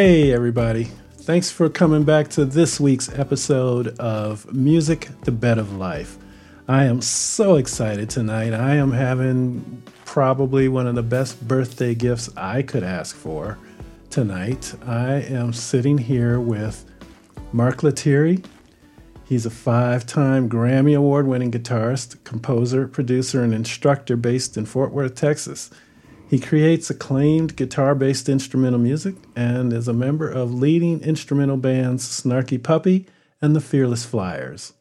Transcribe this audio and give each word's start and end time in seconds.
Hey, 0.00 0.32
everybody. 0.32 0.84
Thanks 1.22 1.50
for 1.50 1.68
coming 1.68 2.04
back 2.04 2.28
to 2.28 2.44
this 2.44 2.78
week's 2.78 3.08
episode 3.18 3.98
of 3.98 4.54
Music, 4.54 5.08
the 5.22 5.32
Bed 5.32 5.58
of 5.58 5.72
Life. 5.72 6.18
I 6.68 6.84
am 6.84 7.00
so 7.00 7.56
excited 7.56 8.08
tonight. 8.08 8.54
I 8.54 8.76
am 8.76 8.92
having 8.92 9.82
probably 10.04 10.68
one 10.68 10.86
of 10.86 10.94
the 10.94 11.02
best 11.02 11.48
birthday 11.48 11.96
gifts 11.96 12.30
I 12.36 12.62
could 12.62 12.84
ask 12.84 13.16
for 13.16 13.58
tonight. 14.08 14.72
I 14.86 15.14
am 15.14 15.52
sitting 15.52 15.98
here 15.98 16.38
with 16.38 16.84
Mark 17.50 17.82
Lettieri. 17.82 18.44
He's 19.24 19.46
a 19.46 19.50
five 19.50 20.06
time 20.06 20.48
Grammy 20.48 20.96
Award 20.96 21.26
winning 21.26 21.50
guitarist, 21.50 22.22
composer, 22.22 22.86
producer, 22.86 23.42
and 23.42 23.52
instructor 23.52 24.16
based 24.16 24.56
in 24.56 24.64
Fort 24.64 24.92
Worth, 24.92 25.16
Texas. 25.16 25.72
He 26.28 26.38
creates 26.38 26.90
acclaimed 26.90 27.56
guitar 27.56 27.94
based 27.94 28.28
instrumental 28.28 28.78
music 28.78 29.14
and 29.34 29.72
is 29.72 29.88
a 29.88 29.94
member 29.94 30.28
of 30.28 30.52
leading 30.52 31.00
instrumental 31.00 31.56
bands 31.56 32.04
Snarky 32.04 32.62
Puppy 32.62 33.06
and 33.40 33.56
the 33.56 33.62
Fearless 33.62 34.04
Flyers. 34.04 34.74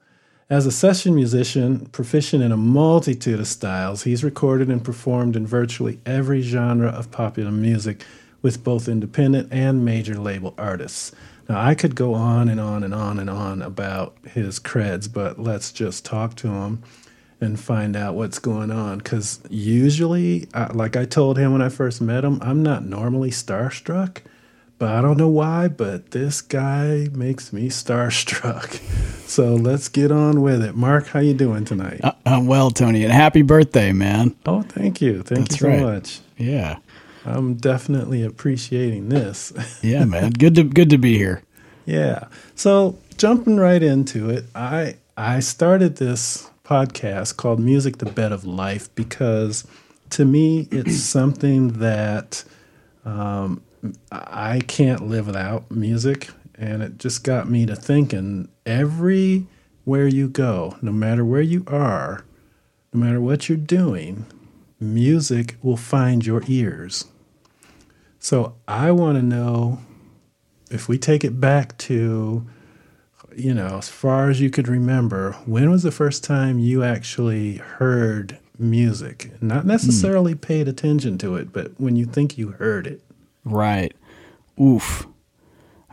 As 0.49 0.65
a 0.65 0.71
session 0.71 1.15
musician, 1.15 1.85
proficient 1.87 2.43
in 2.43 2.51
a 2.51 2.57
multitude 2.57 3.39
of 3.39 3.47
styles, 3.47 4.03
he's 4.03 4.25
recorded 4.25 4.69
and 4.69 4.83
performed 4.83 5.37
in 5.37 5.47
virtually 5.47 5.99
every 6.05 6.41
genre 6.41 6.89
of 6.89 7.11
popular 7.11 7.51
music 7.51 8.03
with 8.41 8.63
both 8.63 8.89
independent 8.89 9.51
and 9.51 9.85
major 9.85 10.15
label 10.15 10.53
artists. 10.57 11.13
Now, 11.47 11.61
I 11.61 11.75
could 11.75 11.95
go 11.95 12.13
on 12.13 12.49
and 12.49 12.59
on 12.59 12.83
and 12.83 12.93
on 12.93 13.19
and 13.19 13.29
on 13.29 13.61
about 13.61 14.17
his 14.33 14.59
creds, 14.59 15.11
but 15.11 15.39
let's 15.39 15.71
just 15.71 16.03
talk 16.03 16.35
to 16.35 16.49
him 16.49 16.83
and 17.39 17.59
find 17.59 17.95
out 17.95 18.15
what's 18.15 18.39
going 18.39 18.71
on. 18.71 18.99
Because 18.99 19.39
usually, 19.49 20.47
uh, 20.53 20.69
like 20.73 20.95
I 20.95 21.05
told 21.05 21.37
him 21.37 21.51
when 21.51 21.61
I 21.61 21.69
first 21.69 22.01
met 22.01 22.23
him, 22.23 22.39
I'm 22.41 22.63
not 22.63 22.85
normally 22.85 23.31
starstruck, 23.31 24.19
but 24.79 24.89
I 24.89 25.01
don't 25.01 25.17
know 25.17 25.27
why. 25.29 25.67
But 25.67 26.11
this 26.11 26.41
guy 26.41 27.09
makes 27.13 27.51
me 27.53 27.69
starstruck. 27.69 28.81
So 29.27 29.55
let's 29.55 29.89
get 29.89 30.09
on 30.09 30.41
with 30.41 30.63
it. 30.63 30.73
Mark, 30.73 31.07
how 31.07 31.19
you 31.19 31.33
doing 31.33 31.65
tonight? 31.65 31.99
Uh, 32.01 32.13
I'm 32.25 32.47
well, 32.47 32.71
Tony, 32.71 33.03
and 33.03 33.11
happy 33.11 33.41
birthday, 33.41 33.91
man. 33.91 34.33
Oh, 34.45 34.61
thank 34.61 35.01
you, 35.01 35.21
thank 35.21 35.49
That's 35.49 35.61
you 35.61 35.65
so 35.65 35.67
right. 35.67 35.81
much. 35.81 36.21
Yeah, 36.37 36.77
I'm 37.25 37.55
definitely 37.55 38.23
appreciating 38.23 39.09
this. 39.09 39.51
yeah, 39.83 40.05
man. 40.05 40.31
Good 40.31 40.55
to 40.55 40.63
good 40.63 40.89
to 40.91 40.97
be 40.97 41.17
here. 41.17 41.43
Yeah. 41.85 42.29
So 42.55 42.97
jumping 43.17 43.57
right 43.57 43.83
into 43.83 44.29
it, 44.29 44.45
I 44.55 44.95
I 45.17 45.41
started 45.41 45.97
this 45.97 46.49
podcast 46.67 47.37
called 47.37 47.61
Music 47.61 47.99
the 47.99 48.05
Bed 48.05 48.33
of 48.33 48.43
Life 48.43 48.93
because 48.93 49.65
to 50.09 50.25
me 50.25 50.67
it's 50.69 50.97
something 50.97 51.69
that 51.79 52.43
um, 53.05 53.61
I 54.11 54.59
can't 54.67 55.07
live 55.07 55.27
without 55.27 55.71
music, 55.71 56.29
and 56.55 56.83
it 56.83 56.97
just 56.97 57.23
got 57.23 57.49
me 57.49 57.65
to 57.65 57.75
thinking 57.75 58.49
everywhere 58.65 60.07
you 60.07 60.27
go, 60.27 60.75
no 60.81 60.91
matter 60.91 61.23
where 61.23 61.41
you 61.41 61.63
are, 61.67 62.25
no 62.91 62.99
matter 62.99 63.21
what 63.21 63.47
you're 63.47 63.57
doing, 63.57 64.25
music 64.77 65.55
will 65.61 65.77
find 65.77 66.25
your 66.25 66.43
ears. 66.47 67.05
So 68.19 68.55
I 68.67 68.91
want 68.91 69.17
to 69.17 69.23
know 69.23 69.79
if 70.69 70.89
we 70.89 70.97
take 70.97 71.23
it 71.23 71.39
back 71.39 71.77
to, 71.77 72.45
you 73.37 73.53
know, 73.53 73.77
as 73.77 73.89
far 73.89 74.29
as 74.29 74.41
you 74.41 74.49
could 74.49 74.67
remember, 74.67 75.33
when 75.45 75.69
was 75.69 75.83
the 75.83 75.91
first 75.91 76.23
time 76.23 76.59
you 76.59 76.83
actually 76.83 77.57
heard 77.57 78.39
music? 78.57 79.31
Not 79.41 79.63
hmm. 79.63 79.69
necessarily 79.69 80.35
paid 80.35 80.67
attention 80.67 81.17
to 81.19 81.35
it, 81.35 81.53
but 81.53 81.79
when 81.79 81.95
you 81.95 82.05
think 82.05 82.37
you 82.37 82.49
heard 82.49 82.87
it. 82.87 83.01
Right. 83.45 83.93
Oof. 84.59 85.07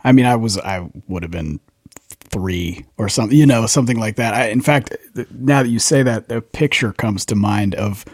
I 0.03 0.11
mean, 0.11 0.25
I 0.25 0.35
was 0.35 0.57
I 0.57 0.89
would 1.07 1.23
have 1.23 1.31
been 1.31 1.59
three 2.09 2.85
or 2.97 3.07
something, 3.09 3.37
you 3.37 3.45
know, 3.45 3.65
something 3.65 3.99
like 3.99 4.17
that. 4.17 4.33
I, 4.33 4.47
in 4.49 4.61
fact, 4.61 4.95
now 5.31 5.63
that 5.63 5.69
you 5.69 5.79
say 5.79 6.03
that, 6.03 6.27
the 6.27 6.41
picture 6.41 6.91
comes 6.91 7.25
to 7.27 7.35
mind 7.35 7.75
of 7.75 8.05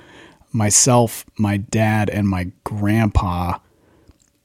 myself, 0.52 1.25
my 1.38 1.58
dad, 1.58 2.09
and 2.09 2.28
my 2.28 2.52
grandpa 2.63 3.58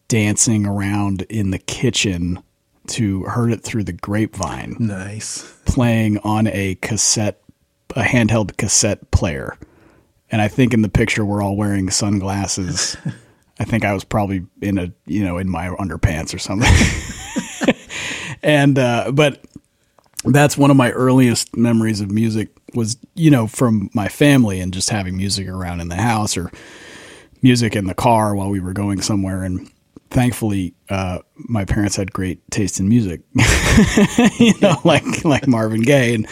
dancing 0.08 0.66
around 0.66 1.22
in 1.22 1.50
the 1.50 1.58
kitchen 1.58 2.42
to 2.88 3.22
"Heard 3.24 3.52
It 3.52 3.62
Through 3.62 3.84
the 3.84 3.92
Grapevine." 3.92 4.76
Nice. 4.78 5.52
playing 5.64 6.18
on 6.18 6.46
a 6.46 6.76
cassette, 6.76 7.40
a 7.94 8.02
handheld 8.02 8.56
cassette 8.56 9.10
player. 9.10 9.58
And 10.30 10.42
I 10.42 10.48
think 10.48 10.74
in 10.74 10.82
the 10.82 10.88
picture 10.88 11.24
we're 11.24 11.42
all 11.42 11.56
wearing 11.56 11.90
sunglasses. 11.90 12.96
I 13.58 13.64
think 13.64 13.84
I 13.84 13.94
was 13.94 14.04
probably 14.04 14.44
in 14.60 14.76
a, 14.78 14.92
you 15.06 15.24
know, 15.24 15.38
in 15.38 15.48
my 15.48 15.68
underpants 15.68 16.34
or 16.34 16.38
something. 16.38 16.70
and, 18.42 18.78
uh, 18.78 19.12
but 19.12 19.44
that's 20.24 20.58
one 20.58 20.70
of 20.70 20.76
my 20.76 20.90
earliest 20.90 21.56
memories 21.56 22.00
of 22.00 22.10
music 22.10 22.50
was, 22.74 22.98
you 23.14 23.30
know, 23.30 23.46
from 23.46 23.88
my 23.94 24.08
family 24.08 24.60
and 24.60 24.74
just 24.74 24.90
having 24.90 25.16
music 25.16 25.48
around 25.48 25.80
in 25.80 25.88
the 25.88 25.96
house 25.96 26.36
or 26.36 26.50
music 27.40 27.74
in 27.74 27.86
the 27.86 27.94
car 27.94 28.34
while 28.34 28.50
we 28.50 28.60
were 28.60 28.74
going 28.74 29.00
somewhere. 29.00 29.42
And 29.42 29.70
thankfully, 30.10 30.74
uh, 30.88 31.18
my 31.36 31.64
parents 31.64 31.96
had 31.96 32.12
great 32.12 32.48
taste 32.50 32.80
in 32.80 32.88
music, 32.88 33.20
you 34.38 34.54
know, 34.60 34.76
like, 34.84 35.24
like 35.24 35.46
Marvin 35.46 35.82
Gaye 35.82 36.14
and 36.14 36.26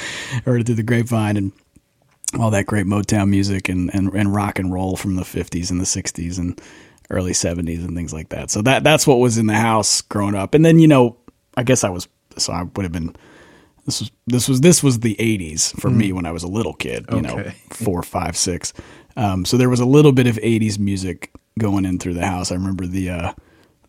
heard 0.44 0.60
it 0.60 0.66
through 0.66 0.76
the 0.76 0.82
grapevine 0.82 1.36
and 1.36 1.52
all 2.38 2.50
that 2.50 2.66
great 2.66 2.86
Motown 2.86 3.28
music 3.28 3.68
and, 3.68 3.92
and, 3.94 4.12
and 4.12 4.34
rock 4.34 4.58
and 4.58 4.72
roll 4.72 4.96
from 4.96 5.16
the 5.16 5.22
50s 5.22 5.70
and 5.70 5.80
the 5.80 5.84
60s 5.84 6.38
and 6.38 6.60
early 7.10 7.32
70s 7.32 7.84
and 7.84 7.94
things 7.96 8.12
like 8.12 8.30
that. 8.30 8.50
So 8.50 8.62
that 8.62 8.82
that's 8.82 9.06
what 9.06 9.18
was 9.18 9.38
in 9.38 9.46
the 9.46 9.54
house 9.54 10.00
growing 10.00 10.34
up. 10.34 10.54
And 10.54 10.64
then, 10.64 10.78
you 10.78 10.88
know, 10.88 11.16
I 11.56 11.62
guess 11.62 11.84
I 11.84 11.90
was 11.90 12.08
so 12.36 12.52
I 12.52 12.62
would 12.62 12.82
have 12.82 12.92
been 12.92 13.14
this 13.86 14.00
was 14.00 14.10
this 14.26 14.48
was 14.48 14.60
this 14.62 14.82
was 14.82 15.00
the 15.00 15.14
80s 15.16 15.78
for 15.80 15.90
me 15.90 16.12
when 16.12 16.26
I 16.26 16.32
was 16.32 16.42
a 16.42 16.48
little 16.48 16.72
kid, 16.74 17.04
you 17.12 17.20
know, 17.20 17.38
Okay. 17.38 17.54
four, 17.70 18.02
five, 18.02 18.36
six. 18.36 18.72
Um, 19.16 19.44
so 19.44 19.56
there 19.56 19.68
was 19.68 19.78
a 19.80 19.84
little 19.86 20.10
bit 20.12 20.26
of 20.26 20.36
80s 20.36 20.78
music 20.78 21.30
going 21.58 21.84
in 21.84 21.98
through 22.00 22.14
the 22.14 22.26
house. 22.26 22.50
I 22.50 22.54
remember 22.54 22.86
the 22.86 23.10
uh, 23.10 23.32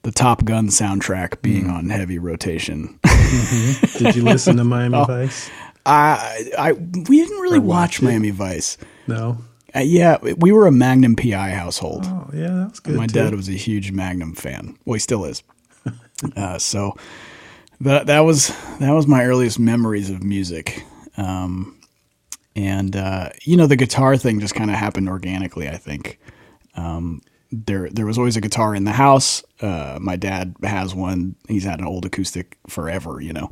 the 0.05 0.11
Top 0.11 0.45
Gun 0.45 0.67
soundtrack 0.67 1.41
being 1.41 1.67
on 1.67 1.89
heavy 1.89 2.19
rotation. 2.19 2.99
Did 3.97 4.16
you 4.16 4.21
listen 4.23 4.57
to 4.57 4.63
Miami 4.63 4.95
Oh. 4.97 5.05
Vice? 5.05 5.49
I, 5.85 6.51
I 6.57 6.71
we 6.73 7.17
didn't 7.21 7.39
really 7.41 7.59
watch 7.59 7.99
it. 8.01 8.05
Miami 8.05 8.29
Vice. 8.29 8.77
No. 9.07 9.38
Uh, 9.75 9.79
yeah, 9.79 10.17
we 10.38 10.51
were 10.51 10.67
a 10.67 10.71
Magnum 10.71 11.16
PI 11.16 11.49
household. 11.49 12.05
Oh, 12.05 12.29
yeah, 12.33 12.47
that 12.47 12.69
was 12.69 12.79
good. 12.79 12.95
My 12.95 13.07
too. 13.07 13.13
dad 13.19 13.35
was 13.35 13.49
a 13.49 13.53
huge 13.53 13.91
Magnum 13.91 14.33
fan. 14.35 14.77
Well, 14.85 14.93
he 14.93 14.99
still 14.99 15.25
is. 15.25 15.43
uh, 16.37 16.57
so 16.59 16.95
that 17.81 18.05
that 18.08 18.22
was 18.22 18.47
that 18.79 18.91
was 18.91 19.05
my 19.08 19.25
earliest 19.25 19.59
memories 19.59 20.09
of 20.09 20.23
music. 20.23 20.84
Um, 21.17 21.79
and 22.55 22.96
uh, 22.96 23.29
you 23.43 23.58
know, 23.58 23.67
the 23.67 23.75
guitar 23.75 24.17
thing 24.17 24.40
just 24.40 24.55
kind 24.55 24.69
of 24.72 24.78
happened 24.78 25.09
organically. 25.09 25.67
I 25.67 25.78
think 25.78 26.19
um, 26.75 27.22
there 27.52 27.90
there 27.90 28.06
was 28.06 28.18
always 28.18 28.38
a 28.38 28.42
guitar 28.42 28.76
in 28.76 28.84
the 28.84 28.92
house. 28.92 29.44
Uh, 29.62 29.97
my 30.02 30.16
dad 30.16 30.56
has 30.64 30.94
one. 30.94 31.36
He's 31.47 31.64
had 31.64 31.80
an 31.80 31.86
old 31.86 32.06
acoustic 32.06 32.58
forever. 32.68 33.22
You 33.22 33.34
know, 33.34 33.50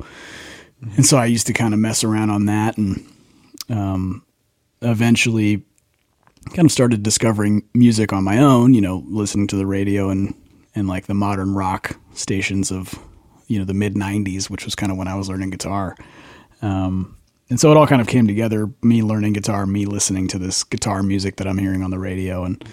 and 0.96 1.06
so 1.06 1.16
I 1.16 1.26
used 1.26 1.46
to 1.46 1.52
kind 1.52 1.74
of 1.74 1.80
mess 1.80 2.04
around 2.04 2.30
on 2.30 2.46
that, 2.46 2.76
and 2.76 3.06
um, 3.70 4.24
eventually 4.82 5.64
kind 6.52 6.66
of 6.66 6.72
started 6.72 7.02
discovering 7.02 7.62
music 7.72 8.12
on 8.12 8.22
my 8.22 8.38
own, 8.38 8.74
you 8.74 8.80
know, 8.80 9.02
listening 9.06 9.46
to 9.48 9.56
the 9.56 9.66
radio 9.66 10.10
and 10.10 10.34
and 10.74 10.88
like 10.88 11.06
the 11.06 11.14
modern 11.14 11.54
rock 11.54 11.98
stations 12.14 12.70
of 12.70 12.98
you 13.46 13.58
know 13.58 13.64
the 13.64 13.74
mid 13.74 13.94
90s, 13.94 14.50
which 14.50 14.64
was 14.64 14.74
kind 14.74 14.92
of 14.92 14.98
when 14.98 15.08
I 15.08 15.14
was 15.14 15.28
learning 15.28 15.50
guitar. 15.50 15.96
Um 16.62 17.16
and 17.50 17.60
so 17.60 17.70
it 17.70 17.76
all 17.76 17.86
kind 17.86 18.00
of 18.00 18.08
came 18.08 18.26
together, 18.26 18.70
me 18.82 19.02
learning 19.02 19.34
guitar, 19.34 19.66
me 19.66 19.84
listening 19.84 20.28
to 20.28 20.38
this 20.38 20.64
guitar 20.64 21.02
music 21.02 21.36
that 21.36 21.46
I'm 21.46 21.58
hearing 21.58 21.82
on 21.82 21.90
the 21.90 21.98
radio 21.98 22.44
and 22.44 22.64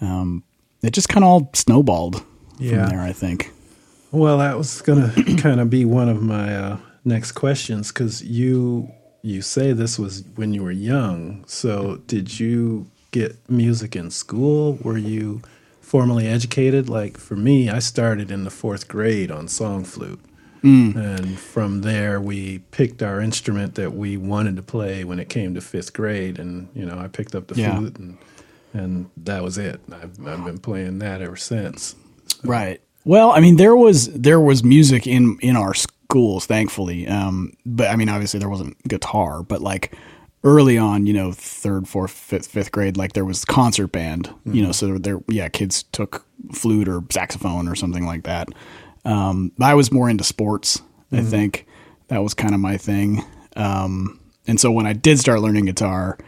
um 0.00 0.42
it 0.86 0.92
just 0.94 1.08
kind 1.08 1.24
of 1.24 1.28
all 1.30 1.50
snowballed 1.54 2.22
Yeah. 2.58 2.86
from 2.86 2.96
there, 2.96 3.00
I 3.00 3.12
think. 3.12 3.52
Well, 4.12 4.38
that 4.38 4.56
was 4.56 4.80
going 4.82 5.10
to 5.10 5.36
kind 5.42 5.60
of 5.60 5.68
be 5.68 5.84
one 5.84 6.08
of 6.08 6.22
my 6.22 6.54
uh, 6.56 6.76
next 7.04 7.32
questions 7.32 7.88
because 7.92 8.22
you 8.24 8.90
you 9.22 9.42
say 9.42 9.72
this 9.72 9.98
was 9.98 10.22
when 10.36 10.54
you 10.54 10.62
were 10.62 10.70
young. 10.70 11.44
So, 11.48 11.96
did 12.06 12.38
you 12.38 12.86
get 13.10 13.36
music 13.50 13.96
in 13.96 14.10
school? 14.10 14.78
Were 14.82 14.96
you 14.98 15.42
formally 15.80 16.28
educated? 16.28 16.88
Like 16.88 17.18
for 17.18 17.34
me, 17.34 17.68
I 17.68 17.80
started 17.80 18.30
in 18.30 18.44
the 18.44 18.50
fourth 18.50 18.86
grade 18.86 19.30
on 19.32 19.48
song 19.48 19.84
flute, 19.84 20.20
and 20.62 21.38
from 21.38 21.82
there 21.82 22.20
we 22.20 22.58
picked 22.70 23.02
our 23.02 23.20
instrument 23.20 23.74
that 23.76 23.94
we 23.94 24.16
wanted 24.16 24.56
to 24.56 24.62
play 24.62 25.04
when 25.04 25.18
it 25.18 25.28
came 25.28 25.54
to 25.54 25.60
fifth 25.60 25.92
grade. 25.92 26.38
And 26.38 26.68
you 26.74 26.84
know, 26.86 26.98
I 26.98 27.08
picked 27.08 27.34
up 27.34 27.48
the 27.48 27.56
Yeah. 27.56 27.76
flute, 27.76 27.98
and 27.98 28.16
and 28.76 29.10
that 29.16 29.42
was 29.42 29.58
it. 29.58 29.80
I've, 29.90 30.26
I've 30.26 30.44
been 30.44 30.58
playing 30.58 30.98
that 31.00 31.22
ever 31.22 31.36
since. 31.36 31.94
Right. 32.44 32.80
Well, 33.04 33.30
I 33.30 33.40
mean, 33.40 33.56
there 33.56 33.76
was 33.76 34.12
there 34.12 34.40
was 34.40 34.64
music 34.64 35.06
in 35.06 35.38
in 35.40 35.56
our 35.56 35.74
schools, 35.74 36.46
thankfully. 36.46 37.06
Um, 37.06 37.52
but 37.64 37.88
I 37.90 37.96
mean, 37.96 38.08
obviously 38.08 38.40
there 38.40 38.48
wasn't 38.48 38.82
guitar, 38.88 39.42
but 39.42 39.60
like 39.60 39.96
early 40.44 40.78
on, 40.78 41.06
you 41.06 41.12
know, 41.12 41.32
third, 41.32 41.88
fourth, 41.88 42.12
fifth, 42.12 42.46
fifth 42.46 42.70
grade, 42.72 42.96
like 42.96 43.14
there 43.14 43.24
was 43.24 43.44
concert 43.44 43.88
band. 43.88 44.32
You 44.44 44.62
know, 44.62 44.72
so 44.72 44.98
there, 44.98 45.20
yeah, 45.28 45.48
kids 45.48 45.82
took 45.84 46.24
flute 46.52 46.88
or 46.88 47.02
saxophone 47.10 47.68
or 47.68 47.74
something 47.74 48.06
like 48.06 48.24
that. 48.24 48.48
Um, 49.04 49.52
I 49.60 49.74
was 49.74 49.90
more 49.90 50.08
into 50.08 50.24
sports. 50.24 50.80
I 51.12 51.22
think 51.22 51.66
that 52.08 52.22
was 52.22 52.34
kind 52.34 52.54
of 52.54 52.60
my 52.60 52.76
thing. 52.76 53.24
Um, 53.56 54.20
and 54.46 54.60
so 54.60 54.70
when 54.70 54.86
I 54.86 54.92
did 54.92 55.18
start 55.18 55.40
learning 55.40 55.64
guitar, 55.66 56.18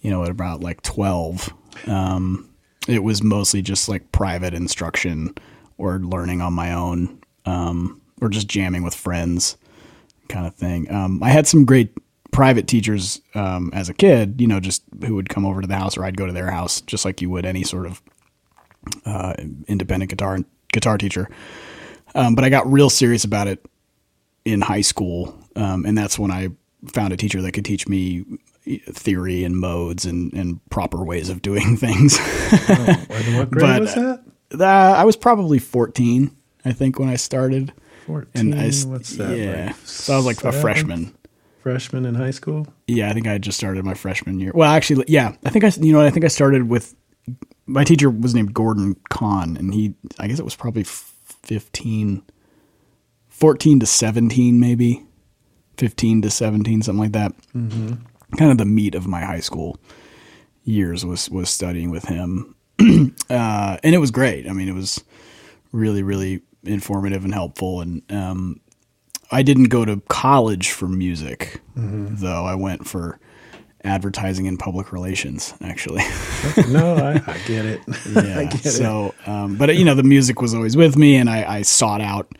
you 0.00 0.10
know, 0.10 0.22
at 0.22 0.30
about 0.30 0.60
like 0.60 0.82
12, 0.82 1.52
um, 1.86 2.48
it 2.88 3.02
was 3.02 3.22
mostly 3.22 3.62
just 3.62 3.88
like 3.88 4.12
private 4.12 4.54
instruction 4.54 5.34
or 5.78 5.98
learning 5.98 6.40
on 6.40 6.52
my 6.52 6.72
own, 6.72 7.20
um, 7.44 8.00
or 8.20 8.28
just 8.28 8.48
jamming 8.48 8.82
with 8.82 8.94
friends 8.94 9.56
kind 10.28 10.46
of 10.46 10.54
thing. 10.54 10.90
Um, 10.90 11.22
I 11.22 11.30
had 11.30 11.46
some 11.46 11.64
great 11.64 11.92
private 12.32 12.66
teachers 12.66 13.20
um, 13.34 13.70
as 13.72 13.88
a 13.88 13.94
kid, 13.94 14.40
you 14.40 14.46
know, 14.46 14.60
just 14.60 14.82
who 15.06 15.14
would 15.14 15.28
come 15.28 15.46
over 15.46 15.60
to 15.60 15.66
the 15.66 15.76
house 15.76 15.96
or 15.96 16.04
I'd 16.04 16.16
go 16.16 16.26
to 16.26 16.32
their 16.32 16.50
house, 16.50 16.80
just 16.82 17.04
like 17.04 17.20
you 17.20 17.30
would 17.30 17.46
any 17.46 17.62
sort 17.62 17.86
of 17.86 18.02
uh, 19.04 19.34
independent 19.66 20.10
guitar 20.10 20.38
guitar 20.72 20.98
teacher. 20.98 21.28
Um, 22.14 22.34
but 22.34 22.44
I 22.44 22.48
got 22.48 22.70
real 22.70 22.90
serious 22.90 23.24
about 23.24 23.46
it 23.46 23.64
in 24.44 24.60
high 24.60 24.80
school, 24.80 25.36
um, 25.56 25.84
and 25.84 25.96
that's 25.96 26.18
when 26.18 26.30
I 26.30 26.48
found 26.86 27.12
a 27.12 27.16
teacher 27.16 27.42
that 27.42 27.52
could 27.52 27.64
teach 27.64 27.88
me 27.88 28.24
theory 28.66 29.44
and 29.44 29.56
modes 29.56 30.04
and, 30.04 30.32
and 30.32 30.60
proper 30.70 31.04
ways 31.04 31.28
of 31.28 31.42
doing 31.42 31.76
things. 31.78 32.18
Oh, 32.20 33.04
what 33.38 33.50
grade 33.50 33.60
But, 33.60 33.80
was 33.80 33.94
that? 33.94 34.22
Uh, 34.60 34.64
I 34.64 35.04
was 35.04 35.16
probably 35.16 35.58
14, 35.58 36.34
I 36.64 36.72
think, 36.72 36.98
when 36.98 37.08
I 37.08 37.16
started. 37.16 37.72
14. 38.06 38.30
And 38.34 38.54
I, 38.54 38.70
what's 38.88 39.16
that? 39.16 39.36
Yeah. 39.36 39.66
like 39.66 39.76
so 39.84 40.14
I 40.14 40.16
was 40.16 40.26
like 40.26 40.44
a 40.44 40.52
freshman. 40.52 41.14
Freshman 41.62 42.06
in 42.06 42.14
high 42.14 42.30
school? 42.30 42.66
Yeah, 42.86 43.10
I 43.10 43.12
think 43.12 43.26
I 43.26 43.38
just 43.38 43.58
started 43.58 43.84
my 43.84 43.94
freshman 43.94 44.38
year. 44.38 44.52
Well, 44.54 44.70
actually, 44.70 45.04
yeah, 45.08 45.34
I 45.44 45.50
think 45.50 45.64
I, 45.64 45.72
you 45.80 45.92
know, 45.92 46.00
I 46.00 46.10
think 46.10 46.24
I 46.24 46.28
started 46.28 46.68
with 46.68 46.94
my 47.66 47.82
teacher 47.82 48.08
was 48.08 48.34
named 48.34 48.54
Gordon 48.54 48.94
Kahn, 49.10 49.56
and 49.56 49.74
he, 49.74 49.94
I 50.20 50.28
guess 50.28 50.38
it 50.38 50.44
was 50.44 50.54
probably 50.54 50.84
15, 50.84 52.22
14 53.28 53.80
to 53.80 53.86
17, 53.86 54.60
maybe 54.60 55.04
15 55.76 56.22
to 56.22 56.30
17, 56.30 56.82
something 56.82 57.00
like 57.02 57.12
that. 57.12 57.32
Mm-hmm. 57.54 57.94
Kind 58.36 58.50
of 58.50 58.58
the 58.58 58.64
meat 58.64 58.94
of 58.94 59.06
my 59.06 59.20
high 59.22 59.40
school 59.40 59.78
years 60.64 61.04
was, 61.04 61.30
was 61.30 61.48
studying 61.48 61.90
with 61.90 62.04
him. 62.04 62.54
uh, 63.30 63.78
and 63.82 63.94
it 63.94 63.98
was 63.98 64.10
great. 64.10 64.48
I 64.48 64.52
mean, 64.52 64.68
it 64.68 64.74
was 64.74 65.02
really, 65.72 66.02
really 66.02 66.42
informative 66.64 67.24
and 67.24 67.32
helpful. 67.32 67.80
And, 67.80 68.02
um, 68.10 68.60
I 69.30 69.42
didn't 69.42 69.64
go 69.64 69.84
to 69.84 70.00
college 70.08 70.70
for 70.70 70.86
music, 70.86 71.60
though. 71.74 72.44
I 72.44 72.54
went 72.54 72.86
for 72.86 73.18
advertising 73.84 74.46
and 74.46 74.58
public 74.58 74.92
relations, 74.92 75.54
actually. 75.62 76.02
No, 76.68 76.96
I, 76.96 77.22
I 77.26 77.38
get 77.46 77.64
it. 77.64 77.80
I 78.16 78.22
yeah. 78.22 78.44
get 78.44 78.66
it. 78.66 78.70
So, 78.70 79.14
um, 79.26 79.56
but 79.56 79.74
you 79.76 79.84
know, 79.84 79.94
the 79.94 80.02
music 80.02 80.40
was 80.40 80.54
always 80.54 80.76
with 80.76 80.96
me, 80.96 81.16
and 81.16 81.30
I, 81.30 81.56
I 81.58 81.62
sought 81.62 82.00
out 82.00 82.36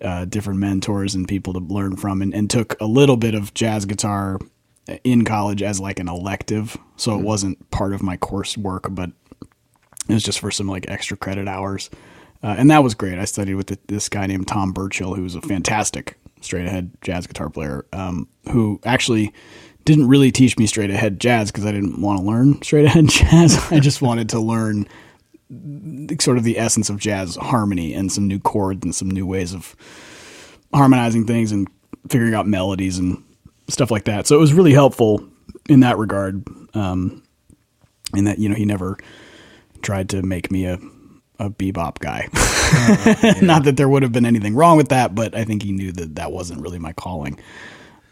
uh, 0.00 0.24
different 0.24 0.60
mentors 0.60 1.14
and 1.14 1.28
people 1.28 1.52
to 1.54 1.60
learn 1.60 1.96
from, 1.96 2.22
and, 2.22 2.34
and 2.34 2.48
took 2.48 2.80
a 2.80 2.86
little 2.86 3.16
bit 3.16 3.34
of 3.34 3.52
jazz 3.54 3.84
guitar 3.84 4.38
in 5.02 5.24
college 5.24 5.62
as 5.62 5.80
like 5.80 5.98
an 5.98 6.08
elective. 6.08 6.76
So 6.96 7.18
it 7.18 7.22
wasn't 7.22 7.70
part 7.70 7.92
of 7.92 8.02
my 8.02 8.16
coursework, 8.16 8.94
but 8.94 9.10
it 10.08 10.14
was 10.14 10.22
just 10.22 10.40
for 10.40 10.50
some 10.50 10.68
like 10.68 10.88
extra 10.88 11.16
credit 11.16 11.48
hours. 11.48 11.90
Uh, 12.42 12.54
and 12.58 12.70
that 12.70 12.82
was 12.82 12.94
great. 12.94 13.18
I 13.18 13.24
studied 13.24 13.54
with 13.54 13.68
th 13.68 13.80
this 13.86 14.08
guy 14.08 14.26
named 14.26 14.46
Tom 14.46 14.72
Burchill, 14.72 15.14
who 15.14 15.22
was 15.22 15.34
a 15.34 15.40
fantastic 15.40 16.18
straight 16.42 16.66
ahead 16.66 16.90
jazz 17.00 17.26
guitar 17.26 17.48
player, 17.48 17.86
um, 17.92 18.28
who 18.50 18.78
actually 18.84 19.32
didn't 19.86 20.08
really 20.08 20.30
teach 20.30 20.58
me 20.58 20.66
straight 20.66 20.90
ahead 20.90 21.20
jazz 21.20 21.50
because 21.50 21.64
I 21.64 21.72
didn't 21.72 22.00
want 22.00 22.20
to 22.20 22.24
learn 22.24 22.60
straight 22.62 22.84
ahead 22.84 23.08
jazz. 23.08 23.58
I 23.70 23.80
just 23.80 24.02
wanted 24.02 24.28
to 24.30 24.40
learn 24.40 24.86
sort 26.20 26.36
of 26.36 26.44
the 26.44 26.58
essence 26.58 26.90
of 26.90 26.98
jazz 26.98 27.36
harmony 27.36 27.94
and 27.94 28.10
some 28.12 28.26
new 28.26 28.40
chords 28.40 28.84
and 28.84 28.94
some 28.94 29.10
new 29.10 29.26
ways 29.26 29.54
of 29.54 29.74
harmonizing 30.72 31.26
things 31.26 31.52
and 31.52 31.68
figuring 32.08 32.34
out 32.34 32.46
melodies 32.46 32.98
and 32.98 33.22
stuff 33.68 33.90
like 33.90 34.04
that. 34.04 34.26
So 34.26 34.36
it 34.36 34.40
was 34.40 34.52
really 34.52 34.72
helpful 34.72 35.26
in 35.68 35.80
that 35.80 35.98
regard. 35.98 36.46
Um, 36.74 37.22
in 38.14 38.24
that, 38.24 38.38
you 38.38 38.48
know, 38.48 38.54
he 38.54 38.64
never 38.64 38.96
tried 39.82 40.08
to 40.10 40.22
make 40.22 40.50
me 40.50 40.66
a, 40.66 40.78
a 41.38 41.50
bebop 41.50 41.98
guy. 41.98 42.28
Not 43.44 43.64
that 43.64 43.76
there 43.76 43.88
would 43.88 44.02
have 44.02 44.12
been 44.12 44.26
anything 44.26 44.54
wrong 44.54 44.76
with 44.76 44.88
that, 44.88 45.14
but 45.14 45.34
I 45.34 45.44
think 45.44 45.62
he 45.62 45.72
knew 45.72 45.92
that 45.92 46.16
that 46.16 46.32
wasn't 46.32 46.60
really 46.60 46.78
my 46.78 46.92
calling. 46.92 47.38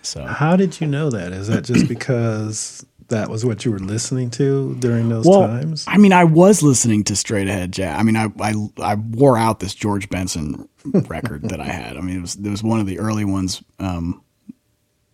So 0.03 0.25
How 0.25 0.57
did 0.57 0.81
you 0.81 0.87
know 0.87 1.11
that? 1.11 1.33
Is 1.33 1.49
that 1.49 1.65
just 1.65 1.89
because 1.89 2.85
that 3.09 3.29
was 3.29 3.45
what 3.45 3.65
you 3.65 3.71
were 3.71 3.79
listening 3.79 4.31
to 4.31 4.75
during 4.81 5.09
those 5.09 5.25
well, 5.25 5.47
times? 5.47 5.85
I 5.87 5.99
mean, 5.99 6.13
I 6.13 6.25
was 6.25 6.63
listening 6.63 7.05
to 7.05 7.17
straight 7.17 7.47
ahead 7.47 7.73
jazz. 7.73 7.99
I 7.99 8.03
mean, 8.03 8.17
I, 8.17 8.29
I 8.41 8.55
I 8.79 8.95
wore 8.97 9.39
out 9.39 9.61
this 9.61 9.75
George 9.75 10.09
Benson 10.09 10.69
record 10.85 11.49
that 11.51 11.61
I 11.61 11.67
had. 11.67 11.97
I 11.97 12.01
mean, 12.01 12.19
it 12.19 12.21
was 12.21 12.35
it 12.35 12.49
was 12.49 12.63
one 12.63 12.81
of 12.81 12.87
the 12.87 12.99
early 12.99 13.25
ones. 13.25 13.63
Um, 13.79 14.23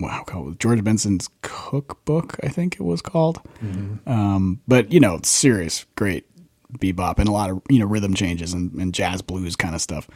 wow, 0.00 0.22
called 0.26 0.60
George 0.60 0.82
Benson's 0.84 1.28
Cookbook, 1.42 2.36
I 2.42 2.48
think 2.48 2.74
it 2.76 2.82
was 2.82 3.02
called. 3.02 3.40
Um, 4.06 4.60
but 4.68 4.92
you 4.92 5.00
know, 5.00 5.20
serious, 5.22 5.86
great 5.96 6.24
bebop 6.78 7.18
and 7.18 7.28
a 7.28 7.32
lot 7.32 7.50
of 7.50 7.62
you 7.70 7.78
know 7.78 7.86
rhythm 7.86 8.14
changes 8.14 8.52
and, 8.52 8.72
and 8.74 8.94
jazz 8.94 9.22
blues 9.22 9.56
kind 9.56 9.74
of 9.74 9.80
stuff. 9.80 10.08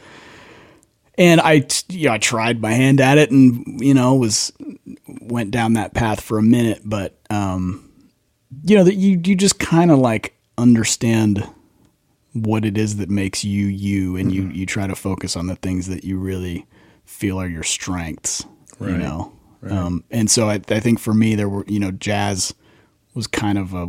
And 1.15 1.41
I, 1.41 1.67
you 1.89 2.07
know, 2.07 2.13
I 2.13 2.17
tried 2.17 2.59
my 2.59 2.71
hand 2.71 2.99
at 2.99 3.17
it, 3.17 3.29
and 3.29 3.79
you 3.81 3.93
know, 3.93 4.15
was 4.15 4.51
went 5.07 5.51
down 5.51 5.73
that 5.73 5.93
path 5.93 6.21
for 6.21 6.37
a 6.37 6.43
minute, 6.43 6.81
but 6.83 7.19
um, 7.29 7.91
you 8.63 8.75
know 8.75 8.83
that 8.83 8.95
you 8.95 9.21
you 9.23 9.35
just 9.35 9.59
kind 9.59 9.91
of 9.91 9.99
like 9.99 10.35
understand 10.57 11.47
what 12.33 12.65
it 12.65 12.77
is 12.77 12.97
that 12.97 13.09
makes 13.09 13.43
you 13.43 13.67
you 13.67 14.15
and 14.17 14.31
you 14.31 14.47
you 14.47 14.65
try 14.65 14.87
to 14.87 14.95
focus 14.95 15.35
on 15.35 15.47
the 15.47 15.55
things 15.55 15.87
that 15.87 16.03
you 16.03 16.17
really 16.17 16.65
feel 17.05 17.39
are 17.39 17.47
your 17.47 17.63
strengths 17.63 18.43
you 18.91 18.97
Right. 19.63 19.71
um 19.71 20.03
and 20.11 20.29
so 20.29 20.49
I, 20.49 20.59
I 20.69 20.79
think 20.79 20.99
for 20.99 21.13
me 21.13 21.35
there 21.35 21.49
were 21.49 21.63
you 21.67 21.79
know 21.79 21.91
jazz 21.91 22.53
was 23.13 23.27
kind 23.27 23.57
of 23.57 23.73
a 23.73 23.83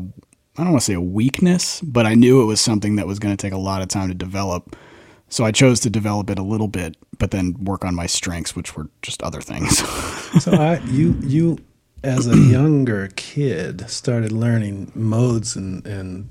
i 0.57 0.63
don't 0.63 0.71
want 0.71 0.81
to 0.81 0.85
say 0.85 0.95
a 0.95 1.01
weakness 1.01 1.81
but 1.81 2.07
i 2.07 2.15
knew 2.15 2.43
it 2.43 2.47
was 2.47 2.61
something 2.61 2.97
that 2.97 3.07
was 3.07 3.19
going 3.19 3.37
to 3.37 3.41
take 3.41 3.53
a 3.53 3.59
lot 3.59 3.83
of 3.83 3.89
time 3.89 4.09
to 4.09 4.15
develop 4.15 4.77
so 5.29 5.45
i 5.45 5.51
chose 5.51 5.81
to 5.81 5.91
develop 5.91 6.31
it 6.31 6.39
a 6.39 6.43
little 6.43 6.69
bit 6.69 6.97
but 7.19 7.31
then 7.33 7.57
work 7.65 7.85
on 7.85 7.95
my 7.95 8.07
strengths 8.07 8.55
which 8.55 8.77
were 8.77 8.89
just 9.03 9.23
other 9.23 9.41
things 9.41 9.79
so 10.43 10.53
I 10.53 10.79
you 10.87 11.17
you 11.23 11.59
as 12.05 12.27
a 12.27 12.37
younger 12.37 13.09
kid 13.17 13.89
started 13.89 14.31
learning 14.31 14.93
modes 14.95 15.57
and 15.57 15.85
and 15.87 16.29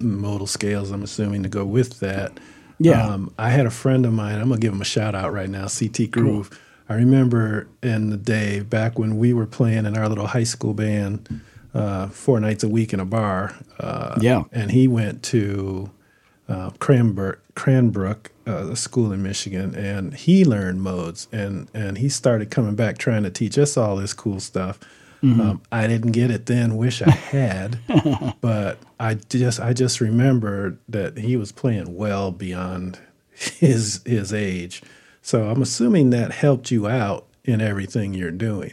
modal 0.00 0.46
scales. 0.46 0.90
I'm 0.90 1.02
assuming 1.02 1.42
to 1.42 1.48
go 1.48 1.64
with 1.64 2.00
that. 2.00 2.38
Yeah. 2.78 3.06
Um, 3.06 3.32
I 3.38 3.50
had 3.50 3.66
a 3.66 3.70
friend 3.70 4.06
of 4.06 4.12
mine. 4.12 4.36
I'm 4.40 4.48
gonna 4.48 4.60
give 4.60 4.72
him 4.72 4.80
a 4.80 4.86
shout 4.86 5.14
out 5.14 5.32
right 5.32 5.50
now. 5.50 5.66
CT 5.68 6.10
Groove. 6.10 6.58
I 6.90 6.94
remember 6.94 7.68
in 7.84 8.10
the 8.10 8.16
day 8.16 8.60
back 8.60 8.98
when 8.98 9.16
we 9.16 9.32
were 9.32 9.46
playing 9.46 9.86
in 9.86 9.96
our 9.96 10.08
little 10.08 10.26
high 10.26 10.42
school 10.44 10.74
band, 10.74 11.40
uh, 11.72 12.08
four 12.08 12.40
nights 12.40 12.64
a 12.64 12.68
week 12.68 12.92
in 12.92 12.98
a 12.98 13.04
bar. 13.04 13.54
Uh, 13.78 14.18
Yeah. 14.20 14.42
And 14.50 14.72
he 14.72 14.88
went 14.88 15.22
to 15.24 15.90
uh, 16.48 16.70
Cranbrook, 16.80 17.38
Cranbrook 17.54 18.32
uh, 18.44 18.72
a 18.72 18.76
school 18.76 19.12
in 19.12 19.22
Michigan, 19.22 19.72
and 19.76 20.14
he 20.14 20.44
learned 20.44 20.82
modes, 20.82 21.28
and 21.30 21.68
and 21.72 21.98
he 21.98 22.08
started 22.08 22.50
coming 22.50 22.74
back 22.74 22.98
trying 22.98 23.22
to 23.22 23.30
teach 23.30 23.56
us 23.56 23.76
all 23.76 23.94
this 23.94 24.12
cool 24.12 24.40
stuff. 24.40 24.80
Um, 25.22 25.60
I 25.70 25.86
didn't 25.86 26.12
get 26.12 26.30
it 26.30 26.46
then. 26.46 26.76
Wish 26.76 27.02
I 27.02 27.10
had, 27.10 27.78
but 28.40 28.78
I 28.98 29.14
just 29.14 29.60
I 29.60 29.74
just 29.74 30.00
remember 30.00 30.78
that 30.88 31.18
he 31.18 31.36
was 31.36 31.52
playing 31.52 31.94
well 31.94 32.32
beyond 32.32 32.98
his 33.32 34.00
his 34.04 34.32
age. 34.32 34.82
So 35.22 35.48
I'm 35.48 35.62
assuming 35.62 36.10
that 36.10 36.32
helped 36.32 36.70
you 36.70 36.86
out 36.88 37.26
in 37.44 37.60
everything 37.60 38.14
you're 38.14 38.30
doing. 38.30 38.72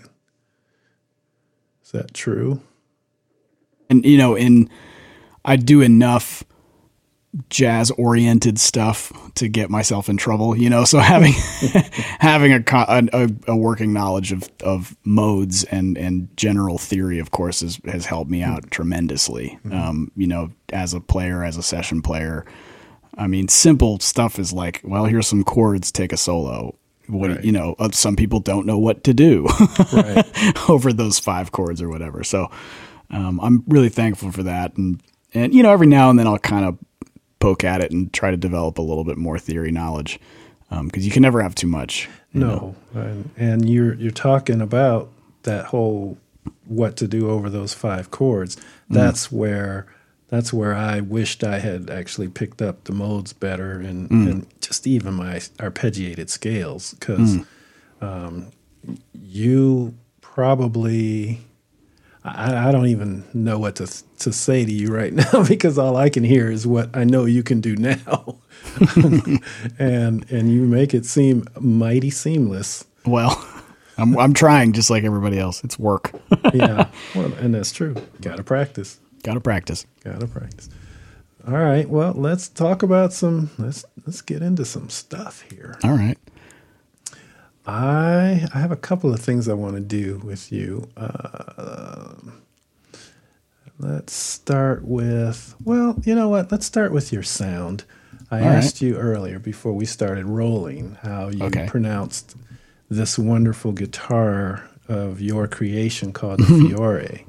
Is 1.83 1.91
that 1.91 2.13
true? 2.13 2.61
and 3.89 4.05
you 4.05 4.17
know 4.17 4.35
in 4.35 4.69
i 5.45 5.55
do 5.55 5.81
enough 5.81 6.43
jazz 7.49 7.91
oriented 7.91 8.57
stuff 8.57 9.11
to 9.35 9.47
get 9.47 9.69
myself 9.69 10.09
in 10.09 10.17
trouble 10.17 10.57
you 10.57 10.69
know 10.69 10.83
so 10.85 10.97
having 10.99 11.33
having 12.19 12.51
a, 12.53 12.63
a 12.67 13.29
a 13.47 13.55
working 13.55 13.93
knowledge 13.93 14.31
of 14.31 14.49
of 14.63 14.95
modes 15.03 15.63
and 15.65 15.97
and 15.97 16.35
general 16.37 16.77
theory 16.77 17.19
of 17.19 17.31
course 17.31 17.61
has 17.61 17.79
has 17.85 18.05
helped 18.05 18.31
me 18.31 18.41
out 18.41 18.69
tremendously 18.71 19.59
um 19.71 20.11
you 20.15 20.27
know 20.27 20.49
as 20.73 20.93
a 20.93 20.99
player 20.99 21.43
as 21.43 21.57
a 21.57 21.63
session 21.63 22.01
player 22.01 22.45
i 23.17 23.27
mean 23.27 23.47
simple 23.47 23.99
stuff 23.99 24.39
is 24.39 24.53
like 24.53 24.81
well 24.83 25.05
here's 25.05 25.27
some 25.27 25.43
chords 25.43 25.91
take 25.91 26.11
a 26.13 26.17
solo 26.17 26.75
what 27.07 27.29
Right. 27.31 27.43
you 27.43 27.51
know 27.51 27.75
uh, 27.79 27.89
some 27.91 28.15
people 28.15 28.39
don't 28.39 28.65
know 28.65 28.77
what 28.77 29.03
to 29.05 29.13
do 29.13 29.47
Right. 29.93 30.25
over 30.69 30.91
those 30.93 31.19
five 31.19 31.51
chords 31.53 31.81
or 31.81 31.87
whatever. 31.89 32.23
So 32.25 32.51
um, 33.09 33.39
I'm 33.41 33.63
really 33.67 33.87
thankful 33.87 34.31
for 34.33 34.43
that. 34.43 34.75
And 34.75 35.01
and 35.33 35.53
you 35.53 35.63
know, 35.63 35.71
every 35.71 35.87
now 35.87 36.09
and 36.09 36.19
then 36.19 36.27
I'll 36.27 36.37
kind 36.37 36.65
of 36.65 36.77
poke 37.39 37.63
at 37.63 37.79
it 37.79 37.91
and 37.91 38.11
try 38.11 38.31
to 38.31 38.35
develop 38.37 38.77
a 38.77 38.81
little 38.81 39.05
bit 39.05 39.17
more 39.17 39.39
theory 39.39 39.71
knowledge 39.71 40.19
because 40.69 41.05
you 41.05 41.11
can 41.13 41.21
never 41.21 41.41
have 41.41 41.55
too 41.55 41.67
much. 41.67 42.09
No, 42.33 42.75
and, 42.93 43.29
and 43.37 43.69
you're 43.69 43.93
you're 43.93 44.11
talking 44.11 44.59
about 44.59 45.09
that 45.43 45.67
whole 45.67 46.17
what 46.65 46.97
to 46.97 47.07
do 47.07 47.29
over 47.29 47.49
those 47.49 47.73
five 47.73 48.11
chords. 48.11 48.57
That's 48.89 49.31
where 49.31 49.85
that's 50.29 50.51
where 50.51 50.73
I 50.73 50.99
wished 50.99 51.43
I 51.43 51.59
had 51.59 51.89
actually 51.89 52.27
picked 52.27 52.61
up 52.61 52.83
the 52.83 52.91
modes 52.91 53.33
better 53.33 53.79
and, 53.79 54.09
and 54.11 54.47
just 54.61 54.85
even 54.85 55.13
my 55.13 55.35
arpeggiated 55.35 56.29
scales 56.29 56.93
because 56.93 57.37
um, 58.01 58.51
you 59.13 59.95
probably 60.21 61.39
I, 62.27 62.69
I 62.69 62.71
don't 62.71 62.87
even 62.87 63.23
know 63.33 63.57
what 63.57 63.75
to 63.77 63.87
to 64.19 64.33
say 64.33 64.65
to 64.65 64.71
you 64.71 64.89
right 64.93 65.13
now 65.33 65.45
because 65.47 65.77
all 65.77 65.95
I 65.95 66.09
can 66.09 66.23
hear 66.23 66.51
is 66.51 66.67
what 66.67 66.95
I 66.95 67.03
know 67.03 67.25
you 67.25 67.43
can 67.43 67.61
do 67.61 67.75
now, 67.75 68.37
and 69.79 70.31
and 70.31 70.51
you 70.51 70.63
make 70.63 70.93
it 70.93 71.05
seem 71.05 71.45
mighty 71.59 72.09
seamless. 72.09 72.85
Well, 73.05 73.43
I'm 73.97 74.17
I'm 74.17 74.33
trying 74.33 74.73
just 74.73 74.89
like 74.89 75.03
everybody 75.03 75.39
else. 75.39 75.63
It's 75.63 75.79
work. 75.79 76.11
Yeah, 76.53 76.89
well, 77.15 77.31
and 77.39 77.53
that's 77.53 77.71
true. 77.71 77.95
Got 78.21 78.37
to 78.37 78.43
practice. 78.43 78.99
Got 79.27 79.33
to 79.33 79.41
practice. 79.41 79.85
Got 80.05 80.21
to 80.21 80.27
practice. 80.27 80.69
All 81.45 81.53
right. 81.57 81.89
Well, 81.89 82.13
let's 82.13 82.47
talk 82.47 82.81
about 82.81 83.11
some. 83.11 83.49
Let's 83.57 83.83
let's 84.05 84.21
get 84.21 84.41
into 84.41 84.63
some 84.63 84.87
stuff 84.89 85.41
here. 85.51 85.77
All 85.83 85.91
right. 85.97 86.17
I 87.65 88.47
I 88.53 88.59
have 88.59 88.71
a 88.71 88.77
couple 88.77 89.13
of 89.13 89.19
things 89.19 89.49
I 89.49 89.53
want 89.53 89.75
to 89.75 89.81
do 89.81 90.21
with 90.23 90.49
you. 90.49 90.87
Uh, 90.95 92.13
let's 93.77 94.13
start 94.13 94.85
with 94.85 95.55
well, 95.61 95.97
you 96.05 96.15
know 96.15 96.29
what? 96.29 96.49
Let's 96.49 96.65
start 96.65 96.93
with 96.93 97.11
your 97.11 97.23
sound. 97.23 97.83
I 98.31 98.39
All 98.39 98.47
right. 98.47 98.55
asked 98.55 98.81
you 98.81 98.95
earlier 98.95 99.39
before 99.39 99.73
we 99.73 99.83
started 99.85 100.25
rolling 100.25 100.97
how 101.01 101.27
you 101.27 101.43
Okay. 101.47 101.67
pronounced 101.67 102.35
this 102.89 103.19
wonderful 103.19 103.73
guitar 103.73 104.69
of 104.87 105.19
your 105.19 105.49
creation 105.49 106.13
called 106.13 106.39
the 106.39 106.45
Fiore. 106.45 107.25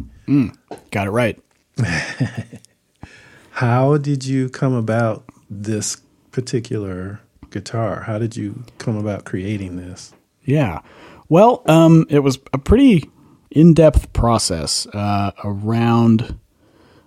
Got 0.92 1.06
it 1.08 1.10
right. 1.10 1.40
How 3.50 3.96
did 3.96 4.24
you 4.24 4.48
come 4.48 4.74
about 4.74 5.24
this 5.50 5.96
particular 6.30 7.20
guitar? 7.50 8.02
How 8.02 8.18
did 8.18 8.36
you 8.36 8.64
come 8.78 8.96
about 8.96 9.24
creating 9.24 9.76
this? 9.76 10.12
Yeah. 10.44 10.80
Well, 11.28 11.62
um, 11.66 12.06
it 12.08 12.20
was 12.20 12.38
a 12.52 12.58
pretty 12.58 13.10
in 13.50 13.74
depth 13.74 14.12
process 14.12 14.86
uh, 14.88 15.32
around, 15.44 16.38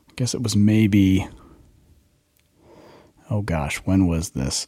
I 0.10 0.14
guess 0.16 0.34
it 0.34 0.42
was 0.42 0.56
maybe, 0.56 1.28
oh 3.30 3.42
gosh, 3.42 3.78
when 3.78 4.08
was 4.08 4.32
this? 4.32 4.68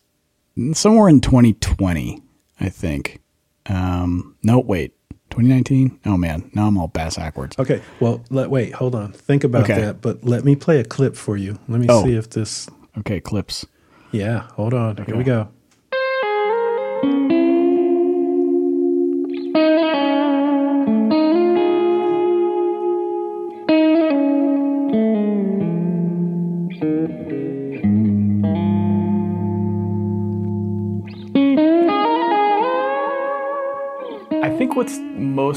Somewhere 0.74 1.10
in 1.10 1.20
2020, 1.20 2.22
I 2.60 2.70
think. 2.70 3.22
Um, 3.66 4.36
no, 4.44 4.60
wait, 4.60 4.94
2019? 5.34 6.00
Oh 6.06 6.16
man, 6.16 6.50
now 6.54 6.68
I'm 6.68 6.78
all 6.78 6.88
bass 6.88 7.16
backwards. 7.18 7.58
Okay, 7.58 7.82
well, 8.00 8.24
let 8.30 8.52
wait, 8.52 8.74
hold 8.74 8.94
on. 8.94 9.12
Think 9.14 9.44
about 9.44 9.64
Okay. 9.64 9.82
that, 9.82 10.02
but 10.02 10.24
let 10.24 10.46
me 10.46 10.56
play 10.56 10.80
a 10.80 10.84
clip 10.84 11.16
for 11.16 11.36
you. 11.36 11.58
Let 11.68 11.80
me 11.82 11.88
Oh. 11.90 12.04
see 12.04 12.16
if 12.16 12.30
this 12.30 12.70
Okay, 13.00 13.20
clips. 13.20 13.66
Yeah, 14.12 14.42
hold 14.56 14.76
on. 14.76 14.98
Here 14.98 15.16
we 15.18 15.24
go. 15.24 15.50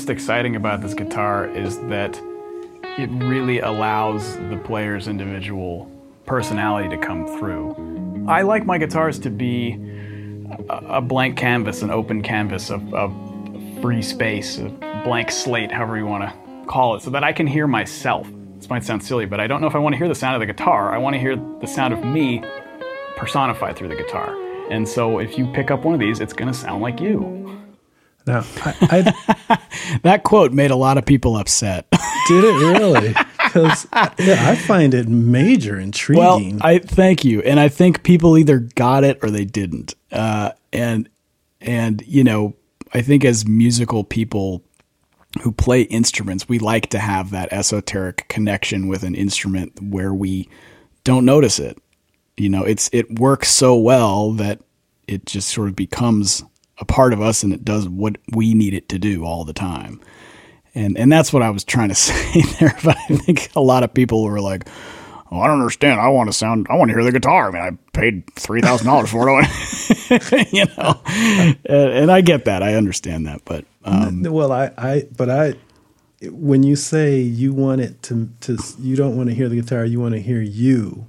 Most 0.06 0.12
exciting 0.12 0.54
about 0.54 0.80
this 0.80 0.94
guitar 0.94 1.48
is 1.48 1.80
that 1.88 2.16
it 2.96 3.10
really 3.24 3.58
allows 3.58 4.36
the 4.36 4.60
player's 4.64 5.08
individual 5.08 5.90
personality 6.26 6.88
to 6.88 6.96
come 6.96 7.26
through. 7.26 8.24
I 8.28 8.42
like 8.42 8.64
my 8.64 8.78
guitars 8.78 9.18
to 9.20 9.30
be 9.30 9.72
a, 10.70 10.98
a 10.98 11.00
blank 11.00 11.36
canvas, 11.36 11.82
an 11.82 11.90
open 11.90 12.22
canvas 12.22 12.70
of, 12.70 12.94
of 12.94 13.12
free 13.82 14.00
space, 14.00 14.58
a 14.58 14.68
blank 15.04 15.32
slate, 15.32 15.72
however 15.72 15.96
you 15.96 16.06
want 16.06 16.22
to 16.22 16.66
call 16.68 16.94
it, 16.94 17.02
so 17.02 17.10
that 17.10 17.24
I 17.24 17.32
can 17.32 17.48
hear 17.48 17.66
myself. 17.66 18.30
This 18.58 18.70
might 18.70 18.84
sound 18.84 19.02
silly, 19.02 19.26
but 19.26 19.40
I 19.40 19.48
don't 19.48 19.60
know 19.60 19.66
if 19.66 19.74
I 19.74 19.80
want 19.80 19.94
to 19.94 19.98
hear 19.98 20.06
the 20.06 20.14
sound 20.14 20.36
of 20.36 20.40
the 20.40 20.46
guitar. 20.46 20.94
I 20.94 20.98
want 20.98 21.14
to 21.14 21.20
hear 21.20 21.34
the 21.34 21.66
sound 21.66 21.92
of 21.92 22.04
me 22.04 22.44
personified 23.16 23.74
through 23.74 23.88
the 23.88 23.96
guitar. 23.96 24.36
And 24.70 24.88
so 24.88 25.18
if 25.18 25.36
you 25.36 25.48
pick 25.48 25.72
up 25.72 25.84
one 25.84 25.94
of 25.94 26.00
these, 26.00 26.20
it's 26.20 26.32
going 26.32 26.52
to 26.52 26.56
sound 26.56 26.80
like 26.80 27.00
you. 27.00 27.55
Now, 28.26 28.44
I, 28.64 29.14
I 29.48 29.58
That 30.02 30.24
quote 30.24 30.52
made 30.52 30.70
a 30.70 30.76
lot 30.76 30.98
of 30.98 31.06
people 31.06 31.36
upset. 31.36 31.86
did 32.26 32.44
it 32.44 32.78
really 32.78 33.14
because 33.36 33.86
yeah, 34.18 34.48
I 34.48 34.56
find 34.56 34.94
it 34.94 35.08
major 35.08 35.78
intriguing. 35.78 36.58
well, 36.58 36.66
I 36.66 36.78
thank 36.78 37.24
you, 37.24 37.40
and 37.42 37.60
I 37.60 37.68
think 37.68 38.02
people 38.02 38.36
either 38.36 38.58
got 38.58 39.04
it 39.04 39.18
or 39.22 39.30
they 39.30 39.44
didn't. 39.44 39.94
Uh, 40.10 40.52
and 40.72 41.08
and 41.60 42.02
you 42.06 42.24
know, 42.24 42.54
I 42.92 43.02
think 43.02 43.24
as 43.24 43.46
musical 43.46 44.04
people 44.04 44.62
who 45.42 45.52
play 45.52 45.82
instruments, 45.82 46.48
we 46.48 46.58
like 46.58 46.90
to 46.90 46.98
have 46.98 47.30
that 47.30 47.52
esoteric 47.52 48.26
connection 48.28 48.88
with 48.88 49.02
an 49.02 49.14
instrument 49.14 49.80
where 49.82 50.12
we 50.12 50.48
don't 51.04 51.24
notice 51.24 51.58
it. 51.58 51.78
You 52.36 52.48
know, 52.48 52.64
it's 52.64 52.90
it 52.92 53.18
works 53.18 53.50
so 53.50 53.76
well 53.76 54.32
that 54.32 54.60
it 55.06 55.26
just 55.26 55.48
sort 55.48 55.68
of 55.68 55.76
becomes 55.76 56.42
a 56.78 56.84
part 56.84 57.12
of 57.12 57.20
us 57.20 57.42
and 57.42 57.52
it 57.52 57.64
does 57.64 57.88
what 57.88 58.18
we 58.32 58.54
need 58.54 58.74
it 58.74 58.88
to 58.90 58.98
do 58.98 59.24
all 59.24 59.44
the 59.44 59.52
time. 59.52 60.00
And 60.74 60.98
and 60.98 61.10
that's 61.10 61.32
what 61.32 61.42
I 61.42 61.50
was 61.50 61.64
trying 61.64 61.88
to 61.88 61.94
say 61.94 62.42
there. 62.58 62.76
But 62.84 62.96
I 63.08 63.16
think 63.16 63.50
a 63.56 63.60
lot 63.60 63.82
of 63.82 63.94
people 63.94 64.24
were 64.24 64.40
like, 64.40 64.68
"Oh, 65.30 65.40
I 65.40 65.46
don't 65.46 65.60
understand. 65.60 66.00
I 66.00 66.08
want 66.08 66.28
to 66.28 66.34
sound. 66.34 66.66
I 66.68 66.74
want 66.74 66.90
to 66.90 66.94
hear 66.94 67.04
the 67.04 67.12
guitar. 67.12 67.48
I 67.48 67.52
mean, 67.52 67.62
I 67.62 67.98
paid 67.98 68.30
three 68.34 68.60
thousand 68.60 68.86
dollars 68.86 69.10
for 69.10 69.26
it. 69.40 70.52
you 70.52 70.66
know." 70.76 71.00
And, 71.64 71.90
and 71.92 72.12
I 72.12 72.20
get 72.20 72.44
that. 72.44 72.62
I 72.62 72.74
understand 72.74 73.26
that. 73.26 73.40
But 73.46 73.64
um, 73.86 74.22
well, 74.24 74.52
I, 74.52 74.70
I, 74.76 75.08
but 75.16 75.30
I, 75.30 75.54
when 76.22 76.62
you 76.62 76.76
say 76.76 77.20
you 77.20 77.52
want 77.52 77.80
it 77.80 78.02
to, 78.02 78.28
to, 78.40 78.58
you 78.80 78.96
don't 78.96 79.16
want 79.16 79.28
to 79.28 79.34
hear 79.34 79.48
the 79.48 79.60
guitar, 79.60 79.84
you 79.84 80.00
want 80.00 80.14
to 80.14 80.20
hear 80.20 80.42
you. 80.42 81.06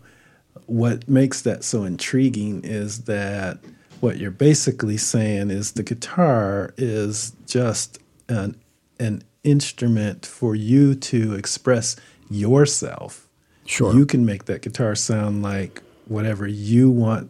What 0.68 1.10
makes 1.10 1.42
that 1.42 1.64
so 1.64 1.84
intriguing 1.84 2.64
is 2.64 3.06
that 3.06 3.60
what 4.02 4.18
you're 4.18 4.32
basically 4.32 4.98
saying 4.98 5.52
is 5.52 5.74
the 5.74 5.84
guitar 5.84 6.74
is 6.78 7.34
just 7.46 8.00
an 8.28 8.60
an 9.00 9.24
instrument 9.44 10.26
for 10.26 10.56
you 10.56 10.96
to 10.96 11.34
express 11.36 11.96
yourself. 12.30 13.28
Sure. 13.66 13.94
You 13.94 14.06
can 14.06 14.26
make 14.26 14.46
that 14.46 14.62
guitar 14.62 14.96
sound 14.96 15.44
like 15.44 15.82
whatever 16.08 16.48
you 16.48 16.90
want 16.90 17.30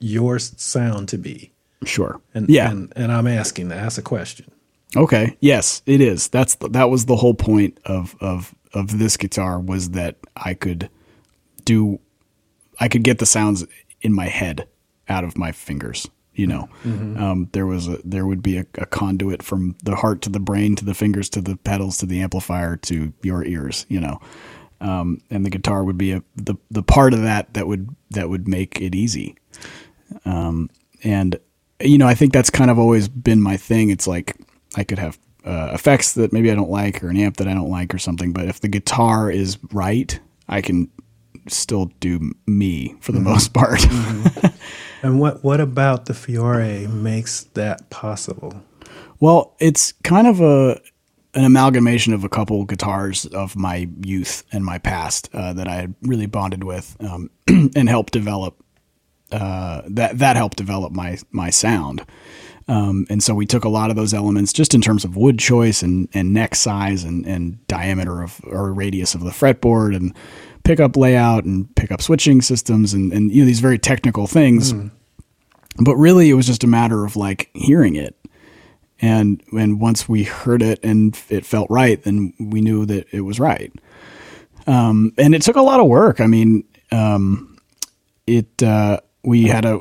your 0.00 0.38
sound 0.38 1.08
to 1.10 1.18
be. 1.18 1.52
sure. 1.84 2.20
And 2.34 2.48
yeah. 2.48 2.70
and, 2.70 2.92
and 2.96 3.12
I'm 3.12 3.26
asking 3.26 3.68
that. 3.68 3.82
That's 3.82 3.98
a 3.98 4.02
question. 4.02 4.50
Okay. 4.96 5.36
Yes, 5.40 5.82
it 5.86 6.00
is. 6.00 6.28
That's 6.28 6.54
the, 6.56 6.68
that 6.70 6.90
was 6.90 7.06
the 7.06 7.16
whole 7.16 7.34
point 7.34 7.78
of 7.84 8.16
of 8.20 8.54
of 8.74 8.98
this 8.98 9.16
guitar 9.16 9.58
was 9.60 9.90
that 9.90 10.16
I 10.36 10.54
could 10.54 10.90
do 11.64 12.00
I 12.80 12.88
could 12.88 13.02
get 13.02 13.18
the 13.18 13.26
sounds 13.26 13.66
in 14.00 14.12
my 14.12 14.26
head 14.26 14.66
out 15.08 15.24
of 15.24 15.38
my 15.38 15.52
fingers. 15.52 16.08
You 16.34 16.46
know, 16.46 16.68
um, 17.18 17.48
there 17.50 17.66
was 17.66 17.88
a 17.88 17.98
there 18.04 18.24
would 18.24 18.42
be 18.42 18.58
a, 18.58 18.66
a 18.76 18.86
conduit 18.86 19.42
from 19.42 19.74
the 19.82 19.96
heart 19.96 20.22
to 20.22 20.30
the 20.30 20.38
brain 20.38 20.76
to 20.76 20.84
the 20.84 20.94
fingers 20.94 21.28
to 21.30 21.40
the 21.40 21.56
pedals 21.56 21.98
to 21.98 22.06
the 22.06 22.20
amplifier 22.20 22.76
to 22.76 23.12
your 23.22 23.44
ears. 23.44 23.86
You 23.88 23.98
know, 23.98 24.20
um, 24.80 25.20
and 25.30 25.44
the 25.44 25.50
guitar 25.50 25.82
would 25.82 25.98
be 25.98 26.12
a 26.12 26.22
the 26.36 26.54
the 26.70 26.84
part 26.84 27.12
of 27.12 27.22
that 27.22 27.54
that 27.54 27.66
would 27.66 27.88
that 28.10 28.28
would 28.28 28.46
make 28.46 28.80
it 28.80 28.94
easy. 28.94 29.34
Um, 30.24 30.70
and 31.02 31.40
you 31.80 31.98
know, 31.98 32.06
I 32.06 32.14
think 32.14 32.32
that's 32.32 32.50
kind 32.50 32.70
of 32.70 32.78
always 32.78 33.08
been 33.08 33.40
my 33.40 33.56
thing. 33.56 33.90
It's 33.90 34.06
like 34.06 34.36
I 34.76 34.84
could 34.84 34.98
have 35.00 35.18
uh, 35.44 35.70
effects 35.72 36.12
that 36.14 36.32
maybe 36.32 36.50
I 36.50 36.54
don't 36.54 36.70
like, 36.70 37.02
or 37.02 37.08
an 37.08 37.16
amp 37.16 37.38
that 37.38 37.48
I 37.48 37.54
don't 37.54 37.70
like, 37.70 37.94
or 37.94 37.98
something. 37.98 38.32
But 38.32 38.46
if 38.46 38.60
the 38.60 38.68
guitar 38.68 39.30
is 39.30 39.58
right, 39.72 40.18
I 40.48 40.60
can 40.60 40.90
still 41.48 41.86
do 42.00 42.32
me 42.46 42.96
for 43.00 43.12
the 43.12 43.20
most 43.20 43.52
part. 43.54 43.80
And 45.02 45.20
what 45.20 45.44
what 45.44 45.60
about 45.60 46.06
the 46.06 46.14
Fiore 46.14 46.86
makes 46.86 47.44
that 47.54 47.90
possible? 47.90 48.62
well, 49.20 49.54
it's 49.58 49.92
kind 50.04 50.26
of 50.26 50.40
a 50.40 50.80
an 51.34 51.44
amalgamation 51.44 52.14
of 52.14 52.24
a 52.24 52.28
couple 52.28 52.64
guitars 52.64 53.26
of 53.26 53.54
my 53.54 53.88
youth 54.02 54.44
and 54.50 54.64
my 54.64 54.78
past 54.78 55.28
uh, 55.34 55.52
that 55.52 55.68
I 55.68 55.88
really 56.02 56.26
bonded 56.26 56.64
with 56.64 56.96
um, 57.00 57.30
and 57.48 57.88
helped 57.88 58.12
develop. 58.12 58.62
Uh, 59.30 59.82
that 59.86 60.18
that 60.18 60.36
helped 60.36 60.56
develop 60.56 60.92
my 60.92 61.18
my 61.30 61.50
sound. 61.50 62.04
Um, 62.66 63.06
and 63.08 63.22
so 63.22 63.34
we 63.34 63.46
took 63.46 63.64
a 63.64 63.68
lot 63.68 63.90
of 63.90 63.96
those 63.96 64.12
elements 64.12 64.52
just 64.52 64.74
in 64.74 64.82
terms 64.82 65.04
of 65.04 65.16
wood 65.16 65.38
choice 65.38 65.82
and, 65.82 66.06
and 66.12 66.34
neck 66.34 66.54
size 66.54 67.02
and, 67.02 67.26
and 67.26 67.66
diameter 67.66 68.22
of 68.22 68.40
or 68.44 68.72
radius 68.74 69.14
of 69.14 69.22
the 69.22 69.30
fretboard 69.30 69.96
and 69.96 70.14
pickup 70.68 70.98
layout 70.98 71.44
and 71.44 71.74
pickup 71.76 72.02
switching 72.02 72.42
systems 72.42 72.92
and, 72.92 73.10
and 73.10 73.32
you 73.32 73.40
know 73.40 73.46
these 73.46 73.60
very 73.60 73.78
technical 73.78 74.26
things. 74.26 74.74
But 75.80 75.96
really 75.96 76.28
it 76.28 76.34
was 76.34 76.46
just 76.46 76.62
a 76.62 76.66
matter 76.66 77.06
of 77.06 77.16
like 77.16 77.48
hearing 77.54 77.96
it. 77.96 78.14
And 79.00 79.42
and 79.56 79.80
once 79.80 80.06
we 80.10 80.24
heard 80.24 80.60
it 80.60 80.78
and 80.82 81.18
it 81.30 81.46
felt 81.46 81.70
right, 81.70 82.02
then 82.02 82.34
we 82.38 82.60
knew 82.60 82.84
that 82.84 83.06
it 83.12 83.22
was 83.22 83.40
right. 83.40 83.72
Um, 84.66 85.14
and 85.16 85.34
it 85.34 85.40
took 85.40 85.56
a 85.56 85.62
lot 85.62 85.80
of 85.80 85.86
work. 85.86 86.20
I 86.20 86.26
mean, 86.26 86.64
um, 86.92 87.56
it 88.26 88.62
uh, 88.62 89.00
we 89.24 89.44
had 89.44 89.64
a 89.64 89.80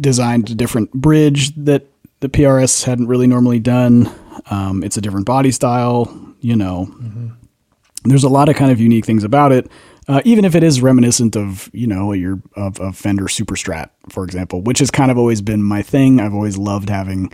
designed 0.00 0.48
a 0.48 0.54
different 0.54 0.90
bridge 0.92 1.54
that 1.56 1.86
the 2.20 2.30
PRS 2.30 2.84
hadn't 2.84 3.08
really 3.08 3.26
normally 3.26 3.58
done. 3.58 4.10
Um, 4.50 4.82
it's 4.82 4.96
a 4.96 5.02
different 5.02 5.26
body 5.26 5.50
style, 5.50 6.10
you 6.40 6.56
know. 6.56 6.86
Mm-hmm. 6.92 7.28
There's 8.04 8.24
a 8.24 8.28
lot 8.30 8.48
of 8.48 8.56
kind 8.56 8.70
of 8.70 8.80
unique 8.80 9.04
things 9.04 9.24
about 9.24 9.52
it. 9.52 9.70
Uh, 10.06 10.20
even 10.24 10.44
if 10.44 10.54
it 10.54 10.62
is 10.62 10.82
reminiscent 10.82 11.36
of 11.36 11.70
you 11.72 11.86
know 11.86 12.12
your 12.12 12.42
of, 12.56 12.78
of 12.80 12.96
Fender 12.96 13.28
Super 13.28 13.54
Strat, 13.54 13.90
for 14.10 14.24
example, 14.24 14.60
which 14.60 14.78
has 14.78 14.90
kind 14.90 15.10
of 15.10 15.18
always 15.18 15.40
been 15.40 15.62
my 15.62 15.82
thing. 15.82 16.20
I've 16.20 16.34
always 16.34 16.58
loved 16.58 16.88
having 16.90 17.32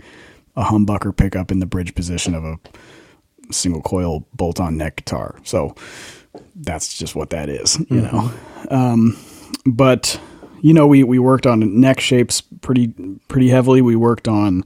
a 0.55 0.63
humbucker 0.63 1.15
pickup 1.15 1.51
in 1.51 1.59
the 1.59 1.65
bridge 1.65 1.95
position 1.95 2.33
of 2.33 2.43
a 2.43 2.59
single 3.51 3.81
coil 3.81 4.27
bolt 4.33 4.59
on 4.59 4.77
neck 4.77 4.97
guitar. 4.97 5.35
So 5.43 5.75
that's 6.55 6.97
just 6.97 7.15
what 7.15 7.29
that 7.31 7.49
is, 7.49 7.79
you 7.79 8.01
mm-hmm. 8.01 8.15
know. 8.15 8.75
Um, 8.75 9.17
but 9.65 10.19
you 10.61 10.73
know, 10.73 10.87
we 10.87 11.03
we 11.03 11.19
worked 11.19 11.47
on 11.47 11.79
neck 11.79 11.99
shapes 11.99 12.41
pretty 12.41 12.93
pretty 13.27 13.49
heavily. 13.49 13.81
We 13.81 13.95
worked 13.95 14.27
on 14.27 14.63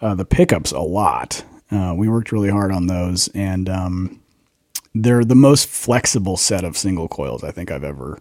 uh, 0.00 0.14
the 0.14 0.24
pickups 0.24 0.72
a 0.72 0.80
lot. 0.80 1.44
Uh, 1.70 1.94
we 1.96 2.08
worked 2.08 2.32
really 2.32 2.50
hard 2.50 2.72
on 2.72 2.86
those, 2.86 3.28
and 3.28 3.68
um, 3.68 4.20
they're 4.94 5.24
the 5.24 5.34
most 5.34 5.68
flexible 5.68 6.36
set 6.36 6.64
of 6.64 6.76
single 6.76 7.08
coils 7.08 7.42
I 7.42 7.50
think 7.50 7.70
I've 7.70 7.84
ever 7.84 8.18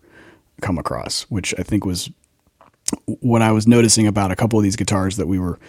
come 0.61 0.77
across. 0.77 1.23
Which 1.23 1.53
I 1.57 1.63
think 1.63 1.85
was 1.85 2.09
what 3.05 3.41
I 3.41 3.51
was 3.51 3.67
noticing 3.67 4.07
about 4.07 4.31
a 4.31 4.35
couple 4.35 4.59
of 4.59 4.63
these 4.63 4.75
guitars 4.75 5.17
that 5.17 5.27
we 5.27 5.39
were 5.39 5.59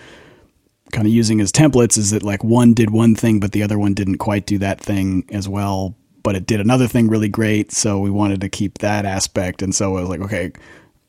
kind 0.92 1.06
of 1.06 1.12
using 1.12 1.40
as 1.40 1.50
templates 1.50 1.98
is 1.98 2.10
that 2.10 2.22
like 2.22 2.44
one 2.44 2.74
did 2.74 2.90
one 2.90 3.14
thing, 3.14 3.40
but 3.40 3.52
the 3.52 3.62
other 3.62 3.78
one 3.78 3.94
didn't 3.94 4.18
quite 4.18 4.46
do 4.46 4.58
that 4.58 4.80
thing 4.80 5.24
as 5.30 5.48
well, 5.48 5.96
but 6.22 6.36
it 6.36 6.46
did 6.46 6.60
another 6.60 6.86
thing 6.86 7.08
really 7.08 7.28
great. 7.28 7.72
So 7.72 7.98
we 7.98 8.10
wanted 8.10 8.40
to 8.42 8.48
keep 8.48 8.78
that 8.78 9.04
aspect. 9.04 9.62
And 9.62 9.74
so 9.74 9.96
I 9.96 10.00
was 10.00 10.08
like, 10.08 10.20
okay, 10.20 10.52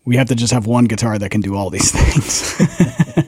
we 0.05 0.15
have 0.17 0.27
to 0.27 0.35
just 0.35 0.53
have 0.53 0.65
one 0.65 0.85
guitar 0.85 1.17
that 1.17 1.31
can 1.31 1.41
do 1.41 1.55
all 1.55 1.69
these 1.69 1.91
things. 1.95 3.25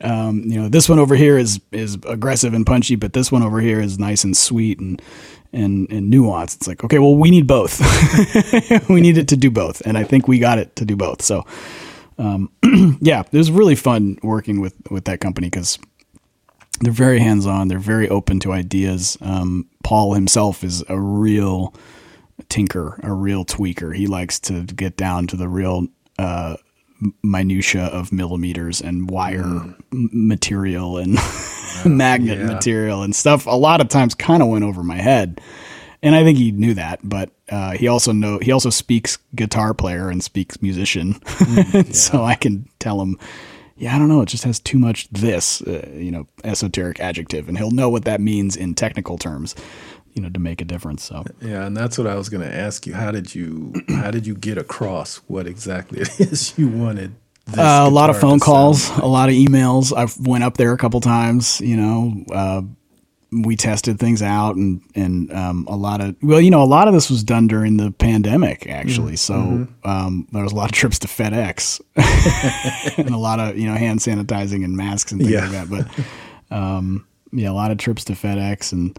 um, 0.00 0.42
you 0.44 0.60
know, 0.60 0.68
this 0.68 0.88
one 0.88 0.98
over 0.98 1.14
here 1.14 1.38
is 1.38 1.60
is 1.72 1.98
aggressive 2.06 2.54
and 2.54 2.66
punchy, 2.66 2.96
but 2.96 3.12
this 3.12 3.30
one 3.30 3.42
over 3.42 3.60
here 3.60 3.80
is 3.80 3.98
nice 3.98 4.24
and 4.24 4.36
sweet 4.36 4.80
and 4.80 5.00
and 5.56 5.90
and 5.90 6.12
nuanced. 6.12 6.56
It's 6.56 6.68
like, 6.68 6.84
okay, 6.84 6.98
well, 6.98 7.16
we 7.16 7.30
need 7.30 7.46
both. 7.46 7.80
we 8.88 9.00
need 9.00 9.18
it 9.18 9.28
to 9.28 9.36
do 9.36 9.50
both, 9.50 9.80
and 9.86 9.96
I 9.98 10.04
think 10.04 10.28
we 10.28 10.38
got 10.38 10.58
it 10.58 10.76
to 10.76 10.84
do 10.84 10.96
both. 10.96 11.22
So 11.22 11.44
um, 12.18 12.50
yeah, 13.00 13.20
it 13.20 13.36
was 13.36 13.50
really 13.50 13.74
fun 13.74 14.18
working 14.22 14.60
with 14.60 14.74
with 14.90 15.04
that 15.04 15.20
company 15.20 15.48
because 15.48 15.78
they're 16.80 16.92
very 16.92 17.18
hands 17.18 17.46
on. 17.46 17.68
They're 17.68 17.78
very 17.78 18.08
open 18.08 18.40
to 18.40 18.52
ideas. 18.52 19.16
Um, 19.20 19.66
Paul 19.82 20.14
himself 20.14 20.64
is 20.64 20.84
a 20.88 20.98
real 20.98 21.74
tinker, 22.48 23.00
a 23.02 23.12
real 23.12 23.44
tweaker. 23.44 23.94
He 23.94 24.06
likes 24.06 24.38
to 24.40 24.62
get 24.62 24.96
down 24.96 25.26
to 25.28 25.36
the 25.36 25.48
real 25.48 25.88
uh, 26.18 26.56
minutia 27.22 27.84
of 27.84 28.12
millimeters 28.12 28.80
and 28.80 29.10
wire 29.10 29.42
mm. 29.42 29.74
material 29.90 30.98
and 30.98 31.18
magnet 31.84 32.38
yeah. 32.38 32.46
material 32.46 33.02
and 33.02 33.14
stuff. 33.14 33.46
A 33.46 33.50
lot 33.50 33.80
of 33.80 33.88
times, 33.88 34.14
kind 34.14 34.42
of 34.42 34.48
went 34.48 34.64
over 34.64 34.82
my 34.82 34.96
head 34.96 35.40
and 36.02 36.14
I 36.14 36.22
think 36.22 36.38
he 36.38 36.52
knew 36.52 36.74
that, 36.74 37.00
but 37.02 37.30
uh, 37.48 37.72
he 37.72 37.88
also 37.88 38.12
know 38.12 38.38
he 38.38 38.52
also 38.52 38.70
speaks 38.70 39.18
guitar 39.34 39.74
player 39.74 40.08
and 40.08 40.22
speaks 40.22 40.62
musician, 40.62 41.14
mm, 41.14 41.74
yeah. 41.86 41.92
so 41.92 42.22
I 42.22 42.34
can 42.34 42.68
tell 42.78 43.00
him, 43.00 43.18
yeah, 43.76 43.94
I 43.94 43.98
don't 43.98 44.08
know, 44.08 44.22
it 44.22 44.26
just 44.26 44.44
has 44.44 44.60
too 44.60 44.78
much 44.78 45.08
this, 45.08 45.62
uh, 45.62 45.88
you 45.92 46.10
know, 46.10 46.28
esoteric 46.44 47.00
adjective, 47.00 47.48
and 47.48 47.56
he'll 47.56 47.70
know 47.70 47.88
what 47.88 48.04
that 48.04 48.20
means 48.20 48.56
in 48.56 48.74
technical 48.74 49.18
terms, 49.18 49.54
you 50.12 50.22
know, 50.22 50.30
to 50.30 50.38
make 50.38 50.60
a 50.60 50.64
difference. 50.64 51.02
So 51.02 51.24
yeah, 51.40 51.66
and 51.66 51.76
that's 51.76 51.98
what 51.98 52.06
I 52.06 52.14
was 52.14 52.28
going 52.28 52.48
to 52.48 52.54
ask 52.54 52.86
you. 52.86 52.94
How 52.94 53.10
did 53.10 53.34
you 53.34 53.72
how 53.88 54.10
did 54.10 54.26
you 54.26 54.34
get 54.34 54.58
across 54.58 55.16
what 55.26 55.46
exactly 55.46 56.02
it 56.02 56.20
is 56.20 56.56
you 56.58 56.68
wanted? 56.68 57.14
Uh, 57.48 57.84
a 57.86 57.90
lot 57.90 58.10
of 58.10 58.18
phone 58.18 58.40
calls, 58.40 58.90
a 58.98 59.06
lot 59.06 59.28
of 59.28 59.34
emails. 59.34 59.96
I 59.96 60.10
went 60.28 60.42
up 60.42 60.56
there 60.56 60.72
a 60.72 60.78
couple 60.78 61.00
times, 61.00 61.60
you 61.60 61.76
know, 61.76 62.24
uh, 62.32 62.62
we 63.32 63.56
tested 63.56 63.98
things 63.98 64.22
out 64.22 64.56
and 64.56 64.80
and 64.94 65.32
um, 65.32 65.66
a 65.68 65.76
lot 65.76 66.00
of 66.00 66.16
well 66.22 66.40
you 66.40 66.50
know 66.50 66.62
a 66.62 66.64
lot 66.64 66.88
of 66.88 66.94
this 66.94 67.10
was 67.10 67.24
done 67.24 67.46
during 67.46 67.76
the 67.76 67.90
pandemic 67.90 68.66
actually 68.68 69.14
mm-hmm. 69.14 69.16
so 69.16 69.34
mm-hmm. 69.34 69.88
um, 69.88 70.28
there 70.32 70.42
was 70.42 70.52
a 70.52 70.54
lot 70.54 70.70
of 70.70 70.72
trips 70.72 70.98
to 71.00 71.08
FedEx 71.08 71.80
and 72.98 73.10
a 73.10 73.18
lot 73.18 73.40
of 73.40 73.58
you 73.58 73.66
know 73.66 73.74
hand 73.74 74.00
sanitizing 74.00 74.64
and 74.64 74.76
masks 74.76 75.12
and 75.12 75.20
things 75.20 75.32
yeah. 75.32 75.40
like 75.48 75.68
that 75.68 75.70
but 76.50 76.56
um, 76.56 77.06
yeah 77.32 77.50
a 77.50 77.52
lot 77.52 77.70
of 77.70 77.78
trips 77.78 78.04
to 78.04 78.12
FedEx 78.12 78.72
and 78.72 78.98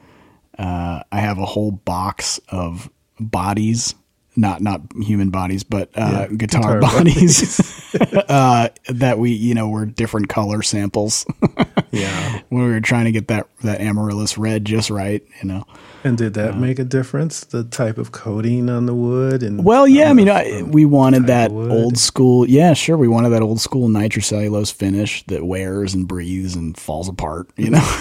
uh, 0.60 1.04
I 1.12 1.20
have 1.20 1.38
a 1.38 1.46
whole 1.46 1.72
box 1.72 2.40
of 2.50 2.90
bodies 3.20 3.96
not 4.38 4.62
not 4.62 4.82
human 5.02 5.32
bodies, 5.32 5.64
but 5.64 5.90
uh, 5.96 6.28
yeah, 6.30 6.38
guitar, 6.38 6.80
guitar, 6.80 6.80
bodies, 6.80 7.94
uh, 8.30 8.70
that 8.90 9.18
we 9.18 9.32
you 9.32 9.56
know 9.56 9.68
were 9.68 9.86
different 9.86 10.30
color 10.30 10.62
samples. 10.62 11.26
yeah, 11.92 12.42
when 12.50 12.66
we 12.66 12.72
were 12.72 12.80
trying 12.80 13.06
to 13.06 13.12
get 13.12 13.28
that 13.28 13.48
that 13.64 13.82
amaryllis 13.82 14.38
red 14.38 14.64
just 14.64 14.90
right, 14.90 15.24
you 15.42 15.48
know. 15.48 15.66
And 16.04 16.18
did 16.18 16.36
that 16.36 16.54
uh, 16.54 16.58
make 16.58 16.78
a 16.78 16.84
difference? 16.84 17.44
The 17.44 17.64
type 17.64 17.98
of 17.98 18.12
coating 18.12 18.70
on 18.70 18.86
the 18.86 18.94
wood 18.94 19.42
and 19.42 19.66
well, 19.66 19.88
yeah, 19.88 20.10
I 20.10 20.14
mean, 20.14 20.30
I, 20.30 20.62
we 20.62 20.86
wanted 20.86 21.28
that 21.28 21.52
old 21.52 21.98
school. 21.98 22.48
Yeah, 22.48 22.74
sure, 22.74 22.98
we 22.98 23.08
wanted 23.08 23.30
that 23.30 23.42
old 23.42 23.60
school 23.60 23.90
nitrocellulose 23.90 24.72
finish 24.72 25.24
that 25.26 25.44
wears 25.44 25.96
and 25.96 26.08
breathes 26.08 26.56
and 26.56 26.78
falls 26.78 27.10
apart. 27.10 27.50
You 27.58 27.72
know. 27.72 28.00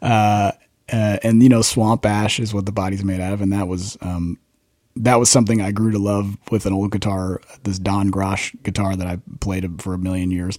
Uh, 0.00 0.52
uh, 0.90 1.18
and 1.22 1.42
you 1.42 1.48
know, 1.48 1.60
swamp 1.60 2.06
ash 2.06 2.40
is 2.40 2.54
what 2.54 2.64
the 2.64 2.72
body's 2.72 3.04
made 3.04 3.20
out 3.20 3.32
of, 3.34 3.42
and 3.42 3.52
that 3.52 3.68
was 3.68 3.98
um, 4.00 4.38
that 5.02 5.18
was 5.18 5.30
something 5.30 5.60
I 5.60 5.72
grew 5.72 5.90
to 5.92 5.98
love 5.98 6.36
with 6.50 6.66
an 6.66 6.72
old 6.72 6.90
guitar, 6.90 7.40
this 7.62 7.78
Don 7.78 8.10
Grosh 8.10 8.54
guitar 8.62 8.96
that 8.96 9.06
I 9.06 9.18
played 9.40 9.80
for 9.80 9.94
a 9.94 9.98
million 9.98 10.30
years, 10.30 10.58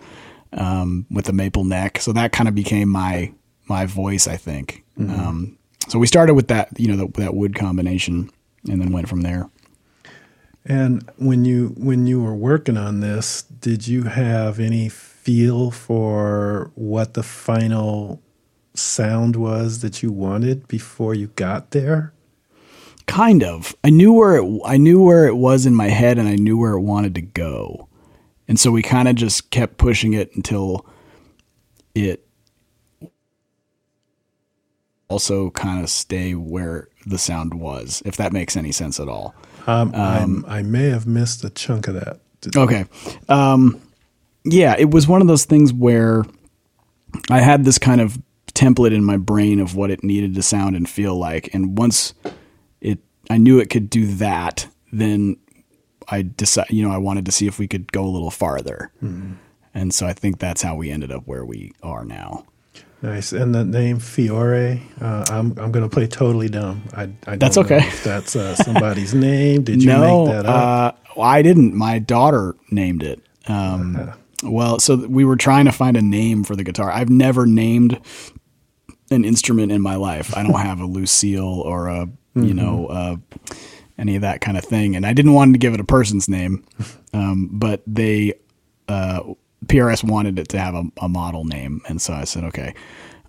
um, 0.54 1.06
with 1.12 1.26
the 1.26 1.34
maple 1.34 1.64
neck. 1.64 2.00
So 2.00 2.14
that 2.14 2.32
kind 2.32 2.48
of 2.48 2.56
became 2.56 2.90
my 2.90 3.34
my 3.68 3.86
voice, 3.86 4.28
I 4.28 4.38
think. 4.38 4.84
Mm-hmm. 4.98 5.20
Um, 5.20 5.58
so 5.88 6.00
we 6.00 6.08
started 6.08 6.34
with 6.34 6.48
that, 6.48 6.70
you 6.78 6.88
know, 6.88 7.06
the, 7.06 7.22
that 7.22 7.36
wood 7.36 7.56
combination, 7.56 8.32
and 8.68 8.82
then 8.82 8.92
went 8.92 9.08
from 9.08 9.22
there. 9.22 9.50
And 10.66 11.10
when 11.18 11.46
you 11.46 11.74
when 11.78 12.08
you 12.08 12.22
were 12.22 12.36
working 12.36 12.78
on 12.78 13.00
this, 13.00 13.44
did 13.44 13.88
you 13.88 14.04
have 14.04 14.60
any 14.60 14.90
feel 14.90 15.72
for 15.72 16.72
what 16.76 17.14
the 17.14 17.24
final 17.24 18.22
sound 18.76 19.36
was 19.36 19.82
that 19.82 20.02
you 20.02 20.12
wanted 20.12 20.68
before 20.68 21.14
you 21.14 21.28
got 21.28 21.72
there? 21.72 22.14
Kind 23.10 23.44
of. 23.44 23.76
I 23.84 23.90
knew 23.90 24.14
where 24.14 24.38
it 24.38 24.62
I 24.66 24.78
knew 24.78 25.04
where 25.04 25.28
it 25.28 25.36
was 25.36 25.66
in 25.66 25.76
my 25.76 25.88
head 25.88 26.18
and 26.18 26.28
I 26.28 26.36
knew 26.36 26.58
where 26.58 26.74
it 26.74 26.82
wanted 26.82 27.16
to 27.16 27.22
go. 27.22 27.88
And 28.48 28.60
so 28.60 28.72
we 28.72 28.82
kind 28.82 29.08
of 29.08 29.16
just 29.16 29.52
kept 29.52 29.78
pushing 29.78 30.14
it 30.14 30.36
until 30.36 30.86
it 31.94 32.28
also 35.08 35.50
kind 35.52 35.84
of 35.84 35.90
stay 35.90 36.36
where 36.36 36.88
the 37.06 37.18
sound 37.18 37.56
was, 37.56 38.02
if 38.06 38.16
that 38.18 38.32
makes 38.32 38.56
any 38.56 38.72
sense 38.72 39.00
at 39.00 39.08
all. 39.08 39.36
Um, 39.68 39.94
um, 39.94 40.46
i 40.48 40.62
may 40.62 40.90
have 40.90 41.06
missed 41.06 41.44
a 41.44 41.50
chunk 41.50 41.88
of 41.88 41.96
that. 41.96 42.20
Okay. 42.56 42.86
Um, 43.28 43.82
yeah, 44.46 44.76
it 44.78 44.92
was 44.92 45.08
one 45.08 45.22
of 45.22 45.28
those 45.28 45.46
things 45.46 45.74
where 45.74 46.24
I 47.30 47.42
had 47.42 47.66
this 47.66 47.78
kind 47.78 48.02
of 48.02 48.20
template 48.54 48.94
in 48.94 49.04
my 49.04 49.18
brain 49.18 49.60
of 49.60 49.76
what 49.76 49.92
it 49.92 50.04
needed 50.04 50.36
to 50.36 50.42
sound 50.42 50.76
and 50.76 50.88
feel 50.88 51.16
like. 51.16 51.54
And 51.54 51.78
once 51.78 52.14
I 53.30 53.38
knew 53.38 53.60
it 53.60 53.70
could 53.70 53.90
do 53.90 54.08
that, 54.16 54.68
then 54.92 55.38
I 56.08 56.24
decided, 56.24 56.76
you 56.76 56.88
know, 56.88 56.94
I 56.94 56.98
wanted 56.98 57.26
to 57.28 57.32
see 57.32 57.48
if 57.48 57.60
we 57.60 57.68
could 57.68 57.92
go 57.92 58.04
a 58.04 58.10
little 58.10 58.32
farther. 58.32 58.92
Mm-hmm. 59.04 59.34
And 59.74 59.94
so 59.94 60.08
I 60.08 60.14
think 60.14 60.40
that's 60.40 60.62
how 60.62 60.76
we 60.76 60.90
ended 60.90 61.12
up 61.12 61.28
where 61.28 61.46
we 61.46 61.72
are 61.84 62.04
now. 62.04 62.46
Nice. 63.02 63.32
And 63.32 63.56
the 63.56 63.64
name 63.64 64.00
Fiore, 64.00 64.82
uh, 65.00 65.26
I'm 65.30 65.58
I'm 65.58 65.72
going 65.72 65.88
to 65.88 65.90
play 65.90 66.06
totally 66.08 66.50
dumb. 66.50 66.84
I, 66.94 67.10
I 67.28 67.38
that's 67.38 67.58
okay. 67.58 67.90
that's 68.04 68.36
uh, 68.36 68.56
somebody's 68.56 69.14
name. 69.14 69.64
Did 69.64 69.82
you 69.82 69.90
no, 69.90 70.26
make 70.26 70.34
that 70.34 70.46
up? 70.46 70.98
Uh, 71.18 71.22
I 71.22 71.42
didn't. 71.42 71.74
My 71.76 72.00
daughter 72.00 72.56
named 72.72 73.04
it. 73.04 73.22
Um, 73.48 73.96
uh-huh. 73.96 74.16
Well, 74.44 74.80
so 74.80 74.96
we 74.96 75.24
were 75.24 75.38
trying 75.38 75.66
to 75.66 75.72
find 75.72 75.96
a 75.96 76.02
name 76.02 76.44
for 76.44 76.58
the 76.58 76.64
guitar. 76.64 76.92
I've 76.92 77.10
never 77.10 77.46
named 77.46 78.02
an 79.12 79.24
instrument 79.24 79.72
in 79.72 79.82
my 79.82 79.96
life. 79.96 80.36
I 80.36 80.44
don't 80.44 80.60
have 80.60 80.82
a 80.82 80.86
Lucille 80.86 81.62
or 81.62 81.88
a 81.88 82.10
mm-hmm. 82.36 82.48
you 82.48 82.54
know, 82.54 82.88
uh, 82.88 83.16
any 83.98 84.16
of 84.16 84.22
that 84.22 84.42
kind 84.42 84.58
of 84.58 84.64
thing. 84.64 84.96
And 84.96 85.06
I 85.06 85.14
didn't 85.14 85.34
want 85.34 85.54
to 85.54 85.60
give 85.60 85.74
it 85.74 85.80
a 85.80 85.86
person's 85.86 86.30
name, 86.30 86.66
um, 87.14 87.50
but 87.52 87.84
they 87.86 88.34
uh, 88.88 89.22
PRS 89.66 90.04
wanted 90.04 90.40
it 90.40 90.50
to 90.50 90.60
have 90.60 90.74
a, 90.74 90.84
a, 91.02 91.10
model 91.10 91.46
name, 91.46 91.82
and 91.88 92.02
so 92.02 92.14
I 92.14 92.24
said 92.24 92.44
okay. 92.46 92.74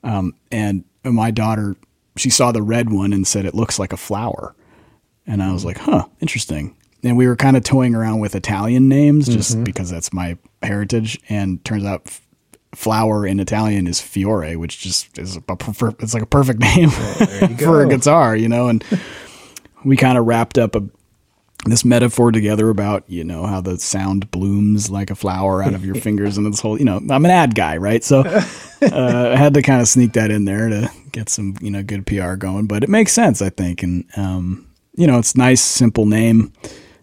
Um, 0.03 0.35
and 0.51 0.85
my 1.05 1.31
daughter, 1.31 1.77
she 2.17 2.31
saw 2.31 2.53
the 2.53 2.63
red 2.63 2.91
one 2.91 3.13
and 3.13 3.27
said 3.27 3.45
it 3.45 3.55
looks 3.55 3.79
like 3.79 3.93
a 3.93 3.99
flower, 3.99 4.55
and 5.27 5.43
I 5.43 5.53
was 5.53 5.65
like, 5.65 5.79
huh, 5.79 6.07
interesting. 6.21 6.77
And 7.03 7.17
we 7.17 7.27
were 7.27 7.37
kind 7.37 7.57
of 7.57 7.65
toying 7.65 7.95
around 7.95 8.21
with 8.21 8.35
Italian 8.35 8.89
names 8.89 9.27
just 9.27 9.55
mm-hmm. 9.55 9.65
because 9.65 9.91
that's 9.91 10.13
my 10.13 10.39
heritage, 10.63 11.21
and 11.29 11.63
turns 11.65 11.85
out 11.85 12.21
flower 12.75 13.27
in 13.27 13.41
Italian 13.41 13.87
is 13.87 14.01
fiore, 14.01 14.57
which 14.57 14.81
just 14.81 15.19
is 15.19 15.37
a 15.37 15.41
prefer- 15.41 15.95
it's 15.99 16.15
like 16.15 16.23
a 16.23 16.27
perfect 16.27 16.61
name 16.77 16.91
well, 16.91 17.49
for 17.59 17.83
a 17.83 17.89
guitar, 17.89 18.37
you 18.37 18.49
know. 18.49 18.69
And 18.69 18.85
we 19.85 19.97
kind 19.97 20.19
of 20.19 20.27
wrapped 20.27 20.59
up 20.59 20.75
a 20.75 20.83
this 21.67 21.85
metaphor 21.85 22.33
together 22.33 22.71
about 22.71 23.05
you 23.07 23.23
know 23.23 23.45
how 23.45 23.61
the 23.61 23.79
sound 23.79 24.31
blooms 24.31 24.91
like 24.91 25.11
a 25.11 25.15
flower 25.15 25.63
out 25.63 25.75
of 25.75 25.85
your 25.85 25.95
fingers 26.07 26.39
and 26.39 26.47
this 26.47 26.61
whole 26.61 26.79
you 26.79 26.87
know 26.87 26.97
I'm 26.97 27.25
an 27.25 27.31
ad 27.31 27.55
guy 27.55 27.77
right 27.77 28.03
so 28.03 28.21
uh, 28.83 29.31
I 29.33 29.37
had 29.37 29.53
to 29.55 29.63
kind 29.63 29.83
of 29.83 29.89
sneak 29.89 30.15
that 30.15 30.31
in 30.31 30.47
there 30.47 30.71
to 30.71 30.91
get 31.13 31.29
some 31.29 31.57
you 31.61 31.71
know 31.71 31.83
good 31.83 32.07
PR 32.07 32.35
going 32.35 32.67
but 32.67 32.83
it 32.83 32.89
makes 32.89 33.13
sense 33.13 33.43
I 33.43 33.51
think 33.51 33.83
and 33.83 34.07
um, 34.17 34.67
you 34.95 35.07
know 35.07 35.19
it's 35.19 35.37
nice 35.37 35.61
simple 35.61 36.07
name 36.07 36.51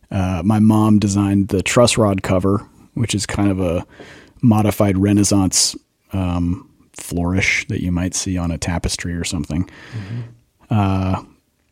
uh, 0.10 0.42
my 0.44 0.58
mom 0.58 0.98
designed 0.98 1.50
the 1.50 1.62
truss 1.62 1.96
rod 1.96 2.24
cover 2.24 2.68
which 2.96 3.14
is 3.14 3.28
kind 3.28 3.52
of 3.52 3.60
a 3.60 3.86
modified 4.42 4.98
Renaissance 4.98 5.76
um, 6.14 6.70
flourish 6.94 7.66
that 7.68 7.82
you 7.82 7.92
might 7.92 8.16
see 8.16 8.38
on 8.38 8.52
a 8.52 8.58
tapestry 8.58 9.14
or 9.14 9.24
something. 9.24 9.64
Mm-hmm. 9.64 10.22
Uh, 10.70 11.24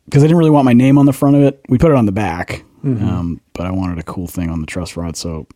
because 0.06 0.23
I 0.23 0.28
didn't 0.28 0.38
really 0.38 0.51
want 0.51 0.65
my 0.65 0.73
name 0.73 0.97
on 0.97 1.08
the 1.08 1.13
front 1.13 1.36
of 1.36 1.41
it. 1.41 1.60
We 1.67 1.80
put 1.80 1.89
it 1.91 1.97
on 1.97 2.06
the 2.06 2.12
back, 2.12 2.63
mm-hmm. 2.84 3.04
um, 3.04 3.41
but 3.54 3.65
I 3.65 3.71
wanted 3.71 3.97
a 3.97 4.04
cool 4.04 4.28
thing 4.28 4.49
on 4.49 4.62
the 4.62 4.67
truss 4.67 4.95
rod. 4.95 5.17
So 5.17 5.47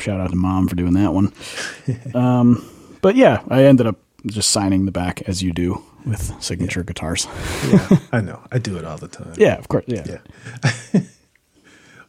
shout 0.00 0.18
out 0.18 0.30
to 0.30 0.36
mom 0.36 0.66
for 0.66 0.76
doing 0.76 0.94
that 0.94 1.12
one. 1.12 1.32
um, 2.14 2.66
but 3.02 3.16
yeah, 3.16 3.42
I 3.48 3.64
ended 3.64 3.86
up 3.86 3.96
just 4.26 4.50
signing 4.50 4.86
the 4.86 4.92
back 4.92 5.22
as 5.28 5.42
you 5.42 5.52
do 5.52 5.82
with 6.06 6.42
signature 6.42 6.80
yeah. 6.80 6.84
guitars. 6.84 7.26
yeah, 7.68 7.98
I 8.12 8.20
know. 8.20 8.40
I 8.50 8.58
do 8.58 8.76
it 8.78 8.84
all 8.84 8.96
the 8.96 9.08
time. 9.08 9.34
Yeah, 9.36 9.56
of 9.56 9.68
course. 9.68 9.84
Yeah. 9.86 10.18
Yeah. 10.94 11.00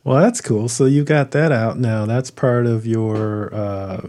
well, 0.09 0.21
that's 0.21 0.41
cool. 0.41 0.67
So 0.67 0.85
you 0.85 1.03
got 1.03 1.29
that 1.31 1.51
out 1.51 1.77
now. 1.77 2.07
That's 2.07 2.31
part 2.31 2.65
of 2.65 2.87
your 2.87 3.53
uh, 3.53 4.07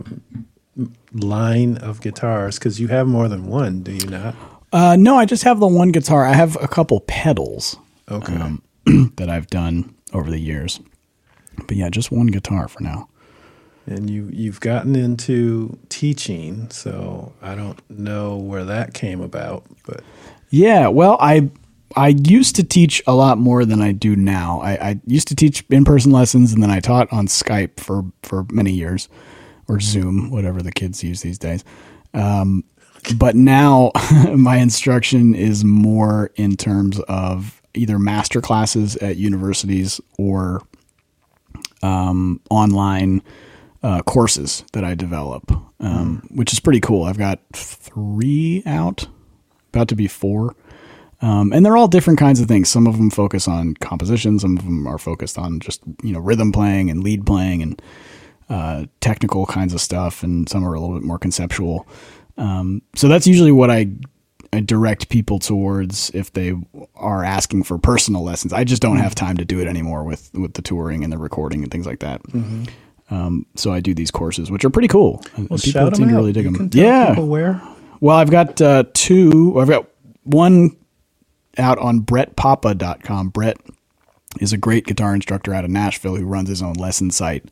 line 1.12 1.76
of 1.76 2.00
guitars 2.00 2.58
because 2.58 2.80
you 2.80 2.88
have 2.88 3.06
more 3.06 3.28
than 3.28 3.48
one, 3.48 3.82
do 3.82 3.92
you 3.92 4.06
not? 4.06 4.34
Uh, 4.72 4.96
no, 4.98 5.16
I 5.16 5.26
just 5.26 5.42
have 5.42 5.60
the 5.60 5.66
one 5.66 5.92
guitar. 5.92 6.24
I 6.24 6.32
have 6.32 6.56
a 6.62 6.66
couple 6.66 7.00
pedals. 7.00 7.76
Okay. 8.10 8.34
Um, 8.34 8.62
that 9.16 9.28
I've 9.28 9.48
done 9.48 9.94
over 10.14 10.30
the 10.30 10.38
years. 10.38 10.80
But 11.66 11.76
yeah, 11.76 11.90
just 11.90 12.10
one 12.10 12.28
guitar 12.28 12.66
for 12.66 12.82
now. 12.82 13.10
And 13.84 14.08
you 14.08 14.30
you've 14.32 14.60
gotten 14.60 14.96
into 14.96 15.78
teaching, 15.90 16.70
so 16.70 17.34
I 17.42 17.54
don't 17.54 17.78
know 17.90 18.38
where 18.38 18.64
that 18.64 18.94
came 18.94 19.20
about, 19.20 19.66
but 19.84 20.02
yeah, 20.48 20.88
well, 20.88 21.18
I 21.20 21.50
I 21.96 22.08
used 22.08 22.56
to 22.56 22.64
teach 22.64 23.02
a 23.06 23.14
lot 23.14 23.38
more 23.38 23.64
than 23.64 23.82
I 23.82 23.92
do 23.92 24.14
now. 24.14 24.60
I, 24.60 24.90
I 24.90 25.00
used 25.06 25.28
to 25.28 25.34
teach 25.34 25.64
in 25.70 25.84
person 25.84 26.12
lessons, 26.12 26.52
and 26.52 26.62
then 26.62 26.70
I 26.70 26.80
taught 26.80 27.12
on 27.12 27.26
Skype 27.26 27.80
for 27.80 28.04
for 28.22 28.46
many 28.50 28.72
years, 28.72 29.08
or 29.68 29.80
Zoom, 29.80 30.30
whatever 30.30 30.62
the 30.62 30.72
kids 30.72 31.02
use 31.02 31.22
these 31.22 31.38
days. 31.38 31.64
Um, 32.14 32.64
but 33.16 33.34
now 33.34 33.92
my 34.34 34.56
instruction 34.56 35.34
is 35.34 35.64
more 35.64 36.30
in 36.36 36.56
terms 36.56 37.00
of 37.00 37.60
either 37.74 37.98
master 37.98 38.40
classes 38.40 38.96
at 38.96 39.16
universities 39.16 40.00
or 40.18 40.62
um, 41.82 42.40
online 42.50 43.22
uh, 43.82 44.02
courses 44.02 44.64
that 44.72 44.84
I 44.84 44.94
develop, 44.94 45.50
um, 45.80 46.22
mm. 46.22 46.36
which 46.36 46.52
is 46.52 46.60
pretty 46.60 46.80
cool. 46.80 47.04
I've 47.04 47.18
got 47.18 47.40
three 47.52 48.62
out, 48.66 49.06
about 49.72 49.88
to 49.88 49.96
be 49.96 50.06
four. 50.06 50.54
Um, 51.22 51.52
and 51.52 51.64
they're 51.64 51.76
all 51.76 51.88
different 51.88 52.18
kinds 52.18 52.40
of 52.40 52.48
things. 52.48 52.68
Some 52.68 52.86
of 52.86 52.96
them 52.96 53.10
focus 53.10 53.46
on 53.46 53.74
composition. 53.74 54.38
Some 54.38 54.56
of 54.56 54.64
them 54.64 54.86
are 54.86 54.98
focused 54.98 55.38
on 55.38 55.60
just 55.60 55.82
you 56.02 56.12
know 56.12 56.18
rhythm 56.20 56.52
playing 56.52 56.90
and 56.90 57.04
lead 57.04 57.26
playing 57.26 57.62
and 57.62 57.82
uh, 58.48 58.86
technical 59.00 59.46
kinds 59.46 59.74
of 59.74 59.80
stuff. 59.80 60.22
And 60.22 60.48
some 60.48 60.66
are 60.66 60.74
a 60.74 60.80
little 60.80 60.96
bit 60.96 61.04
more 61.04 61.18
conceptual. 61.18 61.86
Um, 62.36 62.82
so 62.94 63.06
that's 63.06 63.26
usually 63.26 63.52
what 63.52 63.70
I, 63.70 63.88
I 64.52 64.60
direct 64.60 65.10
people 65.10 65.38
towards 65.38 66.10
if 66.14 66.32
they 66.32 66.54
are 66.96 67.22
asking 67.22 67.64
for 67.64 67.78
personal 67.78 68.24
lessons. 68.24 68.52
I 68.52 68.64
just 68.64 68.80
don't 68.80 68.96
have 68.96 69.14
time 69.14 69.36
to 69.36 69.44
do 69.44 69.60
it 69.60 69.66
anymore 69.66 70.04
with 70.04 70.30
with 70.34 70.54
the 70.54 70.62
touring 70.62 71.04
and 71.04 71.12
the 71.12 71.18
recording 71.18 71.62
and 71.62 71.70
things 71.70 71.86
like 71.86 72.00
that. 72.00 72.22
Mm-hmm. 72.24 72.64
Um, 73.14 73.44
so 73.56 73.72
I 73.72 73.80
do 73.80 73.92
these 73.92 74.10
courses, 74.10 74.50
which 74.50 74.64
are 74.64 74.70
pretty 74.70 74.88
cool. 74.88 75.22
Well, 75.36 75.58
people 75.58 75.92
seem 75.94 76.08
to 76.08 76.14
really 76.14 76.32
dig 76.32 76.44
them. 76.44 76.70
yeah. 76.72 77.18
where? 77.18 77.60
Well, 78.00 78.16
I've 78.16 78.30
got 78.30 78.60
uh, 78.60 78.84
two. 78.94 79.60
I've 79.60 79.68
got 79.68 79.86
one 80.22 80.76
out 81.58 81.78
on 81.78 82.00
brettpapa.com. 82.00 83.28
Brett 83.28 83.58
is 84.40 84.52
a 84.52 84.58
great 84.58 84.86
guitar 84.86 85.14
instructor 85.14 85.52
out 85.52 85.64
of 85.64 85.70
Nashville 85.70 86.16
who 86.16 86.24
runs 86.24 86.48
his 86.48 86.62
own 86.62 86.74
lesson 86.74 87.10
site 87.10 87.44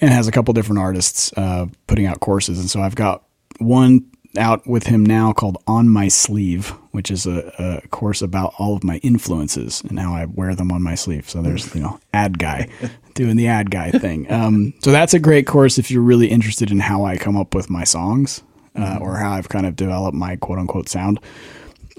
and 0.00 0.10
has 0.10 0.26
a 0.26 0.32
couple 0.32 0.52
different 0.54 0.80
artists 0.80 1.32
uh, 1.36 1.66
putting 1.86 2.06
out 2.06 2.20
courses. 2.20 2.58
And 2.58 2.68
so 2.68 2.80
I've 2.80 2.96
got 2.96 3.22
one 3.58 4.10
out 4.38 4.66
with 4.66 4.86
him 4.86 5.04
now 5.04 5.32
called 5.32 5.62
On 5.66 5.88
My 5.88 6.08
Sleeve, 6.08 6.70
which 6.90 7.10
is 7.10 7.26
a, 7.26 7.52
a, 7.84 7.88
course 7.88 8.22
about 8.22 8.54
all 8.58 8.74
of 8.74 8.82
my 8.82 8.96
influences 8.98 9.82
and 9.82 9.98
how 9.98 10.14
I 10.14 10.24
wear 10.24 10.54
them 10.54 10.72
on 10.72 10.82
my 10.82 10.94
sleeve. 10.94 11.28
So 11.28 11.42
there's, 11.42 11.74
you 11.74 11.82
know, 11.82 12.00
ad 12.14 12.38
guy 12.38 12.68
doing 13.14 13.36
the 13.36 13.48
ad 13.48 13.70
guy 13.70 13.90
thing. 13.90 14.30
Um, 14.32 14.72
so 14.82 14.90
that's 14.90 15.14
a 15.14 15.18
great 15.18 15.46
course 15.46 15.78
if 15.78 15.90
you're 15.90 16.02
really 16.02 16.28
interested 16.28 16.70
in 16.70 16.80
how 16.80 17.04
I 17.04 17.18
come 17.18 17.36
up 17.36 17.54
with 17.54 17.68
my 17.68 17.84
songs 17.84 18.42
uh, 18.74 18.98
or 19.00 19.16
how 19.16 19.32
I've 19.32 19.48
kind 19.48 19.66
of 19.66 19.76
developed 19.76 20.16
my 20.16 20.36
quote 20.36 20.58
unquote 20.58 20.88
sound. 20.88 21.20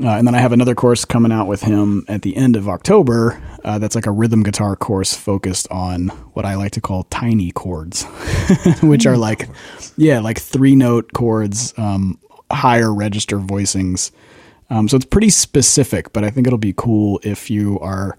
Uh, 0.02 0.10
and 0.10 0.26
then 0.28 0.34
I 0.34 0.40
have 0.40 0.52
another 0.52 0.74
course 0.74 1.06
coming 1.06 1.32
out 1.32 1.48
with 1.48 1.62
him 1.62 2.04
at 2.08 2.24
the 2.24 2.36
end 2.36 2.56
of 2.56 2.68
October. 2.68 3.42
Uh, 3.64 3.78
that's 3.78 3.96
like 3.96 4.08
a 4.08 4.12
rhythm 4.12 4.42
guitar 4.42 4.76
course 4.76 5.14
focused 5.14 5.68
on 5.70 6.08
what 6.34 6.46
I 6.46 6.56
like 6.56 6.72
to 6.72 6.82
call 6.82 7.04
tiny 7.06 7.52
chords, 7.52 8.04
which 8.82 9.06
are 9.06 9.18
like, 9.18 9.48
yeah, 9.96 10.20
like 10.20 10.40
three 10.40 10.76
note 10.76 11.14
chords, 11.14 11.74
um, 11.78 12.20
higher 12.52 12.94
register 12.94 13.38
voicings. 13.38 14.12
Um, 14.70 14.88
so 14.88 14.96
it's 14.96 15.06
pretty 15.06 15.30
specific, 15.30 16.12
but 16.14 16.24
I 16.24 16.32
think 16.32 16.48
it'll 16.48 16.58
be 16.58 16.74
cool 16.76 17.20
if 17.24 17.52
you 17.52 17.80
are 17.80 18.18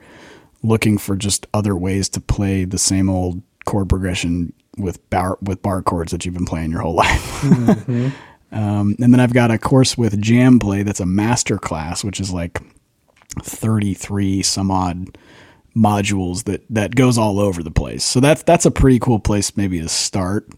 looking 0.62 0.96
for 0.96 1.16
just 1.16 1.46
other 1.52 1.74
ways 1.76 2.08
to 2.10 2.20
play 2.20 2.64
the 2.64 2.78
same 2.78 3.10
old 3.10 3.42
chord 3.66 3.88
progression 3.88 4.52
with 4.76 5.08
bar 5.10 5.38
with 5.40 5.62
bar 5.62 5.82
chords 5.82 6.12
that 6.12 6.24
you've 6.24 6.34
been 6.34 6.46
playing 6.46 6.70
your 6.70 6.80
whole 6.80 6.94
life. 7.04 7.40
mm-hmm. 7.42 8.08
Um, 8.54 8.94
and 9.00 9.12
then 9.12 9.18
I've 9.18 9.34
got 9.34 9.50
a 9.50 9.58
course 9.58 9.98
with 9.98 10.20
JamPlay 10.22 10.84
that's 10.84 11.00
a 11.00 11.06
master 11.06 11.58
class, 11.58 12.04
which 12.04 12.20
is 12.20 12.32
like 12.32 12.62
33 13.42 14.42
some 14.42 14.70
odd 14.70 15.18
modules 15.76 16.44
that 16.44 16.64
that 16.70 16.94
goes 16.94 17.18
all 17.18 17.40
over 17.40 17.64
the 17.64 17.72
place. 17.72 18.04
So 18.04 18.20
that's 18.20 18.44
that's 18.44 18.64
a 18.64 18.70
pretty 18.70 19.00
cool 19.00 19.18
place 19.18 19.56
maybe 19.56 19.80
to 19.80 19.88
start, 19.88 20.48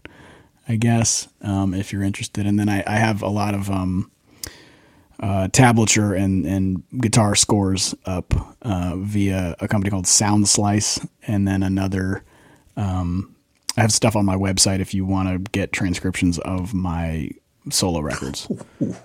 I 0.67 0.75
guess, 0.75 1.27
um, 1.41 1.73
if 1.73 1.91
you're 1.91 2.03
interested. 2.03 2.45
And 2.45 2.59
then 2.59 2.69
I, 2.69 2.83
I 2.85 2.97
have 2.97 3.23
a 3.23 3.29
lot 3.29 3.55
of 3.55 3.71
um, 3.71 4.11
uh, 5.19 5.47
tablature 5.47 6.15
and 6.15 6.45
and 6.45 6.83
guitar 7.01 7.33
scores 7.33 7.95
up 8.05 8.31
uh, 8.61 8.93
via 8.97 9.55
a 9.59 9.67
company 9.67 9.89
called 9.89 10.05
Soundslice, 10.05 11.05
and 11.25 11.47
then 11.47 11.63
another. 11.63 12.23
Um, 12.75 13.33
I 13.75 13.81
have 13.81 13.91
stuff 13.91 14.15
on 14.15 14.25
my 14.25 14.35
website 14.35 14.81
if 14.81 14.93
you 14.93 15.05
want 15.05 15.29
to 15.29 15.51
get 15.51 15.71
transcriptions 15.71 16.37
of 16.39 16.75
my 16.75 17.31
solo 17.71 17.99
records. 17.99 18.47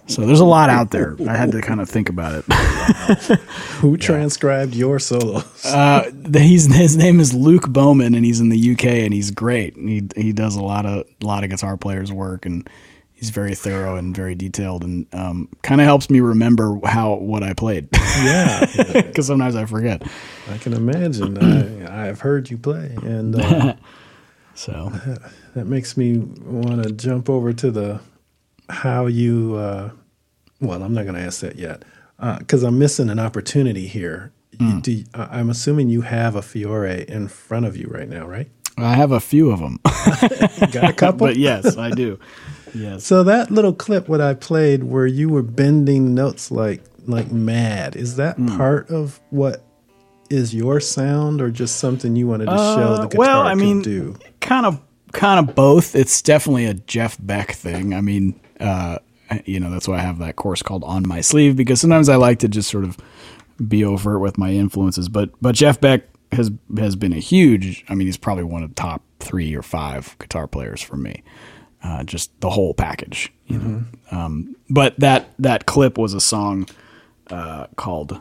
So 0.07 0.27
there's 0.27 0.40
a 0.40 0.44
lot 0.44 0.70
out 0.70 0.90
there. 0.90 1.16
I 1.29 1.37
had 1.37 1.53
to 1.53 1.61
kind 1.61 1.81
of 1.81 1.88
think 1.88 2.09
about 2.09 2.35
it. 2.35 2.44
Who 3.81 3.96
transcribed 3.96 4.75
your 4.75 4.98
solos? 4.98 5.64
Uh, 5.64 6.11
he's 6.33 6.72
his 6.75 6.96
name 6.96 7.20
is 7.20 7.35
Luke 7.35 7.68
Bowman, 7.68 8.14
and 8.14 8.25
he's 8.25 8.40
in 8.40 8.48
the 8.48 8.72
UK, 8.72 8.85
and 8.85 9.12
he's 9.14 9.31
great. 9.31 9.77
He 9.77 10.09
he 10.16 10.33
does 10.33 10.57
a 10.57 10.62
lot 10.62 10.87
of 10.87 11.07
a 11.22 11.27
lot 11.27 11.44
of 11.44 11.51
guitar 11.51 11.77
players' 11.77 12.12
work, 12.12 12.46
and 12.46 12.68
he's 13.12 13.31
very 13.31 13.55
thorough 13.55 13.96
and 13.96 14.16
very 14.16 14.35
detailed, 14.35 14.83
and 14.83 15.07
um, 15.12 15.48
kind 15.62 15.81
of 15.81 15.85
helps 15.85 16.11
me 16.11 16.20
remember 16.20 16.81
how 16.85 17.14
what 17.14 17.42
I 17.42 17.53
played. 17.53 17.88
Yeah, 17.92 18.66
because 18.92 19.29
sometimes 19.29 19.55
I 19.55 19.64
forget. 19.64 20.03
I 20.51 20.59
can 20.59 20.72
imagine. 20.72 21.38
I 21.38 22.09
I've 22.09 22.20
heard 22.20 22.51
you 22.51 22.59
play, 22.59 22.96
and 23.03 23.37
uh, 23.40 23.75
so 24.55 24.92
that 25.55 25.66
makes 25.66 25.96
me 25.96 26.18
want 26.18 26.83
to 26.83 26.92
jump 26.92 27.31
over 27.31 27.53
to 27.53 27.70
the 27.70 28.01
how 28.68 29.07
you. 29.07 29.57
Uh, 29.57 29.90
well, 30.61 30.83
I'm 30.83 30.94
not 30.94 31.03
going 31.03 31.16
to 31.16 31.20
ask 31.20 31.40
that 31.40 31.57
yet 31.57 31.85
because 32.38 32.62
uh, 32.62 32.68
I'm 32.68 32.79
missing 32.79 33.11
an 33.11 33.18
opportunity 33.18 33.87
here. 33.87 34.33
Mm. 34.57 34.83
Do, 34.83 35.05
I'm 35.14 35.51
assuming 35.51 35.88
you 35.88 36.03
have 36.03 36.37
a 36.37 36.42
Fiore 36.42 37.05
in 37.09 37.29
front 37.29 37.66
of 37.66 37.77
you 37.77 37.88
right 37.88 38.09
now, 38.09 38.27
right? 38.27 38.48
I 38.79 38.94
have 38.94 39.12
a 39.12 39.20
few 39.20 39.51
of 39.51 39.61
them. 39.61 39.81
got 40.72 40.90
a 40.90 40.92
couple, 40.92 41.27
but 41.27 41.37
yes, 41.37 41.77
I 41.77 41.90
do. 41.90 42.18
Yes. 42.75 43.05
So 43.05 43.25
that 43.25 43.51
little 43.51 43.75
clip 43.75 44.09
what 44.09 44.20
I 44.20 44.35
played 44.35 44.85
where 44.85 45.07
you 45.07 45.29
were 45.29 45.42
bending 45.42 46.14
notes 46.14 46.51
like 46.51 46.83
like 47.07 47.31
mad, 47.33 47.96
is 47.96 48.16
that 48.16 48.38
mm. 48.38 48.57
part 48.57 48.88
of 48.90 49.20
what 49.31 49.64
is 50.31 50.55
your 50.55 50.81
sound 50.81 51.42
or 51.42 51.51
just 51.51 51.77
something 51.77 52.16
you 52.16 52.27
wanted 52.27 52.46
to 52.46 52.53
uh, 52.53 52.77
show 52.77 52.96
the 53.03 53.09
guitar 53.09 53.18
well, 53.18 53.40
I 53.42 53.55
mean, 53.55 53.83
do? 53.83 54.16
Kind 54.40 54.64
of 54.64 54.81
kind 55.12 55.46
of 55.46 55.55
both. 55.55 55.94
It's 55.94 56.22
definitely 56.22 56.66
a 56.66 56.75
Jeff 56.75 57.18
Beck 57.20 57.53
thing. 57.53 57.94
I 57.94 58.01
mean, 58.01 58.40
uh, 58.62 58.98
you 59.44 59.61
know, 59.61 59.70
that's 59.70 59.88
why 59.88 59.96
I 59.96 60.01
have 60.01 60.18
that 60.18 60.37
course 60.37 60.62
called 60.62 60.85
On 60.85 61.07
My 61.07 61.20
Sleeve 61.20 61.57
because 61.57 61.81
sometimes 61.81 62.09
I 62.09 62.16
like 62.16 62.38
to 62.40 62.48
just 62.48 62.70
sort 62.70 62.85
of 62.85 62.96
be 63.66 63.85
overt 63.85 64.20
with 64.20 64.38
my 64.38 64.53
influences. 64.53 65.09
But 65.09 65.31
but 65.40 65.55
Jeff 65.55 65.81
Beck 65.81 66.05
has 66.33 66.51
has 66.79 66.96
been 66.96 67.12
a 67.12 67.18
huge. 67.18 67.85
I 67.88 67.94
mean, 67.94 68.07
he's 68.07 68.16
probably 68.16 68.44
one 68.44 68.62
of 68.62 68.70
the 68.70 68.75
top 68.75 69.03
three 69.20 69.55
or 69.55 69.62
five 69.62 70.16
guitar 70.18 70.46
players 70.46 70.81
for 70.81 70.96
me. 70.96 71.22
Uh, 71.83 72.05
just 72.05 72.38
the 72.40 72.51
whole 72.51 72.75
package, 72.75 73.33
you 73.46 73.59
mm-hmm. 73.59 73.72
know. 73.72 74.18
Um, 74.18 74.57
but 74.70 74.98
that 75.01 75.35
that 75.38 75.66
clip 75.66 75.98
was 75.98 76.14
a 76.14 76.20
song 76.20 76.68
uh, 77.29 77.66
called 77.77 78.20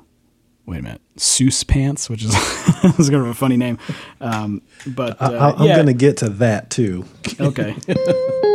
wait 0.66 0.80
a 0.80 0.84
minute, 0.84 1.02
Seuss 1.18 1.68
Pants, 1.68 2.10
which 2.10 2.24
is 2.24 2.34
is 3.00 3.10
kind 3.10 3.22
of 3.22 3.28
a 3.28 3.34
funny 3.34 3.58
name. 3.58 3.78
Um, 4.20 4.62
but 4.88 5.22
uh, 5.22 5.54
I, 5.58 5.62
am 5.62 5.68
yeah. 5.68 5.76
going 5.76 5.88
to 5.88 5.94
get 5.94 6.18
to 6.18 6.30
that 6.30 6.70
too. 6.70 7.06
Okay. 7.40 7.76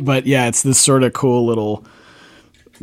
but 0.00 0.26
yeah, 0.26 0.48
it's 0.48 0.62
this 0.62 0.78
sort 0.78 1.02
of 1.02 1.12
cool 1.12 1.46
little 1.46 1.84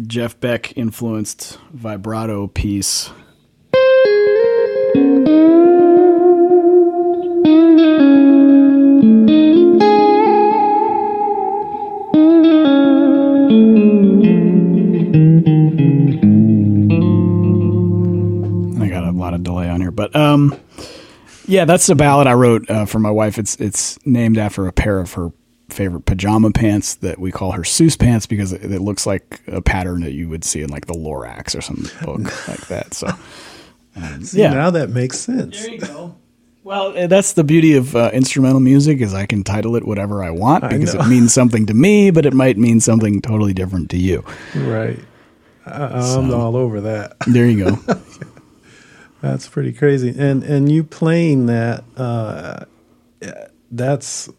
Jeff 0.05 0.39
Beck 0.39 0.77
influenced 0.77 1.59
vibrato 1.73 2.47
piece. 2.47 3.09
I 18.79 18.89
got 18.89 19.03
a 19.03 19.11
lot 19.11 19.33
of 19.33 19.43
delay 19.43 19.69
on 19.69 19.81
here, 19.81 19.91
but 19.91 20.15
um, 20.15 20.55
yeah, 21.47 21.65
that's 21.65 21.87
the 21.87 21.95
ballad 21.95 22.27
I 22.27 22.33
wrote 22.33 22.69
uh, 22.69 22.85
for 22.85 22.99
my 22.99 23.11
wife. 23.11 23.39
It's 23.39 23.55
it's 23.55 23.97
named 24.05 24.37
after 24.37 24.67
a 24.67 24.71
pair 24.73 24.99
of 24.99 25.13
her 25.13 25.31
favorite 25.77 26.05
pajama 26.05 26.49
pants 26.51 26.95
that 26.95 27.19
we 27.19 27.31
call 27.31 27.51
her 27.51 27.61
Seuss 27.61 27.97
pants 27.97 28.25
because 28.25 28.51
it, 28.51 28.63
it 28.71 28.81
looks 28.81 29.05
like 29.05 29.41
a 29.47 29.61
pattern 29.61 30.01
that 30.01 30.13
you 30.13 30.27
would 30.27 30.43
see 30.43 30.63
in 30.63 30.71
like 30.71 30.87
the 30.87 30.95
Lorax 30.95 31.55
or 31.55 31.61
some 31.61 31.85
book 32.03 32.23
like 32.47 32.67
that. 32.67 32.95
So 32.95 33.07
um, 33.95 34.23
See, 34.23 34.39
yeah, 34.39 34.53
now 34.53 34.71
that 34.71 34.89
makes 34.89 35.19
sense. 35.19 35.61
there 35.61 35.73
you 35.73 35.79
go. 35.79 36.15
Well, 36.63 36.97
uh, 36.97 37.05
that's 37.07 37.33
the 37.33 37.43
beauty 37.43 37.75
of 37.75 37.95
uh, 37.95 38.09
instrumental 38.11 38.59
music 38.59 38.99
is 38.99 39.13
I 39.13 39.27
can 39.27 39.43
title 39.43 39.75
it 39.75 39.85
whatever 39.85 40.23
I 40.23 40.31
want 40.31 40.67
because 40.67 40.95
know. 40.95 41.01
it 41.01 41.07
means 41.07 41.31
something 41.31 41.67
to 41.67 41.73
me, 41.73 42.09
but 42.09 42.25
it 42.25 42.33
might 42.33 42.57
mean 42.57 42.79
something 42.89 43.21
totally 43.21 43.53
different 43.53 43.91
to 43.91 43.97
you. 43.97 44.25
Right. 44.55 44.99
I, 45.65 46.15
I'm 46.17 46.33
all 46.33 46.57
over 46.57 46.81
that. 46.81 47.17
There 47.27 47.47
you 47.47 47.65
go. 47.65 47.95
That's 49.21 49.47
pretty 49.47 49.73
crazy. 49.73 50.13
And 50.17 50.43
and 50.43 50.71
you 50.71 50.83
playing 50.83 51.47
that 51.47 51.83
uh 51.97 52.65
that's 53.71 54.29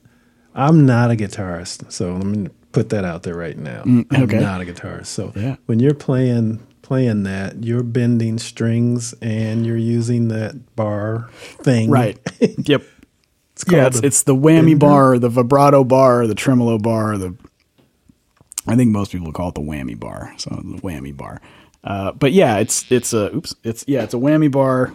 I'm 0.59 0.85
not 0.87 1.11
a 1.11 1.15
guitarist. 1.15 1.91
So 1.93 2.13
let 2.15 2.25
me 2.27 2.49
put 2.73 2.89
that 2.91 3.05
out 3.05 3.23
there 3.23 3.35
right 3.37 3.57
now. 3.57 3.81
okay. 3.83 4.37
I'm 4.39 4.43
not 4.43 4.61
a 4.61 4.65
guitarist. 4.65 5.07
So 5.07 5.33
Yeah. 5.37 5.57
when 5.67 5.79
you're 5.81 5.95
playing 5.95 6.61
playing 6.83 7.23
that, 7.25 7.63
you're 7.65 7.83
bending 7.83 8.39
strings 8.39 9.15
and 9.21 9.65
you're 9.67 9.77
using 9.77 10.29
that 10.29 10.75
bar 10.75 11.29
thing. 11.63 11.91
right. 11.91 12.19
Yep. 12.41 12.83
It's 13.53 13.65
yeah, 13.73 13.87
it's, 13.87 14.01
the- 14.01 14.07
it's 14.07 14.23
the 14.23 14.35
whammy 14.37 14.67
bender? 14.71 14.77
bar, 14.79 15.19
the 15.19 15.29
vibrato 15.29 15.85
bar, 15.85 16.27
the 16.27 16.35
tremolo 16.35 16.79
bar, 16.79 17.19
the 17.19 17.35
I 18.67 18.77
think 18.77 18.91
most 18.93 19.13
people 19.13 19.33
call 19.33 19.49
it 19.51 19.55
the 19.55 19.61
whammy 19.63 19.99
bar. 19.99 20.33
So 20.39 20.51
the 20.51 20.81
whammy 20.81 21.17
bar. 21.17 21.41
Uh, 21.85 22.13
but 22.13 22.33
yeah, 22.33 22.59
it's 22.59 22.91
it's 22.91 23.13
a 23.13 23.35
oops, 23.35 23.55
it's 23.65 23.85
yeah, 23.89 24.03
it's 24.05 24.15
a 24.15 24.19
whammy 24.19 24.51
bar. 24.51 24.93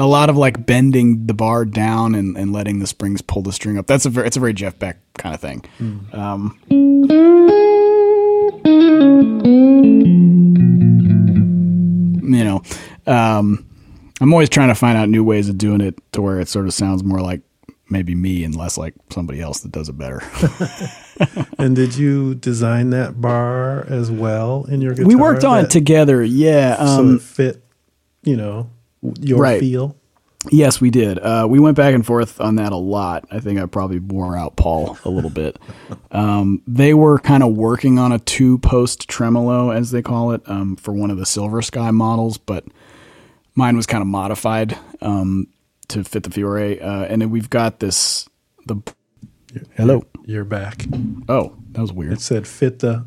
A 0.00 0.06
lot 0.06 0.30
of 0.30 0.36
like 0.36 0.64
bending 0.64 1.26
the 1.26 1.34
bar 1.34 1.64
down 1.64 2.14
and, 2.14 2.36
and 2.36 2.52
letting 2.52 2.78
the 2.78 2.86
springs 2.86 3.20
pull 3.20 3.42
the 3.42 3.52
string 3.52 3.76
up. 3.78 3.86
That's 3.86 4.06
a 4.06 4.10
very 4.10 4.26
it's 4.26 4.36
a 4.36 4.40
very 4.40 4.52
Jeff 4.52 4.78
Beck 4.78 4.98
kind 5.14 5.34
of 5.34 5.40
thing. 5.40 5.64
Um, 6.12 6.56
you 12.28 12.44
know, 12.44 12.62
um, 13.06 13.64
I'm 14.20 14.32
always 14.32 14.48
trying 14.48 14.68
to 14.68 14.74
find 14.74 14.98
out 14.98 15.08
new 15.08 15.24
ways 15.24 15.48
of 15.48 15.58
doing 15.58 15.80
it 15.80 15.98
to 16.12 16.22
where 16.22 16.40
it 16.40 16.48
sort 16.48 16.66
of 16.66 16.74
sounds 16.74 17.02
more 17.02 17.20
like 17.20 17.40
maybe 17.90 18.14
me 18.14 18.44
and 18.44 18.54
less 18.54 18.76
like 18.76 18.94
somebody 19.10 19.40
else 19.40 19.60
that 19.60 19.72
does 19.72 19.88
it 19.88 19.98
better. 19.98 20.22
And 21.58 21.74
did 21.74 21.96
you 21.96 22.36
design 22.36 22.90
that 22.90 23.20
bar 23.20 23.84
as 23.88 24.08
well 24.08 24.66
in 24.68 24.80
your 24.80 24.92
guitar? 24.92 25.08
we 25.08 25.16
worked 25.16 25.42
on 25.42 25.64
it 25.64 25.70
together. 25.70 26.22
Yeah. 26.22 26.76
so 26.76 27.00
Um, 27.00 27.16
it 27.16 27.22
fit, 27.22 27.64
you 28.22 28.36
know, 28.36 28.70
your 29.20 29.38
Right. 29.40 29.60
feel. 29.60 29.96
yes, 30.50 30.80
we 30.80 30.90
did. 30.90 31.18
Uh, 31.18 31.46
we 31.50 31.58
went 31.58 31.76
back 31.76 31.94
and 31.94 32.04
forth 32.06 32.40
on 32.40 32.54
that 32.56 32.72
a 32.72 32.76
lot. 32.76 33.24
I 33.30 33.40
think 33.40 33.58
I 33.60 33.66
probably 33.66 33.98
wore 33.98 34.36
out 34.36 34.56
Paul 34.56 34.96
a 35.04 35.10
little 35.10 35.30
bit. 35.30 35.58
Um, 36.10 36.62
they 36.66 36.94
were 36.94 37.18
kind 37.18 37.42
of 37.42 37.54
working 37.54 37.98
on 37.98 38.12
a 38.12 38.18
two 38.18 38.58
post 38.58 39.08
tremolo, 39.08 39.70
as 39.70 39.90
they 39.90 40.00
call 40.00 40.32
it, 40.32 40.40
um, 40.46 40.74
for 40.76 40.92
one 40.94 41.10
of 41.10 41.18
the 41.18 41.26
Silver 41.26 41.60
Sky 41.60 41.90
models, 41.90 42.38
but 42.38 42.64
mine 43.54 43.76
was 43.76 43.84
kind 43.86 44.00
of 44.00 44.08
modified 44.08 44.76
um, 45.02 45.48
to 45.88 46.02
fit 46.02 46.22
the 46.22 46.30
Fiore. 46.30 46.80
Uh, 46.80 47.04
and 47.04 47.20
then 47.20 47.30
we've 47.30 47.50
got 47.50 47.80
this. 47.80 48.26
The 48.66 48.80
hello. 49.76 50.02
You're 50.24 50.44
back. 50.44 50.86
Oh, 51.28 51.54
that 51.72 51.80
was 51.82 51.92
weird. 51.92 52.14
It 52.14 52.20
said 52.22 52.46
fit 52.46 52.78
the 52.78 53.04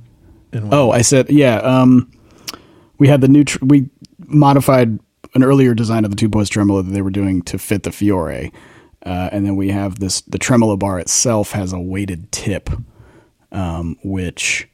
and 0.54 0.72
Oh, 0.74 0.92
I 0.92 1.02
said, 1.02 1.30
yeah. 1.32 1.58
Um, 1.58 2.12
we 3.00 3.08
had 3.08 3.22
the 3.22 3.28
new, 3.28 3.44
tr- 3.46 3.66
we 3.66 3.90
modified 4.28 5.00
an 5.34 5.44
earlier 5.44 5.74
design 5.74 6.06
of 6.06 6.12
the 6.12 6.18
two 6.18 6.30
post 6.30 6.52
tremolo 6.52 6.82
that 6.82 6.92
they 6.92 7.02
were 7.02 7.10
doing 7.10 7.42
to 7.44 7.58
fit 7.58 7.84
the 7.84 7.92
Fiore. 7.92 8.52
Uh, 9.04 9.30
and 9.32 9.46
then 9.46 9.56
we 9.56 9.70
have 9.70 10.00
this, 10.00 10.22
the 10.22 10.38
tremolo 10.38 10.78
bar 10.78 11.00
itself 11.00 11.52
has 11.52 11.74
a 11.74 11.80
weighted 11.80 12.32
tip, 12.32 12.70
um, 13.52 13.98
which 14.04 14.68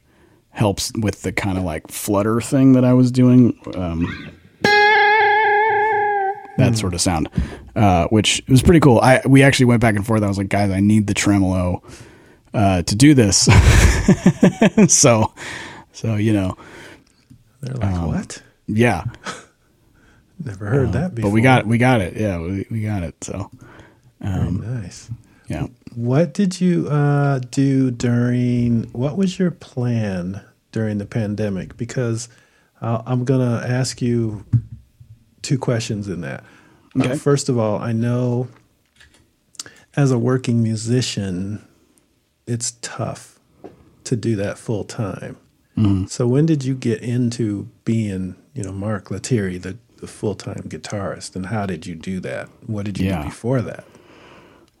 helps 0.50 0.92
with 0.98 1.22
the 1.22 1.32
kind 1.32 1.56
of 1.56 1.64
like 1.64 1.88
flutter 1.88 2.40
thing 2.40 2.72
that 2.72 2.84
I 2.84 2.92
was 2.92 3.10
doing. 3.10 3.58
Um, 3.74 4.32
that 6.58 6.76
sort 6.76 6.92
of 6.92 7.00
sound, 7.00 7.28
uh, 7.76 8.08
which 8.08 8.42
was 8.48 8.62
pretty 8.62 8.80
cool. 8.80 8.98
I, 8.98 9.22
we 9.24 9.42
actually 9.42 9.66
went 9.66 9.80
back 9.80 9.94
and 9.94 10.04
forth. 10.04 10.22
I 10.22 10.28
was 10.28 10.38
like, 10.38 10.48
guys, 10.48 10.70
I 10.70 10.80
need 10.80 11.06
the 11.06 11.14
tremolo, 11.14 11.82
uh, 12.52 12.82
to 12.82 12.96
do 12.96 13.14
this. 13.14 13.48
so, 14.88 15.32
so, 15.92 16.16
you 16.16 16.32
know, 16.32 16.56
they're 17.60 17.74
like, 17.74 17.94
um, 17.94 18.08
what? 18.08 18.42
yeah, 18.66 19.04
Never 20.42 20.66
heard 20.66 20.92
that 20.92 21.14
before. 21.14 21.30
but 21.30 21.34
we 21.34 21.40
got, 21.40 21.60
it. 21.60 21.66
we 21.66 21.78
got 21.78 22.00
it. 22.00 22.16
Yeah, 22.16 22.38
we, 22.38 22.66
we 22.70 22.82
got 22.82 23.02
it. 23.02 23.22
So, 23.24 23.50
Very 24.20 24.50
nice. 24.52 25.10
yeah. 25.48 25.66
What 25.94 26.32
did 26.34 26.60
you 26.60 26.86
uh, 26.88 27.40
do 27.50 27.90
during? 27.90 28.84
What 28.92 29.16
was 29.16 29.38
your 29.38 29.50
plan 29.50 30.40
during 30.70 30.98
the 30.98 31.06
pandemic? 31.06 31.76
Because 31.76 32.28
uh, 32.80 33.02
I'm 33.04 33.24
gonna 33.24 33.64
ask 33.66 34.00
you 34.00 34.44
two 35.42 35.58
questions 35.58 36.08
in 36.08 36.20
that. 36.22 36.40
Uh, 36.40 36.44
Okay. 37.04 37.16
first 37.16 37.48
of 37.48 37.58
all, 37.58 37.78
I 37.78 37.92
know 37.92 38.48
as 39.96 40.10
a 40.10 40.18
working 40.18 40.62
musician, 40.62 41.66
it's 42.46 42.72
tough 42.82 43.38
to 44.04 44.16
do 44.16 44.36
that 44.36 44.58
full 44.58 44.84
time. 44.84 45.36
So 46.08 46.26
when 46.26 46.44
did 46.44 46.64
you 46.64 46.74
get 46.74 47.02
into 47.02 47.68
being, 47.84 48.34
you 48.52 48.64
know, 48.64 48.72
Mark 48.72 49.12
Lettieri, 49.12 49.58
the, 49.58 49.76
the 49.98 50.06
full 50.06 50.34
time 50.34 50.62
guitarist, 50.68 51.36
and 51.36 51.46
how 51.46 51.66
did 51.66 51.86
you 51.86 51.94
do 51.94 52.20
that? 52.20 52.48
What 52.66 52.84
did 52.86 52.98
you 52.98 53.06
Yeah. 53.06 53.22
do 53.22 53.28
before 53.28 53.60
that? 53.62 53.84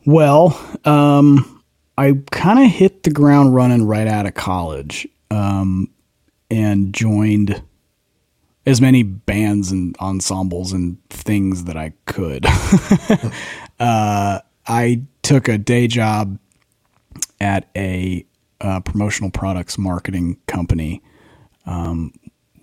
Well, 0.06 0.58
um, 0.84 1.62
I 1.98 2.14
kind 2.30 2.60
of 2.60 2.70
hit 2.70 3.02
the 3.02 3.10
ground 3.10 3.54
running 3.54 3.84
right 3.84 4.06
out 4.06 4.26
of 4.26 4.34
college 4.34 5.06
um, 5.30 5.90
and 6.50 6.92
joined 6.94 7.62
as 8.64 8.80
many 8.80 9.02
bands 9.02 9.70
and 9.72 9.96
ensembles 9.98 10.72
and 10.72 10.96
things 11.10 11.64
that 11.64 11.76
I 11.76 11.92
could. 12.06 12.46
uh, 13.80 14.40
I 14.66 15.02
took 15.22 15.48
a 15.48 15.58
day 15.58 15.86
job 15.88 16.38
at 17.40 17.68
a 17.76 18.24
uh, 18.60 18.80
promotional 18.80 19.30
products 19.30 19.78
marketing 19.78 20.36
company 20.46 21.02
um, 21.66 22.12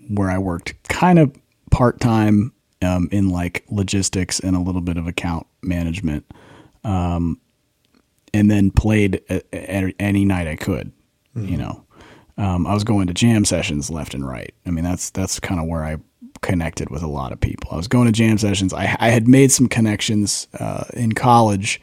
where 0.09 0.29
I 0.29 0.37
worked 0.37 0.73
kind 0.89 1.19
of 1.19 1.35
part 1.71 1.99
time 1.99 2.53
um, 2.81 3.09
in 3.11 3.29
like 3.29 3.65
logistics 3.69 4.39
and 4.39 4.55
a 4.55 4.59
little 4.59 4.81
bit 4.81 4.97
of 4.97 5.07
account 5.07 5.47
management 5.61 6.25
and 8.35 8.51
then 8.51 8.69
played 8.69 9.21
any 9.99 10.25
night 10.25 10.47
I 10.47 10.55
could. 10.55 10.91
You 11.35 11.57
know, 11.57 11.85
um, 12.37 12.67
I 12.67 12.73
was 12.73 12.83
going 12.83 13.07
to 13.07 13.13
jam 13.13 13.45
sessions 13.45 13.89
left 13.89 14.13
and 14.13 14.27
right. 14.27 14.53
I 14.65 14.71
mean, 14.71 14.83
that's 14.83 15.09
that's 15.09 15.39
kind 15.39 15.59
of 15.59 15.67
where 15.67 15.83
I 15.83 15.97
connected 16.41 16.89
with 16.89 17.01
a 17.01 17.07
lot 17.07 17.31
of 17.31 17.39
people. 17.39 17.69
I 17.71 17.77
was 17.77 17.87
going 17.87 18.05
to 18.05 18.11
jam 18.11 18.37
sessions. 18.37 18.73
I, 18.73 18.95
I 18.99 19.09
had 19.09 19.27
made 19.27 19.51
some 19.51 19.67
connections 19.67 20.47
uh, 20.59 20.85
in 20.93 21.13
college 21.13 21.81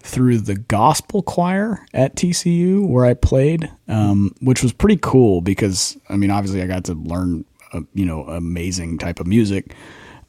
through 0.00 0.38
the 0.38 0.56
gospel 0.56 1.22
choir 1.22 1.86
at 1.94 2.14
TCU 2.14 2.86
where 2.86 3.06
I 3.06 3.14
played, 3.14 3.70
um, 3.88 4.34
which 4.40 4.62
was 4.62 4.72
pretty 4.72 4.98
cool 5.00 5.40
because 5.40 5.96
I 6.08 6.16
mean, 6.16 6.30
obviously, 6.30 6.62
I 6.62 6.66
got 6.66 6.84
to 6.84 6.94
learn, 6.94 7.44
uh, 7.74 7.80
you 7.94 8.04
know, 8.06 8.24
amazing 8.24 8.98
type 8.98 9.20
of 9.20 9.26
music, 9.26 9.74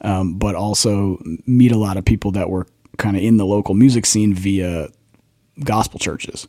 um, 0.01 0.35
but 0.37 0.55
also 0.55 1.21
meet 1.45 1.71
a 1.71 1.77
lot 1.77 1.97
of 1.97 2.03
people 2.05 2.31
that 2.31 2.49
were 2.49 2.67
kind 2.97 3.15
of 3.15 3.23
in 3.23 3.37
the 3.37 3.45
local 3.45 3.75
music 3.75 4.05
scene 4.05 4.33
via 4.33 4.89
gospel 5.63 5.99
churches. 5.99 6.47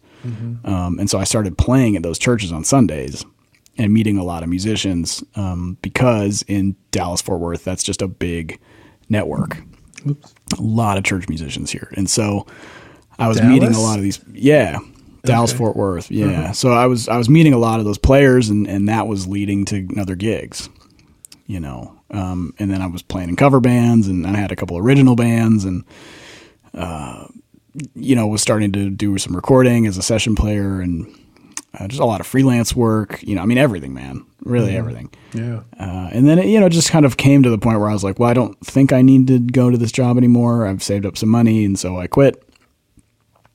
Um, 0.64 0.98
and 0.98 1.08
so 1.08 1.18
I 1.20 1.24
started 1.24 1.56
playing 1.56 1.94
at 1.94 2.02
those 2.02 2.18
churches 2.18 2.50
on 2.50 2.64
Sundays 2.64 3.24
and 3.78 3.92
meeting 3.92 4.18
a 4.18 4.24
lot 4.24 4.42
of 4.42 4.48
musicians 4.48 5.22
um, 5.36 5.76
because 5.82 6.42
in 6.48 6.74
Dallas 6.90 7.20
Fort 7.22 7.38
Worth, 7.40 7.62
that's 7.62 7.84
just 7.84 8.02
a 8.02 8.08
big 8.08 8.58
network. 9.08 9.58
A 10.04 10.16
lot 10.60 10.98
of 10.98 11.04
church 11.04 11.28
musicians 11.28 11.70
here. 11.70 11.92
And 11.96 12.10
so 12.10 12.46
I 13.18 13.28
was 13.28 13.40
meeting 13.40 13.72
a 13.72 13.80
lot 13.80 13.98
of 13.98 14.02
these. 14.02 14.20
Yeah. 14.32 14.78
Dallas 15.22 15.50
Okay. 15.50 15.58
Fort 15.58 15.76
Worth. 15.76 16.10
Yeah. 16.10 16.52
So 16.52 16.72
I 16.72 16.86
was 16.86 17.08
I 17.08 17.16
was 17.18 17.28
meeting 17.28 17.52
a 17.52 17.58
lot 17.58 17.78
of 17.78 17.84
those 17.84 17.98
players, 17.98 18.48
and 18.48 18.66
and 18.68 18.88
that 18.88 19.06
was 19.08 19.26
leading 19.26 19.64
to 19.66 19.86
other 19.98 20.14
gigs. 20.14 20.68
You 21.46 21.60
know, 21.60 21.96
um, 22.10 22.54
and 22.58 22.70
then 22.70 22.82
I 22.82 22.86
was 22.86 23.02
playing 23.02 23.28
in 23.28 23.36
cover 23.36 23.60
bands, 23.60 24.08
and 24.08 24.26
I 24.26 24.36
had 24.36 24.50
a 24.50 24.56
couple 24.56 24.76
original 24.78 25.14
bands, 25.14 25.64
and 25.64 25.84
uh, 26.74 27.26
you 27.94 28.16
know 28.16 28.26
was 28.26 28.42
starting 28.42 28.72
to 28.72 28.90
do 28.90 29.16
some 29.18 29.34
recording 29.34 29.86
as 29.86 29.96
a 29.96 30.02
session 30.02 30.34
player, 30.34 30.80
and 30.80 31.06
uh, 31.78 31.86
just 31.86 32.00
a 32.00 32.04
lot 32.04 32.20
of 32.20 32.26
freelance 32.26 32.74
work. 32.74 33.22
You 33.22 33.36
know, 33.36 33.42
I 33.42 33.46
mean 33.46 33.58
everything, 33.58 33.94
man, 33.94 34.24
really 34.42 34.76
everything. 34.76 35.10
Yeah. 35.32 35.62
Uh, 35.78 36.08
and 36.12 36.26
then 36.26 36.38
it, 36.38 36.46
you 36.46 36.58
know, 36.58 36.68
just 36.68 36.90
kind 36.90 37.04
of 37.04 37.16
came 37.16 37.42
to 37.42 37.50
the 37.50 37.58
point 37.58 37.78
where 37.78 37.88
I 37.88 37.92
was 37.92 38.04
like, 38.04 38.18
well, 38.18 38.30
I 38.30 38.34
don't 38.34 38.58
think 38.60 38.92
I 38.92 39.02
need 39.02 39.28
to 39.28 39.38
go 39.38 39.70
to 39.70 39.76
this 39.76 39.92
job 39.92 40.16
anymore. 40.16 40.66
I've 40.66 40.82
saved 40.82 41.06
up 41.06 41.16
some 41.16 41.28
money, 41.28 41.64
and 41.64 41.78
so 41.78 41.98
I 41.98 42.06
quit. 42.06 42.42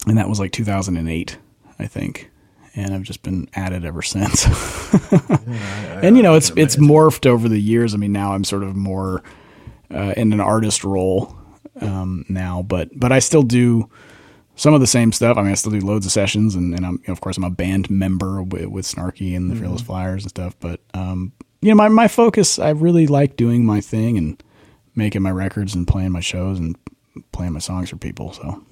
And 0.07 0.17
that 0.17 0.29
was 0.29 0.39
like 0.39 0.51
2008, 0.51 1.37
I 1.77 1.87
think. 1.87 2.30
And 2.75 2.93
I've 2.93 3.03
just 3.03 3.21
been 3.23 3.49
at 3.53 3.73
it 3.73 3.83
ever 3.83 4.01
since. 4.01 4.45
and 6.03 6.17
you 6.17 6.23
know, 6.23 6.35
it's 6.35 6.51
it's 6.55 6.77
morphed 6.77 7.25
over 7.25 7.49
the 7.49 7.59
years. 7.59 7.93
I 7.93 7.97
mean, 7.97 8.11
now 8.11 8.33
I'm 8.33 8.43
sort 8.43 8.63
of 8.63 8.75
more 8.75 9.23
uh, 9.93 10.13
in 10.15 10.33
an 10.33 10.39
artist 10.39 10.83
role 10.83 11.35
um, 11.81 12.25
now, 12.29 12.61
but 12.61 12.89
but 12.97 13.11
I 13.11 13.19
still 13.19 13.43
do 13.43 13.89
some 14.55 14.73
of 14.73 14.79
the 14.79 14.87
same 14.87 15.11
stuff. 15.11 15.37
I 15.37 15.41
mean, 15.41 15.51
I 15.51 15.55
still 15.55 15.71
do 15.71 15.79
loads 15.79 16.05
of 16.05 16.11
sessions, 16.11 16.55
and, 16.55 16.73
and 16.75 16.85
I'm 16.85 16.93
you 16.93 17.03
know, 17.07 17.13
of 17.13 17.21
course 17.21 17.37
I'm 17.37 17.43
a 17.43 17.49
band 17.49 17.89
member 17.89 18.43
with, 18.43 18.65
with 18.65 18.85
Snarky 18.85 19.35
and 19.35 19.49
the 19.49 19.55
Fearless 19.55 19.81
Flyers 19.81 20.23
and 20.23 20.29
stuff. 20.29 20.55
But 20.59 20.81
um, 20.93 21.33
you 21.61 21.69
know, 21.69 21.75
my 21.75 21.89
my 21.89 22.07
focus, 22.07 22.59
I 22.59 22.69
really 22.69 23.07
like 23.07 23.35
doing 23.35 23.65
my 23.65 23.81
thing 23.81 24.17
and 24.17 24.41
making 24.95 25.21
my 25.21 25.31
records 25.31 25.73
and 25.73 25.87
playing 25.87 26.11
my 26.11 26.19
shows 26.19 26.59
and 26.59 26.77
playing 27.31 27.53
my 27.53 27.59
songs 27.59 27.89
for 27.89 27.97
people. 27.97 28.33
So 28.33 28.63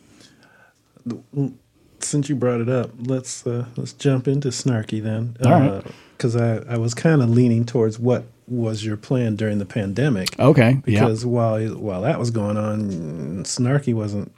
Since 2.03 2.29
you 2.29 2.35
brought 2.35 2.61
it 2.61 2.69
up, 2.69 2.91
let's 2.97 3.45
uh, 3.45 3.65
let's 3.75 3.93
jump 3.93 4.27
into 4.27 4.49
Snarky 4.49 5.01
then. 5.01 5.37
All 5.43 5.51
right. 5.51 5.83
Because 6.17 6.35
I, 6.35 6.57
I 6.67 6.77
was 6.77 6.93
kind 6.93 7.21
of 7.21 7.29
leaning 7.29 7.65
towards 7.65 7.97
what 7.97 8.25
was 8.47 8.83
your 8.83 8.97
plan 8.97 9.35
during 9.35 9.57
the 9.59 9.65
pandemic. 9.65 10.37
okay, 10.39 10.81
yeah, 10.85 11.01
Because 11.01 11.25
while 11.25 11.59
while 11.75 12.01
that 12.01 12.19
was 12.19 12.31
going 12.31 12.57
on, 12.57 13.43
Snarky 13.43 13.93
wasn't 13.93 14.31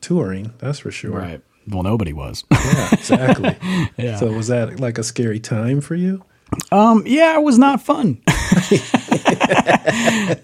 touring. 0.00 0.52
That's 0.58 0.78
for 0.78 0.90
sure. 0.90 1.10
right. 1.10 1.42
Well, 1.68 1.82
nobody 1.82 2.12
was. 2.12 2.44
Yeah, 2.52 2.88
exactly. 2.92 3.56
yeah. 3.96 4.16
So 4.16 4.32
was 4.32 4.46
that 4.48 4.78
like 4.78 4.98
a 4.98 5.02
scary 5.02 5.40
time 5.40 5.80
for 5.80 5.96
you? 5.96 6.22
Um, 6.70 7.02
yeah, 7.06 7.34
it 7.36 7.42
was 7.42 7.58
not 7.58 7.82
fun. 7.82 8.22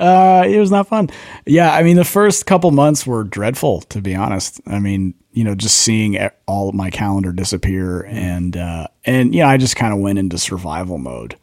uh, 0.00 0.44
it 0.46 0.58
was 0.58 0.70
not 0.70 0.88
fun. 0.88 1.10
Yeah, 1.46 1.72
I 1.72 1.82
mean, 1.84 1.96
the 1.96 2.04
first 2.04 2.46
couple 2.46 2.70
months 2.72 3.06
were 3.06 3.24
dreadful, 3.24 3.82
to 3.82 4.00
be 4.00 4.14
honest. 4.14 4.60
I 4.66 4.78
mean, 4.80 5.14
you 5.32 5.44
know, 5.44 5.54
just 5.54 5.76
seeing 5.76 6.18
all 6.46 6.68
of 6.68 6.74
my 6.74 6.90
calendar 6.90 7.32
disappear, 7.32 8.02
and 8.02 8.56
uh, 8.56 8.86
and 9.04 9.34
yeah, 9.34 9.48
I 9.48 9.56
just 9.56 9.76
kind 9.76 9.92
of 9.92 10.00
went 10.00 10.18
into 10.18 10.38
survival 10.38 10.98
mode. 10.98 11.36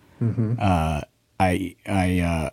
Uh, 0.60 1.02
I 1.39 1.75
I 1.88 2.19
uh, 2.19 2.49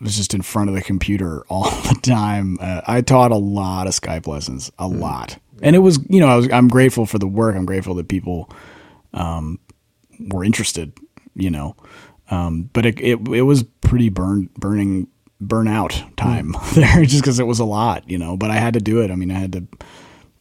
was 0.00 0.16
just 0.16 0.34
in 0.34 0.42
front 0.42 0.68
of 0.68 0.74
the 0.74 0.82
computer 0.82 1.44
all 1.48 1.70
the 1.70 1.98
time. 2.02 2.58
Uh, 2.60 2.80
I 2.86 3.00
taught 3.00 3.30
a 3.30 3.36
lot 3.36 3.86
of 3.86 3.92
Skype 3.94 4.26
lessons, 4.26 4.70
a 4.78 4.88
lot, 4.88 5.38
and 5.62 5.76
it 5.76 5.80
was 5.80 5.98
you 6.08 6.20
know 6.20 6.28
I 6.28 6.36
was 6.36 6.52
I'm 6.52 6.68
grateful 6.68 7.06
for 7.06 7.18
the 7.18 7.28
work. 7.28 7.56
I'm 7.56 7.66
grateful 7.66 7.94
that 7.94 8.08
people 8.08 8.50
um, 9.12 9.58
were 10.18 10.44
interested, 10.44 10.92
you 11.34 11.50
know. 11.50 11.76
Um, 12.30 12.70
but 12.72 12.86
it, 12.86 13.00
it 13.00 13.28
it 13.28 13.42
was 13.42 13.62
pretty 13.82 14.08
burn 14.08 14.50
burning 14.58 15.08
burnout 15.42 16.16
time 16.16 16.54
there 16.74 17.04
just 17.04 17.22
because 17.22 17.38
it 17.38 17.46
was 17.46 17.60
a 17.60 17.64
lot, 17.64 18.08
you 18.10 18.18
know. 18.18 18.36
But 18.36 18.50
I 18.50 18.56
had 18.56 18.74
to 18.74 18.80
do 18.80 19.02
it. 19.02 19.10
I 19.10 19.14
mean, 19.14 19.30
I 19.30 19.38
had 19.38 19.52
to 19.52 19.66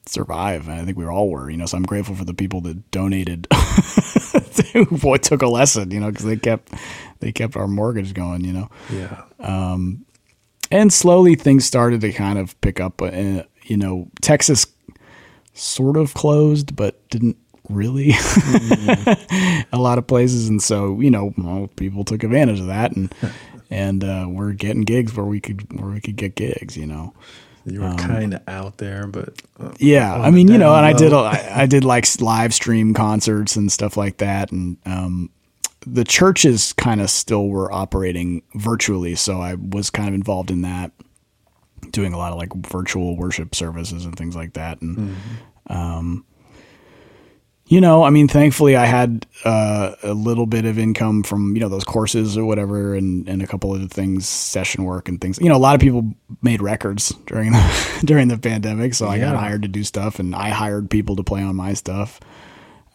survive. 0.06 0.68
And 0.68 0.80
I 0.80 0.86
think 0.86 0.98
we 0.98 1.06
all 1.06 1.30
were, 1.30 1.50
you 1.50 1.58
know. 1.58 1.66
So 1.66 1.78
I'm 1.78 1.84
grateful 1.84 2.16
for 2.16 2.26
the 2.26 2.34
people 2.34 2.62
that 2.62 2.92
donated 2.92 3.48
who 4.74 5.18
took 5.18 5.42
a 5.42 5.48
lesson, 5.48 5.92
you 5.92 6.00
know, 6.00 6.10
because 6.10 6.26
they 6.26 6.38
kept 6.38 6.74
they 7.20 7.32
kept 7.32 7.56
our 7.56 7.68
mortgage 7.68 8.13
going, 8.13 8.44
you 8.44 8.54
know. 8.54 8.70
Yeah. 8.92 9.24
And 10.72 10.92
slowly 10.92 11.36
things 11.36 11.66
started 11.66 12.02
to 12.02 12.12
kind 12.12 12.39
of 12.39 12.60
pick 12.62 12.80
up. 12.80 13.02
Uh, 13.02 13.44
you 13.63 13.78
know, 13.78 14.10
Texas 14.22 14.66
sort 15.54 15.98
of 15.98 16.13
closed, 16.13 16.76
but 16.76 17.08
didn't 17.10 17.38
really 17.70 18.10
a 19.72 19.78
lot 19.78 19.98
of 19.98 20.06
places 20.06 20.50
and 20.50 20.62
so 20.62 21.00
you 21.00 21.10
know 21.10 21.34
well, 21.38 21.70
people 21.78 22.04
took 22.04 22.22
advantage 22.22 22.60
of 22.60 22.68
that 22.68 22.94
and 22.96 23.13
and 23.70 24.04
uh, 24.04 24.26
we're 24.30 24.52
getting 24.52 24.82
gigs 24.82 25.16
where 25.16 25.26
we 25.26 25.39
could 25.39 25.80
where 25.80 25.89
we 25.89 26.02
could 26.02 26.18
get 26.18 26.36
gigs 26.36 26.76
you 26.76 26.86
know 26.86 27.13
You 27.65 27.82
were 27.82 27.93
kind 27.95 28.34
of 28.34 28.41
out 28.47 28.78
there, 28.78 29.08
but 29.08 29.41
uh, 29.60 29.71
yeah 29.80 30.13
i 30.13 30.32
mean 30.32 30.47
you 30.49 30.58
know 30.58 30.76
and 30.76 30.86
i 30.86 30.91
did. 30.93 31.13
I, 31.13 31.62
I 31.62 31.65
did 31.65 31.84
like 31.86 32.06
live 32.19 32.54
stream 32.54 32.93
concerts 32.93 33.56
and 33.56 33.71
stuff 33.71 33.95
like 33.97 34.17
that 34.17 34.52
and 34.52 34.78
um 34.86 35.30
the 35.86 36.04
churches 36.04 36.73
kind 36.73 37.02
of 37.02 37.10
still 37.10 37.47
were 37.47 37.71
operating 37.71 38.41
virtually 38.56 39.15
so 39.15 39.39
i 39.41 39.54
was 39.56 39.89
kind 39.89 40.08
of 40.10 40.13
involved 40.15 40.52
in 40.52 40.62
that 40.63 40.91
doing 41.91 42.13
a 42.13 42.17
lot 42.17 42.32
of 42.32 42.38
like 42.38 42.54
virtual 42.67 43.15
worship 43.17 43.54
services 43.56 44.06
and 44.06 44.15
things 44.17 44.36
like 44.36 44.54
that 44.54 44.82
and 44.82 45.15
um 45.67 46.26
you 47.73 47.81
know, 47.81 48.03
I 48.03 48.12
mean, 48.12 48.27
thankfully 48.27 48.75
I 48.75 48.86
had 48.86 49.25
uh, 49.43 49.95
a 50.03 50.13
little 50.13 50.45
bit 50.45 50.65
of 50.65 50.77
income 50.77 51.23
from, 51.23 51.55
you 51.55 51.59
know, 51.59 51.69
those 51.69 51.83
courses 51.83 52.38
or 52.38 52.45
whatever 52.45 52.93
and, 52.93 53.27
and 53.27 53.41
a 53.41 53.47
couple 53.47 53.73
of 53.73 53.91
things, 53.91 54.29
session 54.29 54.83
work 54.83 55.09
and 55.09 55.19
things. 55.19 55.39
You 55.39 55.49
know, 55.49 55.55
a 55.55 55.57
lot 55.57 55.73
of 55.73 55.81
people 55.81 56.13
made 56.43 56.62
records 56.62 57.09
during 57.25 57.51
the 57.51 58.01
during 58.05 58.27
the 58.27 58.38
pandemic, 58.38 58.93
so 58.93 59.07
I 59.07 59.17
got 59.17 59.36
hired 59.36 59.63
to 59.63 59.67
do 59.67 59.83
stuff 59.83 60.19
and 60.19 60.36
I 60.36 60.49
hired 60.49 60.91
people 60.91 61.15
to 61.15 61.23
play 61.23 61.41
on 61.41 61.55
my 61.55 61.73
stuff. 61.73 62.19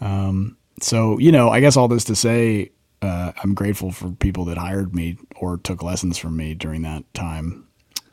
Um, 0.01 0.57
so, 0.81 1.19
you 1.19 1.33
know, 1.33 1.49
I 1.49 1.59
guess 1.59 1.77
all 1.77 1.89
this 1.89 2.05
to 2.05 2.15
say 2.15 2.71
uh, 3.03 3.33
I'm 3.43 3.55
grateful 3.55 3.91
for 3.91 4.13
people 4.13 4.45
that 4.45 4.59
hired 4.59 4.95
me 4.95 5.19
or 5.35 5.57
took 5.57 5.83
lessons 5.83 6.19
from 6.19 6.37
me 6.37 6.55
during 6.55 6.83
that 6.83 7.03
time. 7.15 7.67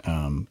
Um, 0.05 0.47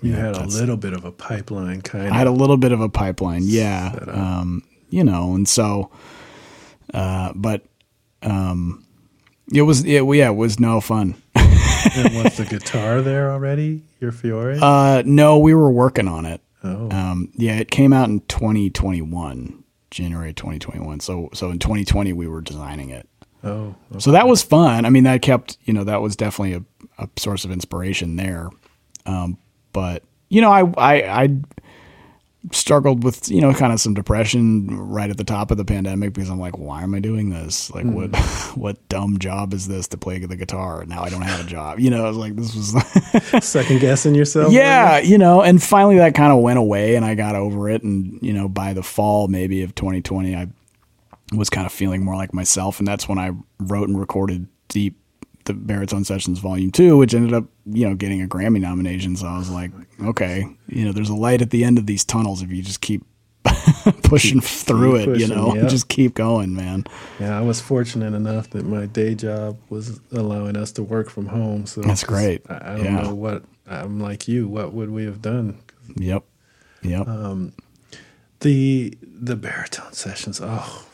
you 0.00 0.12
yeah, 0.12 0.26
had 0.26 0.36
a 0.36 0.46
little 0.46 0.76
bit 0.76 0.92
of 0.92 1.04
a 1.04 1.10
pipeline, 1.10 1.82
kind 1.82 2.06
of. 2.06 2.12
I 2.12 2.18
had 2.18 2.28
a 2.28 2.32
little 2.32 2.56
bit 2.56 2.70
of 2.70 2.80
a 2.80 2.88
pipeline, 2.88 3.42
yeah. 3.42 3.96
Um, 4.06 4.62
you 4.90 5.04
know, 5.04 5.34
and 5.34 5.48
so, 5.48 5.90
uh, 6.94 7.32
but 7.34 7.64
um, 8.22 8.84
it 9.52 9.62
was, 9.62 9.84
it, 9.84 10.02
yeah, 10.04 10.28
it 10.28 10.36
was 10.36 10.58
no 10.60 10.80
fun. 10.80 11.14
and 11.34 12.14
was 12.22 12.36
the 12.36 12.44
guitar 12.50 13.00
there 13.02 13.30
already? 13.30 13.82
Your 14.00 14.12
Fiore? 14.12 14.58
Uh, 14.60 15.02
no, 15.06 15.38
we 15.38 15.54
were 15.54 15.70
working 15.70 16.08
on 16.08 16.24
it. 16.26 16.40
oh, 16.64 16.90
Um, 16.90 17.30
yeah, 17.36 17.56
it 17.58 17.70
came 17.70 17.92
out 17.92 18.08
in 18.08 18.20
2021, 18.20 19.62
January 19.90 20.32
2021. 20.32 21.00
So, 21.00 21.28
so 21.32 21.50
in 21.50 21.58
2020 21.58 22.12
we 22.12 22.26
were 22.28 22.40
designing 22.40 22.90
it. 22.90 23.08
oh, 23.44 23.74
okay. 23.90 23.98
So 24.00 24.10
that 24.12 24.26
was 24.28 24.42
fun. 24.42 24.84
I 24.84 24.90
mean, 24.90 25.04
that 25.04 25.22
kept, 25.22 25.58
you 25.64 25.72
know, 25.72 25.84
that 25.84 26.00
was 26.02 26.16
definitely 26.16 26.54
a, 26.54 27.02
a 27.04 27.08
source 27.16 27.44
of 27.44 27.50
inspiration 27.50 28.16
there. 28.16 28.50
Um, 29.04 29.38
but 29.72 30.02
you 30.28 30.40
know, 30.40 30.50
I, 30.50 30.62
I, 30.76 31.22
I 31.22 31.36
struggled 32.52 33.04
with, 33.04 33.28
you 33.28 33.40
know, 33.40 33.52
kind 33.52 33.72
of 33.72 33.80
some 33.80 33.94
depression 33.94 34.66
right 34.68 35.10
at 35.10 35.16
the 35.16 35.24
top 35.24 35.50
of 35.50 35.56
the 35.56 35.64
pandemic 35.64 36.12
because 36.12 36.30
I'm 36.30 36.38
like, 36.38 36.58
why 36.58 36.82
am 36.82 36.94
I 36.94 37.00
doing 37.00 37.30
this? 37.30 37.70
Like 37.70 37.86
what, 37.86 38.10
hmm. 38.14 38.60
what 38.60 38.88
dumb 38.88 39.18
job 39.18 39.52
is 39.52 39.68
this 39.68 39.88
to 39.88 39.96
play 39.96 40.18
the 40.18 40.36
guitar? 40.36 40.84
Now 40.86 41.02
I 41.02 41.08
don't 41.08 41.22
have 41.22 41.46
a 41.46 41.48
job, 41.48 41.80
you 41.80 41.90
know, 41.90 42.04
I 42.04 42.08
was 42.08 42.16
like, 42.16 42.36
this 42.36 42.54
was, 42.54 43.44
second 43.44 43.80
guessing 43.80 44.14
yourself. 44.14 44.52
yeah, 44.52 44.98
you 44.98 45.18
know, 45.18 45.42
and 45.42 45.62
finally 45.62 45.96
that 45.98 46.14
kind 46.14 46.32
of 46.32 46.40
went 46.40 46.58
away 46.58 46.96
and 46.96 47.04
I 47.04 47.14
got 47.14 47.34
over 47.34 47.68
it. 47.68 47.82
And, 47.82 48.18
you 48.22 48.32
know, 48.32 48.48
by 48.48 48.72
the 48.72 48.82
fall 48.82 49.28
maybe 49.28 49.62
of 49.62 49.74
2020, 49.74 50.34
I 50.34 50.48
was 51.32 51.50
kind 51.50 51.66
of 51.66 51.72
feeling 51.72 52.04
more 52.04 52.16
like 52.16 52.32
myself. 52.32 52.78
And 52.78 52.86
that's 52.86 53.08
when 53.08 53.18
I 53.18 53.32
wrote 53.58 53.88
and 53.88 53.98
recorded 53.98 54.48
Deep, 54.68 54.98
the 55.46 55.54
Baritone 55.54 56.04
Sessions 56.04 56.38
Volume 56.38 56.70
2, 56.70 56.96
which 56.96 57.14
ended 57.14 57.32
up, 57.32 57.44
you 57.64 57.88
know, 57.88 57.94
getting 57.94 58.22
a 58.22 58.26
Grammy 58.28 58.60
nomination. 58.60 59.16
So 59.16 59.26
I 59.26 59.38
was 59.38 59.50
like, 59.50 59.70
okay, 60.02 60.46
you 60.68 60.84
know, 60.84 60.92
there's 60.92 61.08
a 61.08 61.14
light 61.16 61.42
at 61.42 61.50
the 61.50 61.64
end 61.64 61.78
of 61.78 61.86
these 61.86 62.04
tunnels 62.04 62.42
if 62.42 62.50
you 62.50 62.62
just 62.62 62.80
keep 62.80 63.04
pushing 64.02 64.40
through 64.40 64.98
keep 65.00 65.08
it, 65.08 65.20
you 65.20 65.28
know, 65.28 65.54
yep. 65.54 65.68
just 65.68 65.88
keep 65.88 66.14
going, 66.14 66.54
man. 66.54 66.84
Yeah, 67.20 67.38
I 67.38 67.42
was 67.42 67.60
fortunate 67.60 68.14
enough 68.14 68.50
that 68.50 68.64
my 68.64 68.86
day 68.86 69.14
job 69.14 69.58
was 69.70 70.00
allowing 70.12 70.56
us 70.56 70.72
to 70.72 70.82
work 70.82 71.08
from 71.10 71.26
home. 71.26 71.66
So 71.66 71.80
That's 71.80 72.04
great. 72.04 72.42
I, 72.48 72.54
I 72.56 72.76
don't 72.76 72.84
Yeah. 72.84 73.02
know 73.02 73.14
what 73.14 73.44
I'm 73.66 74.00
like 74.00 74.28
you. 74.28 74.48
What 74.48 74.72
would 74.72 74.90
we 74.90 75.04
have 75.04 75.22
done? 75.22 75.58
Yep. 75.96 76.24
Yep. 76.82 77.08
Um, 77.08 77.52
the 78.40 78.96
the 79.02 79.36
baritone 79.36 79.92
sessions. 79.92 80.40
Oh, 80.42 80.84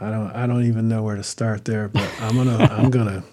I 0.00 0.10
don't 0.10 0.30
I 0.30 0.46
don't 0.46 0.64
even 0.64 0.88
know 0.88 1.02
where 1.02 1.16
to 1.16 1.22
start 1.22 1.64
there. 1.64 1.88
But 1.88 2.08
I'm 2.20 2.36
gonna 2.36 2.64
I'm 2.70 2.90
gonna 2.90 3.24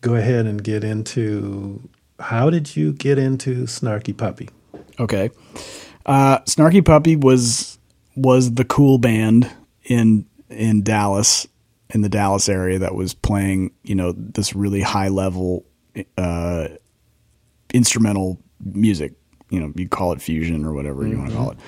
go 0.00 0.14
ahead 0.14 0.46
and 0.46 0.62
get 0.62 0.84
into 0.84 1.88
how 2.18 2.50
did 2.50 2.76
you 2.76 2.92
get 2.92 3.18
into 3.18 3.64
Snarky 3.64 4.16
Puppy? 4.16 4.48
Okay. 4.98 5.30
Uh, 6.04 6.38
Snarky 6.40 6.84
Puppy 6.84 7.16
was 7.16 7.78
was 8.14 8.54
the 8.54 8.64
cool 8.64 8.98
band 8.98 9.50
in 9.84 10.26
in 10.48 10.82
Dallas 10.82 11.46
in 11.90 12.00
the 12.00 12.08
Dallas 12.08 12.48
area 12.48 12.78
that 12.80 12.94
was 12.94 13.14
playing, 13.14 13.72
you 13.84 13.94
know, 13.94 14.12
this 14.12 14.54
really 14.54 14.80
high 14.80 15.08
level 15.08 15.64
uh, 16.18 16.68
instrumental 17.72 18.40
music. 18.60 19.12
You 19.50 19.60
know, 19.60 19.72
you 19.76 19.88
call 19.88 20.12
it 20.12 20.20
fusion 20.20 20.64
or 20.64 20.72
whatever 20.72 21.06
you 21.06 21.16
want 21.18 21.30
to 21.30 21.36
call 21.36 21.50
it. 21.50 21.58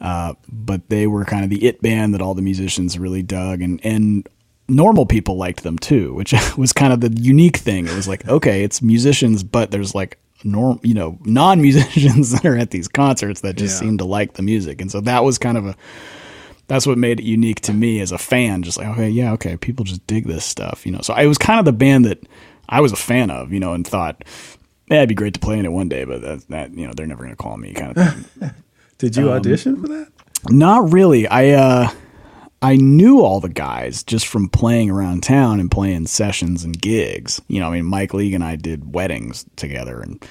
Uh, 0.00 0.34
but 0.48 0.88
they 0.90 1.06
were 1.06 1.24
kind 1.24 1.42
of 1.44 1.50
the 1.50 1.64
it 1.66 1.82
band 1.82 2.14
that 2.14 2.22
all 2.22 2.34
the 2.34 2.42
musicians 2.42 2.98
really 2.98 3.22
dug, 3.22 3.60
and 3.62 3.80
and 3.84 4.28
normal 4.68 5.06
people 5.06 5.36
liked 5.36 5.62
them 5.62 5.78
too, 5.78 6.14
which 6.14 6.34
was 6.56 6.72
kind 6.72 6.92
of 6.92 7.00
the 7.00 7.10
unique 7.20 7.56
thing. 7.56 7.86
It 7.86 7.94
was 7.94 8.06
like, 8.08 8.26
okay, 8.28 8.62
it's 8.62 8.80
musicians, 8.82 9.42
but 9.42 9.70
there's 9.70 9.94
like 9.94 10.18
norm, 10.44 10.78
you 10.84 10.94
know, 10.94 11.18
non 11.24 11.60
musicians 11.60 12.30
that 12.32 12.44
are 12.46 12.56
at 12.56 12.70
these 12.70 12.86
concerts 12.86 13.40
that 13.40 13.56
just 13.56 13.74
Yeah. 13.82 13.88
seem 13.88 13.98
to 13.98 14.04
like 14.04 14.34
the 14.34 14.42
music, 14.42 14.80
and 14.80 14.90
so 14.90 15.00
that 15.00 15.24
was 15.24 15.38
kind 15.38 15.58
of 15.58 15.66
a 15.66 15.74
that's 16.68 16.86
what 16.86 16.98
made 16.98 17.18
it 17.18 17.24
unique 17.24 17.60
to 17.62 17.72
me 17.72 17.98
as 18.00 18.12
a 18.12 18.18
fan. 18.18 18.62
Just 18.62 18.76
like, 18.76 18.88
okay, 18.88 19.08
yeah, 19.08 19.32
okay, 19.32 19.56
people 19.56 19.84
just 19.86 20.06
dig 20.06 20.26
this 20.26 20.44
stuff, 20.44 20.84
you 20.84 20.92
know. 20.92 21.00
So 21.02 21.14
I 21.14 21.26
was 21.26 21.38
kind 21.38 21.58
of 21.58 21.64
the 21.64 21.72
band 21.72 22.04
that 22.04 22.22
I 22.68 22.82
was 22.82 22.92
a 22.92 22.96
fan 22.96 23.30
of, 23.30 23.52
you 23.54 23.58
know, 23.58 23.72
and 23.72 23.86
thought, 23.86 24.22
yeah, 24.90 24.98
it'd 24.98 25.08
be 25.08 25.14
great 25.14 25.32
to 25.34 25.40
play 25.40 25.58
in 25.58 25.64
it 25.64 25.72
one 25.72 25.88
day, 25.88 26.04
but 26.04 26.20
that, 26.20 26.46
that 26.48 26.74
you 26.74 26.86
know, 26.86 26.92
they're 26.94 27.06
never 27.06 27.24
going 27.24 27.34
to 27.34 27.42
call 27.42 27.56
me, 27.56 27.72
kind 27.72 27.96
of 27.96 28.14
thing. 28.14 28.50
Did 28.98 29.16
Um, 29.18 29.24
you 29.24 29.30
audition 29.30 29.80
for 29.80 29.88
that? 29.88 30.08
Not 30.50 30.92
really. 30.92 31.26
I 31.26 31.50
uh, 31.50 31.90
I 32.62 32.76
knew 32.76 33.20
all 33.20 33.40
the 33.40 33.48
guys 33.48 34.02
just 34.02 34.26
from 34.26 34.48
playing 34.48 34.90
around 34.90 35.22
town 35.22 35.60
and 35.60 35.70
playing 35.70 36.06
sessions 36.06 36.64
and 36.64 36.80
gigs. 36.80 37.40
You 37.48 37.60
know, 37.60 37.68
I 37.68 37.72
mean, 37.74 37.84
Mike 37.86 38.14
League 38.14 38.34
and 38.34 38.42
I 38.44 38.56
did 38.56 38.94
weddings 38.94 39.44
together 39.56 40.00
and 40.00 40.24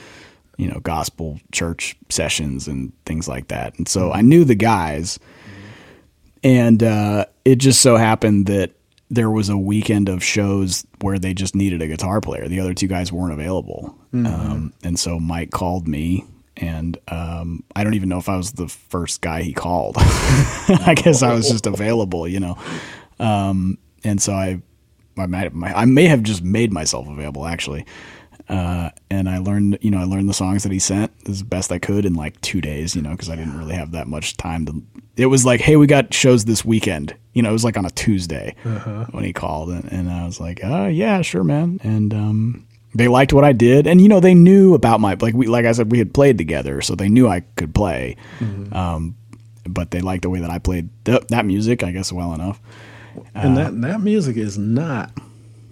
you 0.57 0.67
know 0.67 0.79
gospel 0.79 1.39
church 1.51 1.95
sessions 2.09 2.67
and 2.67 2.91
things 3.05 3.27
like 3.27 3.47
that. 3.49 3.77
And 3.77 3.87
so 3.87 4.11
I 4.11 4.21
knew 4.21 4.43
the 4.43 4.55
guys, 4.55 5.19
and 6.43 6.81
uh, 6.83 7.25
it 7.45 7.55
just 7.57 7.81
so 7.81 7.95
happened 7.97 8.47
that 8.47 8.71
there 9.09 9.29
was 9.29 9.47
a 9.49 9.57
weekend 9.57 10.09
of 10.09 10.21
shows 10.23 10.85
where 11.01 11.17
they 11.19 11.33
just 11.33 11.55
needed 11.55 11.81
a 11.81 11.87
guitar 11.87 12.19
player. 12.19 12.47
The 12.47 12.59
other 12.59 12.73
two 12.73 12.87
guys 12.87 13.11
weren't 13.11 13.33
available, 13.33 13.95
um, 14.13 14.73
and 14.83 14.99
so 14.99 15.19
Mike 15.19 15.51
called 15.51 15.87
me. 15.87 16.25
And 16.57 16.97
um, 17.07 17.63
I 17.75 17.83
don't 17.83 17.93
even 17.93 18.09
know 18.09 18.17
if 18.17 18.29
I 18.29 18.37
was 18.37 18.53
the 18.53 18.67
first 18.67 19.21
guy 19.21 19.43
he 19.43 19.53
called. 19.53 19.95
I 19.99 20.93
guess 20.95 21.21
I 21.21 21.33
was 21.33 21.49
just 21.49 21.67
available, 21.67 22.27
you 22.27 22.39
know. 22.39 22.57
Um, 23.19 23.77
and 24.03 24.21
so 24.21 24.33
I, 24.33 24.61
I 25.17 25.25
might, 25.27 25.51
I 25.55 25.85
may 25.85 26.05
have 26.05 26.23
just 26.23 26.43
made 26.43 26.71
myself 26.71 27.07
available 27.07 27.45
actually. 27.45 27.85
Uh, 28.49 28.91
and 29.09 29.27
I 29.27 29.39
learned, 29.39 29.77
you 29.81 29.91
know, 29.91 29.99
I 29.99 30.05
learned 30.05 30.29
the 30.29 30.33
songs 30.33 30.63
that 30.63 30.71
he 30.71 30.79
sent 30.79 31.11
as 31.27 31.43
best 31.43 31.71
I 31.71 31.79
could 31.79 32.05
in 32.05 32.13
like 32.13 32.39
two 32.41 32.61
days, 32.61 32.95
you 32.95 33.01
know, 33.01 33.11
because 33.11 33.29
I 33.29 33.35
didn't 33.35 33.57
really 33.57 33.75
have 33.75 33.91
that 33.91 34.07
much 34.07 34.37
time 34.37 34.65
to. 34.67 34.81
It 35.17 35.25
was 35.25 35.45
like, 35.45 35.59
hey, 35.59 35.75
we 35.75 35.85
got 35.87 36.13
shows 36.13 36.45
this 36.45 36.63
weekend. 36.63 37.13
You 37.33 37.41
know, 37.41 37.49
it 37.49 37.53
was 37.53 37.65
like 37.65 37.77
on 37.77 37.85
a 37.85 37.89
Tuesday 37.89 38.55
when 39.11 39.23
he 39.23 39.33
called, 39.33 39.69
and, 39.69 39.91
and 39.91 40.09
I 40.09 40.25
was 40.25 40.39
like, 40.39 40.61
oh 40.63 40.87
yeah, 40.87 41.21
sure, 41.21 41.43
man. 41.43 41.79
And 41.83 42.13
um, 42.13 42.66
they 42.97 43.07
liked 43.07 43.31
what 43.33 43.43
I 43.43 43.53
did, 43.53 43.87
and 43.87 44.01
you 44.01 44.07
know, 44.09 44.19
they 44.19 44.33
knew 44.33 44.73
about 44.73 44.99
my 44.99 45.15
like 45.19 45.33
we 45.33 45.47
like 45.47 45.65
I 45.65 45.71
said, 45.71 45.91
we 45.91 45.99
had 45.99 46.13
played 46.13 46.37
together, 46.37 46.81
so 46.81 46.95
they 46.95 47.09
knew 47.09 47.27
I 47.27 47.41
could 47.55 47.73
play. 47.73 48.17
Um, 48.71 49.15
but 49.65 49.91
they 49.91 50.01
liked 50.01 50.23
the 50.23 50.29
way 50.29 50.39
that 50.39 50.49
I 50.49 50.59
played 50.59 50.89
th- 51.05 51.27
that 51.27 51.45
music, 51.45 51.83
I 51.83 51.91
guess, 51.91 52.11
well 52.11 52.33
enough. 52.33 52.59
and 53.35 53.55
that 53.57 53.79
that 53.81 54.01
music 54.01 54.37
is 54.37 54.57
not 54.57 55.11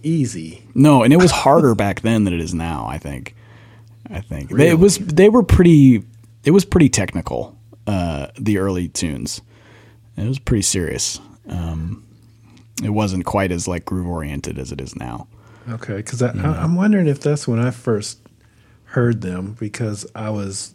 easy. 0.03 0.63
No, 0.73 1.03
and 1.03 1.11
it 1.13 1.17
was 1.17 1.32
harder 1.32 1.76
back 1.84 2.01
then 2.01 2.23
than 2.26 2.34
it 2.34 2.39
is 2.41 2.53
now. 2.53 2.86
I 2.88 2.97
think. 2.97 3.36
I 4.09 4.19
think 4.21 4.51
They- 4.51 4.69
it 4.69 4.80
was. 4.80 4.97
They 4.99 5.30
were 5.30 5.43
pretty. 5.43 6.03
It 6.43 6.51
was 6.51 6.63
pretty 6.65 6.89
technical. 6.89 7.57
Uh, 7.88 8.28
the 8.39 8.57
early 8.59 8.88
tunes. 8.88 9.41
It 10.17 10.28
was 10.28 10.39
pretty 10.39 10.61
serious. 10.61 11.19
Um, 11.49 12.05
it 12.84 12.89
wasn't 12.89 13.26
quite 13.26 13.51
as 13.51 13.67
like 13.67 13.86
groove 13.86 14.07
oriented 14.07 14.57
as 14.59 14.71
it 14.71 14.80
is 14.82 14.95
now. 14.95 15.28
Okay, 15.70 15.97
because 15.97 16.22
I, 16.22 16.30
I'm 16.30 16.76
wondering 16.76 17.07
if 17.07 17.20
that's 17.20 17.47
when 17.47 17.59
I 17.59 17.72
first 17.72 18.20
heard 18.86 19.22
them 19.22 19.55
because 19.59 20.05
I 20.16 20.30
was. 20.30 20.74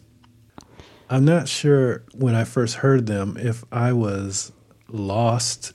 I'm 1.09 1.25
not 1.25 1.49
sure 1.49 2.03
when 2.13 2.35
I 2.35 2.45
first 2.45 2.75
heard 2.75 3.05
them 3.05 3.35
if 3.37 3.65
I 3.71 3.91
was 3.91 4.53
lost 4.87 5.73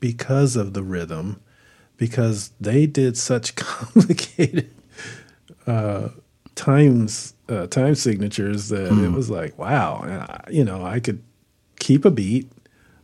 because 0.00 0.56
of 0.56 0.74
the 0.74 0.82
rhythm, 0.82 1.40
because 1.96 2.52
they 2.60 2.86
did 2.86 3.16
such 3.16 3.54
complicated 3.56 4.70
uh, 5.66 6.08
times 6.54 7.34
uh, 7.48 7.66
time 7.66 7.94
signatures 7.94 8.68
that 8.68 8.92
it 9.04 9.12
was 9.12 9.28
like 9.30 9.58
wow, 9.58 10.00
and 10.02 10.12
I, 10.22 10.44
you 10.50 10.64
know 10.64 10.84
I 10.84 11.00
could 11.00 11.22
keep 11.78 12.04
a 12.04 12.10
beat. 12.10 12.50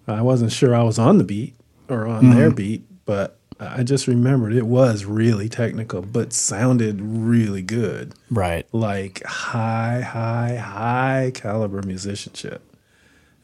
I 0.09 0.23
wasn't 0.23 0.53
sure 0.53 0.75
I 0.75 0.83
was 0.83 0.99
on 0.99 1.19
the 1.19 1.25
beat 1.25 1.55
or 1.89 2.07
on 2.07 2.31
their 2.31 2.51
beat, 2.51 2.85
but 3.07 3.36
I 3.59 3.83
just 3.83 4.07
remembered 4.07 4.55
it 4.55 4.67
was 4.67 5.05
really 5.05 5.49
technical, 5.49 6.03
but 6.03 6.33
sounded 6.33 7.01
really 7.01 7.63
good. 7.63 8.15
Right. 8.31 8.67
Like 8.73 9.23
high, 9.25 10.01
high, 10.01 10.57
high 10.57 11.33
caliber 11.35 11.83
musicianship. 11.83 12.63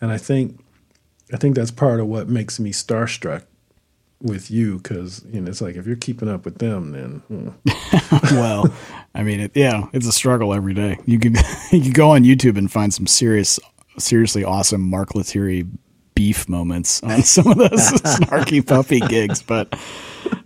And 0.00 0.10
I 0.10 0.18
think 0.18 0.62
I 1.32 1.36
think 1.38 1.56
that's 1.56 1.70
part 1.70 2.00
of 2.00 2.06
what 2.06 2.28
makes 2.28 2.60
me 2.60 2.72
starstruck 2.72 3.44
with 4.20 4.50
you 4.50 4.78
because 4.78 5.24
you 5.32 5.40
know 5.40 5.50
it's 5.50 5.60
like 5.60 5.76
if 5.76 5.86
you're 5.86 5.96
keeping 5.96 6.28
up 6.28 6.44
with 6.44 6.58
them, 6.58 6.92
then 6.92 7.22
hmm. 7.28 7.48
well, 8.36 8.72
I 9.14 9.22
mean, 9.22 9.40
it, 9.40 9.52
yeah, 9.54 9.88
it's 9.92 10.06
a 10.06 10.12
struggle 10.12 10.52
every 10.52 10.74
day. 10.74 10.98
You 11.06 11.18
could 11.18 11.36
you 11.72 11.82
could 11.82 11.94
go 11.94 12.10
on 12.10 12.22
YouTube 12.22 12.58
and 12.58 12.70
find 12.70 12.92
some 12.92 13.06
serious, 13.06 13.58
seriously 13.98 14.44
awesome 14.44 14.82
Mark 14.82 15.14
Lettieri 15.14 15.66
beef 16.22 16.48
moments 16.48 17.02
on 17.02 17.22
some 17.34 17.48
of 17.48 17.58
those 17.58 17.70
snarky 18.02 18.64
puppy 18.64 19.00
gigs, 19.00 19.42
but 19.42 19.76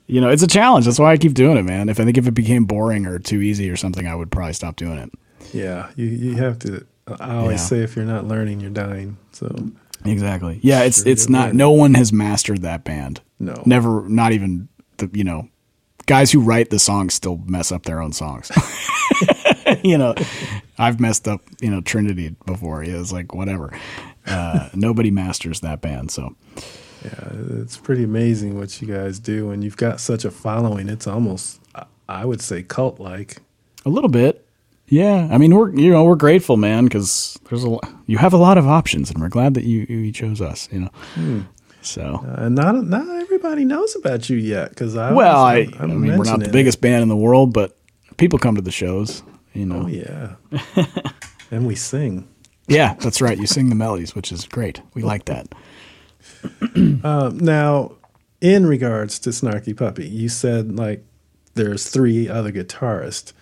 you 0.07 0.21
know, 0.23 0.31
it's 0.31 0.43
a 0.43 0.47
challenge. 0.47 0.87
That's 0.87 0.99
why 0.99 1.13
I 1.13 1.19
keep 1.19 1.35
doing 1.35 1.59
it, 1.59 1.65
man. 1.65 1.91
If 1.91 2.01
I 2.01 2.05
think 2.05 2.17
if 2.17 2.27
it 2.27 2.31
became 2.33 2.65
boring 2.65 3.05
or 3.05 3.19
too 3.19 3.43
easy 3.43 3.69
or 3.69 3.77
something, 3.77 4.07
I 4.07 4.15
would 4.15 4.31
probably 4.31 4.55
stop 4.55 4.77
doing 4.77 4.97
it. 4.99 5.11
yeah, 5.53 5.91
you 5.97 6.07
you 6.07 6.37
have 6.37 6.59
to. 6.61 6.87
I 7.21 7.35
always 7.37 7.61
Yeah. 7.61 7.67
say 7.67 7.79
if 7.83 7.95
you're 7.95 8.05
not 8.07 8.27
learning, 8.27 8.61
you're 8.61 8.71
dying. 8.71 9.19
So 9.33 9.55
Exactly. 10.05 10.61
Yeah, 10.63 10.83
it's 10.83 11.03
Sure 11.03 11.13
it's 11.13 11.29
not. 11.29 11.47
right. 11.47 11.55
No 11.55 11.73
one 11.73 11.95
has 11.95 12.13
mastered 12.13 12.63
that 12.63 12.85
band. 12.85 13.21
No. 13.39 13.63
never. 13.67 14.09
Not 14.09 14.33
even 14.33 14.69
the 14.97 15.11
you 15.13 15.25
know 15.25 15.49
guys 16.07 16.33
who 16.33 16.41
write 16.41 16.71
the 16.71 16.79
songs 16.79 17.13
still 17.15 17.39
mess 17.47 17.71
up 17.71 17.83
their 17.83 18.01
own 18.01 18.13
songs. 18.13 18.51
you 19.85 19.99
know, 19.99 20.15
I've 20.79 21.01
messed 21.01 21.29
up 21.29 21.43
you 21.61 21.71
know 21.71 21.81
Trinity 21.81 22.35
before. 22.47 22.83
It 22.83 22.95
was 22.97 23.13
like 23.13 23.35
whatever. 23.35 23.73
Uh, 24.27 24.69
nobody 24.75 25.11
masters 25.11 25.61
that 25.61 25.81
band. 25.81 26.11
So 26.11 26.35
Yeah, 27.05 27.31
it's 27.63 27.77
pretty 27.77 28.05
amazing 28.05 28.59
what 28.59 28.81
you 28.83 28.89
guys 28.89 29.19
do, 29.19 29.51
and 29.51 29.63
you've 29.63 29.77
got 29.77 30.01
such 30.01 30.25
a 30.25 30.31
following. 30.31 30.89
It's 30.89 31.07
almost, 31.07 31.61
I- 32.09 32.25
would 32.25 32.41
say, 32.41 32.63
cult 32.63 32.99
like. 33.01 33.39
a 33.85 33.89
little 33.91 34.11
bit. 34.11 34.43
Yeah, 34.89 35.29
I 35.33 35.39
mean 35.39 35.53
we're 35.55 35.71
you 35.75 35.91
know 35.91 36.05
we're 36.05 36.15
grateful, 36.15 36.57
man, 36.57 36.85
because 36.85 37.37
there's 37.49 37.65
a 37.65 37.69
lo- 37.71 37.81
you 38.07 38.19
have 38.19 38.33
a 38.33 38.37
lot 38.37 38.57
of 38.57 38.69
options, 38.69 39.11
and 39.11 39.21
we're 39.21 39.29
glad 39.29 39.55
that 39.55 39.65
you 39.65 39.81
you 39.89 40.13
chose 40.13 40.41
us. 40.41 40.69
You 40.71 40.89
know, 41.17 41.45
so 41.83 42.25
And 42.39 42.55
not 42.55 42.85
not 42.87 43.09
everybody 43.21 43.65
knows 43.65 43.97
about 43.97 44.31
you 44.31 44.37
yet, 44.37 44.71
because 44.71 44.97
I 44.97 45.11
well, 45.13 45.43
I, 45.43 45.67
I 45.81 45.87
mean 45.87 46.17
we're 46.17 46.25
not 46.25 46.39
the 46.41 46.51
biggest 46.51 46.81
band 46.81 47.03
in 47.03 47.09
the 47.09 47.17
world, 47.17 47.53
but 47.53 47.77
people 48.17 48.39
come 48.39 48.55
to 48.55 48.63
the 48.63 48.71
shows. 48.71 49.25
You 49.55 49.67
know. 49.67 49.83
Oh 49.85 49.87
yeah, 49.89 50.37
and 51.51 51.67
we 51.67 51.75
sing. 51.75 52.29
Yeah, 52.69 52.95
that's 52.95 53.21
right. 53.21 53.39
You 53.39 53.47
sing 53.47 53.69
the 53.69 53.75
melodies, 53.75 54.15
which 54.15 54.33
is 54.33 54.47
great. 54.47 54.81
We 54.95 55.03
like 55.03 55.27
that. 55.27 55.49
Um, 57.05 57.39
now, 57.39 57.93
in 58.41 58.67
regards 58.67 59.19
to 59.21 59.31
Snarky 59.31 59.77
Puppy, 59.77 60.07
you 60.09 60.29
said 60.29 60.77
like 60.77 61.05
there's 61.55 61.89
three 61.89 62.29
other 62.29 62.53
guitarists. 62.53 63.33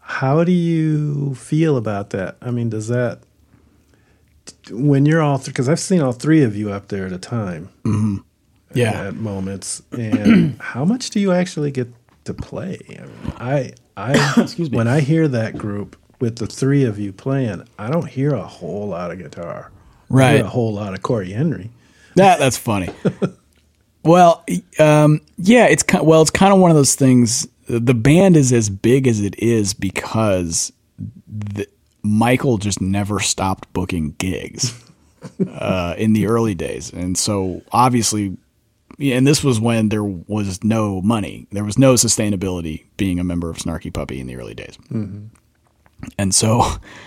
How 0.00 0.44
do 0.44 0.52
you 0.52 1.34
feel 1.34 1.76
about 1.76 2.10
that? 2.10 2.36
I 2.42 2.50
mean, 2.50 2.68
does 2.70 2.88
that 2.88 3.20
when 4.70 5.06
you're 5.06 5.22
all 5.22 5.38
because 5.38 5.68
I've 5.68 5.80
seen 5.80 6.00
all 6.00 6.12
three 6.12 6.42
of 6.42 6.56
you 6.56 6.70
up 6.70 6.88
there 6.88 7.06
at 7.06 7.12
a 7.12 7.18
time. 7.18 7.70
Yeah. 8.74 9.08
at 9.08 9.14
moments. 9.14 9.82
And 9.92 10.56
how 10.60 10.84
much 10.84 11.10
do 11.10 11.20
you 11.20 11.32
actually 11.32 11.70
get 11.70 11.88
to 12.24 12.34
play? 12.34 12.78
I 12.88 13.02
mean, 13.02 13.32
I, 13.36 13.72
I 13.96 14.34
Excuse 14.42 14.70
me. 14.70 14.76
when 14.76 14.88
I 14.88 15.00
hear 15.00 15.28
that 15.28 15.56
group 15.56 15.96
with 16.20 16.36
the 16.36 16.46
three 16.46 16.84
of 16.84 16.98
you 16.98 17.12
playing, 17.12 17.66
I 17.78 17.90
don't 17.90 18.08
hear 18.08 18.34
a 18.34 18.46
whole 18.46 18.88
lot 18.88 19.10
of 19.10 19.18
guitar. 19.18 19.70
Right. 20.08 20.40
a 20.40 20.46
whole 20.46 20.72
lot 20.72 20.94
of 20.94 21.02
Cory 21.02 21.32
Henry. 21.32 21.70
That 22.14 22.38
that's 22.38 22.56
funny. 22.56 22.90
well, 24.04 24.44
um, 24.78 25.20
yeah, 25.36 25.66
it's 25.66 25.82
kind 25.82 26.06
well, 26.06 26.22
it's 26.22 26.30
kind 26.30 26.52
of 26.52 26.60
one 26.60 26.70
of 26.70 26.76
those 26.76 26.94
things. 26.94 27.48
The 27.68 27.94
band 27.94 28.36
is 28.36 28.52
as 28.52 28.70
big 28.70 29.08
as 29.08 29.20
it 29.20 29.38
is 29.38 29.74
because 29.74 30.72
the, 31.26 31.66
Michael 32.02 32.58
just 32.58 32.80
never 32.80 33.18
stopped 33.20 33.72
booking 33.72 34.14
gigs 34.18 34.78
uh, 35.48 35.94
in 35.98 36.12
the 36.12 36.26
early 36.26 36.54
days, 36.54 36.92
and 36.92 37.18
so 37.18 37.62
obviously, 37.72 38.36
and 39.00 39.26
this 39.26 39.42
was 39.42 39.58
when 39.58 39.88
there 39.88 40.04
was 40.04 40.62
no 40.62 41.02
money, 41.02 41.48
there 41.50 41.64
was 41.64 41.78
no 41.78 41.94
sustainability 41.94 42.84
being 42.96 43.18
a 43.18 43.24
member 43.24 43.50
of 43.50 43.56
Snarky 43.56 43.92
Puppy 43.92 44.20
in 44.20 44.26
the 44.28 44.36
early 44.36 44.54
days, 44.54 44.78
and 46.18 46.34
so 46.34 46.62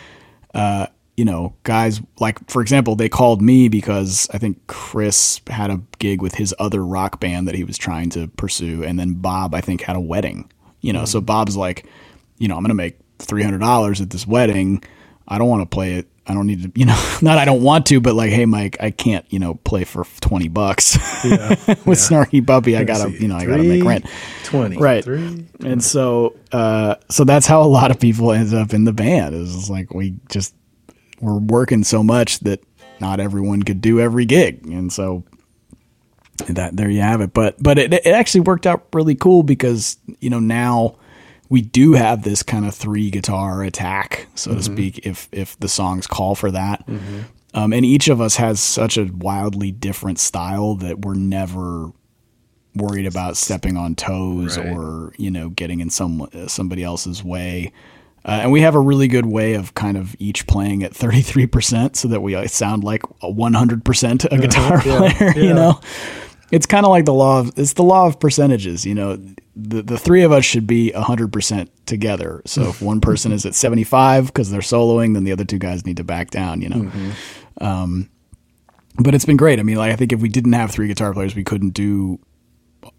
uh, 0.54 0.88
you 1.18 1.26
know, 1.26 1.56
guys 1.64 2.00
like, 2.20 2.48
for 2.50 2.62
example, 2.62 2.95
they 2.95 3.10
called 3.10 3.41
me 3.41 3.68
because 3.70 4.30
I 4.32 4.38
think 4.38 4.68
Chris 4.68 5.41
had 5.48 5.72
a 5.72 5.82
gig 5.98 6.22
with 6.22 6.36
his 6.36 6.54
other 6.60 6.86
rock 6.86 7.20
band 7.20 7.48
that 7.48 7.56
he 7.56 7.64
was 7.64 7.78
trying 7.78 8.12
to 8.12 8.28
pursue. 8.28 8.84
And 8.84 9.00
then 9.00 9.16
Bob, 9.16 9.56
I 9.56 9.62
think, 9.62 9.82
had 9.82 9.95
a 9.95 10.00
wedding, 10.00 10.50
you 10.82 10.93
know, 10.93 11.06
so 11.06 11.20
Bob's 11.20 11.58
like, 11.58 11.88
you 12.38 12.48
know, 12.48 12.56
I'm 12.56 12.62
going 12.62 12.70
to 12.70 12.76
make 12.76 13.00
$300 13.18 14.00
at 14.00 14.12
this 14.12 14.28
wedding. 14.28 14.84
I 15.28 15.39
don't 15.39 15.50
want 15.50 15.64
to 15.64 15.76
play 15.76 15.95
it. 15.95 16.08
I 16.28 16.34
don't 16.34 16.45
need 16.45 16.63
to, 16.63 16.80
you 16.80 16.86
know, 16.86 17.17
not 17.21 17.38
I 17.38 17.45
don't 17.45 17.61
want 17.61 17.86
to, 17.88 18.01
but 18.01 18.15
like, 18.15 18.32
hey, 18.32 18.45
Mike, 18.45 18.78
I 18.80 18.91
can't, 18.91 19.25
you 19.30 19.39
know, 19.39 19.55
play 19.55 19.84
for 19.84 20.05
twenty 20.19 20.49
bucks 20.49 20.95
Yeah, 21.23 21.49
with 21.86 21.99
Snarky 21.99 22.45
Puppy. 22.45 22.75
I 22.75 22.84
gotta, 22.84 23.09
see, 23.09 23.21
you 23.23 23.28
know, 23.28 23.38
I 23.38 23.45
gotta 23.45 23.63
make 23.63 23.84
rent. 23.84 24.05
20. 24.43 24.78
Right. 24.78 25.03
Three. 25.03 25.45
And 25.63 25.84
so, 25.84 26.36
uh, 26.51 26.95
so 27.09 27.23
that's 27.23 27.47
how 27.47 27.61
a 27.61 27.67
lot 27.67 27.91
of 27.91 27.99
people 27.99 28.32
ended 28.32 28.53
up 28.53 28.73
in 28.73 28.86
the 28.86 28.93
band. 28.93 29.36
Just 29.36 29.69
like 29.69 29.93
we 29.93 30.15
just 30.30 30.53
were 31.21 31.39
working 31.39 31.84
so 31.84 32.03
much 32.03 32.39
that 32.41 32.61
not 32.99 33.19
everyone 33.19 33.63
could 33.63 33.82
do 33.82 33.99
every 33.99 34.25
gig, 34.25 34.65
and 34.65 34.91
so 34.91 35.23
that 36.47 36.75
there 36.75 36.89
you 36.89 37.01
have 37.01 37.21
it. 37.21 37.34
But 37.34 37.61
but 37.61 37.78
it, 37.78 37.93
it 37.93 38.07
actually 38.07 38.41
worked 38.41 38.65
out 38.65 38.88
really 38.93 39.15
cool 39.15 39.43
because 39.43 39.97
you 40.19 40.30
know 40.30 40.39
now 40.39 40.95
we 41.50 41.62
do 41.62 41.93
have 41.93 42.24
this 42.24 42.43
kind 42.43 42.66
of 42.66 42.76
three 42.76 43.10
guitar 43.10 43.64
attack, 43.64 44.28
so 44.36 44.54
to 44.56 44.62
speak, 44.64 45.06
if 45.06 45.30
if 45.32 45.58
the 45.60 45.68
songs 45.70 46.08
call 46.08 46.36
for 46.36 46.52
that. 46.52 46.84
Um, 47.54 47.74
and 47.74 47.86
each 47.86 48.08
of 48.10 48.22
us 48.22 48.36
has 48.36 48.60
such 48.60 48.98
a 48.98 49.06
wildly 49.06 49.72
different 49.72 50.20
style 50.20 50.76
that 50.76 51.00
we're 51.06 51.16
never 51.16 51.91
worried 52.76 53.08
about 53.08 53.36
stepping 53.38 53.76
on 53.78 53.95
toes 53.95 54.58
Right. 54.58 54.68
or 54.68 55.14
you 55.18 55.32
know 55.32 55.50
getting 55.50 55.80
in 55.80 55.89
some 55.89 56.28
somebody 56.48 56.84
else's 56.84 57.24
way. 57.24 57.72
Uh, 58.26 58.39
and 58.43 58.52
we 58.52 58.60
have 58.60 58.76
a 58.76 58.80
really 58.80 59.08
good 59.08 59.26
way 59.26 59.54
of 59.54 59.74
kind 59.74 59.95
of 59.95 60.14
each 60.20 60.45
playing 60.48 60.84
at 60.84 60.91
33% 60.91 61.95
so 61.95 62.10
that 62.10 62.20
we 62.22 62.36
uh, 62.36 62.45
sound 62.45 62.84
like 62.84 63.02
a 63.22 63.32
100% 63.32 64.26
a 64.26 64.38
guitar 64.41 64.74
yeah, 64.76 64.82
player, 64.82 65.34
yeah. 65.38 65.41
you 65.43 65.54
know? 65.54 65.80
It's 66.52 66.66
kind 66.66 66.86
of 66.86 66.89
like 66.91 67.06
the 67.06 67.14
law 67.14 67.39
of 67.41 67.52
it's 67.58 67.74
the 67.74 67.84
law 67.84 68.08
of 68.08 68.20
percentages, 68.20 68.86
you 68.86 68.95
know. 68.95 69.18
The 69.56 69.82
the 69.82 69.98
three 69.98 70.24
of 70.24 70.32
us 70.32 70.45
should 70.45 70.68
be 70.68 70.91
100% 70.95 71.68
together. 71.86 72.41
So 72.45 72.70
if 72.70 72.82
one 72.82 73.02
person 73.02 73.32
is 73.32 73.45
at 73.45 73.56
75 73.56 74.34
cuz 74.34 74.50
they're 74.50 74.62
soloing, 74.62 75.14
then 75.14 75.24
the 75.24 75.32
other 75.32 75.45
two 75.45 75.58
guys 75.58 75.86
need 75.86 75.98
to 75.98 76.04
back 76.04 76.30
down, 76.30 76.62
you 76.62 76.70
know. 76.70 76.91
Um 77.60 78.10
but 79.00 79.14
it's 79.14 79.26
been 79.26 79.38
great. 79.38 79.60
I 79.60 79.64
mean, 79.64 79.78
like 79.78 79.91
I 79.91 79.95
think 79.95 80.12
if 80.14 80.22
we 80.22 80.30
didn't 80.30 80.54
have 80.54 80.72
three 80.72 80.88
guitar 80.88 81.14
players, 81.14 81.36
we 81.36 81.43
couldn't 81.43 81.72
do 81.72 82.20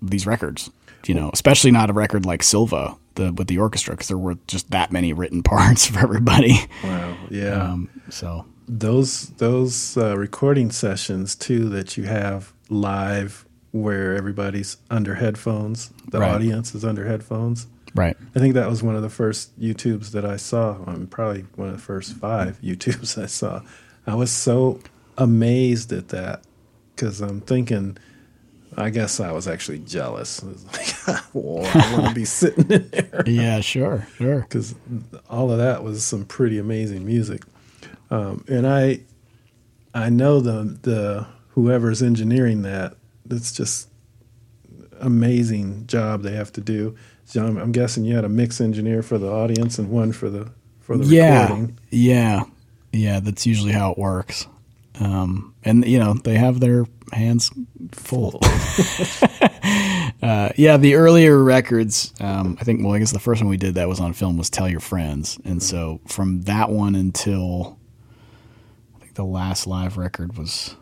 these 0.03 0.27
records. 0.27 0.71
You 1.07 1.15
know, 1.15 1.31
especially 1.33 1.71
not 1.71 1.91
a 1.91 1.93
record 1.93 2.27
like 2.27 2.43
Sylva, 2.43 2.97
the 3.15 3.33
with 3.33 3.47
the 3.47 3.59
orchestra, 3.59 3.95
because 3.95 4.09
there 4.09 4.19
were 4.19 4.37
just 4.49 4.71
that 4.73 4.93
many 4.93 5.13
written 5.13 5.43
parts 5.55 5.87
for 5.87 6.01
everybody. 6.01 6.59
Wow. 6.83 7.17
Yeah. 7.31 7.63
Um, 7.63 7.89
so 8.11 8.45
those 8.67 9.29
those 9.39 9.97
uh, 9.97 10.17
recording 10.17 10.71
sessions 10.71 11.35
too 11.35 11.69
that 11.71 11.97
you 11.97 12.05
have 12.05 12.53
live 12.69 13.45
where 13.71 14.15
everybody's 14.17 14.77
under 14.91 15.15
headphones 15.17 15.91
the 16.11 16.19
Right. 16.21 16.31
audience 16.35 16.75
is 16.75 16.85
under 16.85 17.07
headphones. 17.07 17.67
Right, 17.95 18.17
i 18.35 18.39
think 18.39 18.55
that 18.55 18.69
was 18.69 18.83
one 18.83 18.97
of 18.97 19.03
the 19.03 19.09
first 19.11 19.59
youtubes 19.59 20.11
that 20.13 20.25
i 20.25 20.37
saw 20.37 20.77
um, 20.87 21.07
probably 21.07 21.43
one 21.57 21.69
of 21.69 21.75
the 21.75 21.81
first 21.83 22.15
five 22.15 22.61
youtubes 22.63 23.21
i 23.23 23.27
saw. 23.27 23.63
I 24.07 24.15
was 24.15 24.31
so 24.31 24.81
amazed 25.17 25.93
at 25.93 26.09
that 26.09 26.43
because 26.95 27.21
i'm 27.21 27.41
thinking 27.41 27.97
i 28.77 28.91
guess 28.91 29.21
i 29.21 29.33
was 29.33 29.49
actually 29.49 29.79
jealous. 29.81 30.43
I 31.09 31.13
like, 31.13 31.25
i 31.35 31.93
want 31.97 32.09
to 32.09 32.15
be 32.15 32.25
sitting 32.27 32.71
in 32.71 32.89
there. 32.91 33.23
Yeah, 33.27 33.61
sure, 33.61 34.07
sure, 34.17 34.41
because 34.43 34.75
all 35.29 35.51
of 35.51 35.59
that 35.59 35.83
was 35.83 36.05
some 36.05 36.25
pretty 36.27 36.59
amazing 36.59 37.05
music. 37.07 37.43
Um, 38.11 38.45
and 38.49 38.67
I, 38.67 39.01
I 39.95 40.11
know 40.11 40.41
the 40.41 40.79
the 40.83 41.27
whoever's 41.59 42.05
engineering 42.05 42.63
that, 42.63 42.97
it's 43.29 43.51
just 43.51 43.89
amazing 45.01 45.89
job 45.89 46.23
they 46.23 46.37
have 46.37 46.53
to 46.53 46.61
do. 46.61 46.95
So 47.25 47.45
I'm, 47.45 47.57
I'm 47.57 47.73
guessing 47.73 48.05
you 48.05 48.15
had 48.15 48.25
a 48.25 48.29
mix 48.29 48.61
engineer 48.61 49.03
for 49.03 49.19
the 49.19 49.29
audience 49.29 49.77
and 49.77 49.91
one 49.91 50.13
for 50.13 50.31
the 50.31 50.53
for 50.81 50.97
the 50.97 51.05
yeah, 51.05 51.43
recording. 51.43 51.79
yeah, 51.91 52.45
yeah. 52.93 53.19
That's 53.19 53.45
usually 53.45 53.73
how 53.73 53.91
it 53.91 53.99
works. 53.99 54.47
Um, 55.01 55.53
and 55.65 55.85
you 55.85 55.99
know 55.99 56.15
they 56.15 56.37
have 56.37 56.61
their 56.61 56.87
hands 57.13 57.51
full. 57.91 58.39
uh, 60.23 60.51
yeah, 60.57 60.77
the 60.77 60.95
earlier 60.95 61.43
records, 61.43 62.15
um, 62.21 62.57
I 62.61 62.65
think. 62.65 62.85
Well, 62.85 62.95
I 62.95 63.01
guess 63.01 63.11
the 63.13 63.19
first 63.19 63.43
one 63.43 63.51
we 63.51 63.57
did 63.57 63.75
that 63.75 63.89
was 63.89 63.99
on 63.99 64.13
film 64.13 64.39
was 64.39 64.49
"Tell 64.49 64.69
Your 64.69 64.81
Friends," 64.81 65.39
and 65.45 65.61
so 65.61 66.01
from 66.07 66.43
that 66.43 66.71
one 66.71 66.95
until 66.95 67.79
I 68.97 69.01
think 69.01 69.15
the 69.15 69.25
last 69.25 69.67
live 69.67 69.99
record 69.99 70.39
was 70.39 70.77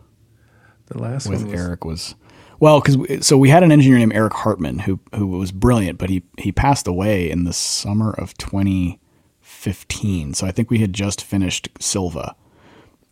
The 0.87 0.99
last 0.99 1.29
with 1.29 1.43
one 1.43 1.51
was, 1.53 1.61
Eric 1.61 1.85
was 1.85 2.15
well 2.61 2.81
because 2.81 3.27
so 3.27 3.37
we 3.37 3.51
had 3.51 3.63
an 3.63 3.73
engineer 3.73 3.99
named 3.99 4.15
Eric 4.15 4.33
Hartman 4.35 4.81
who 4.81 5.01
who 5.15 5.27
was 5.27 5.53
brilliant, 5.53 5.99
but 5.99 6.11
he 6.11 6.23
he 6.39 6.53
passed 6.53 6.87
away 6.87 7.31
in 7.31 7.45
the 7.45 7.53
summer 7.53 8.13
of 8.13 8.37
2015. 8.39 10.35
So 10.35 10.47
I 10.47 10.53
think 10.53 10.71
we 10.71 10.79
had 10.79 10.93
just 10.93 11.23
finished 11.23 11.69
Sylva. 11.81 12.37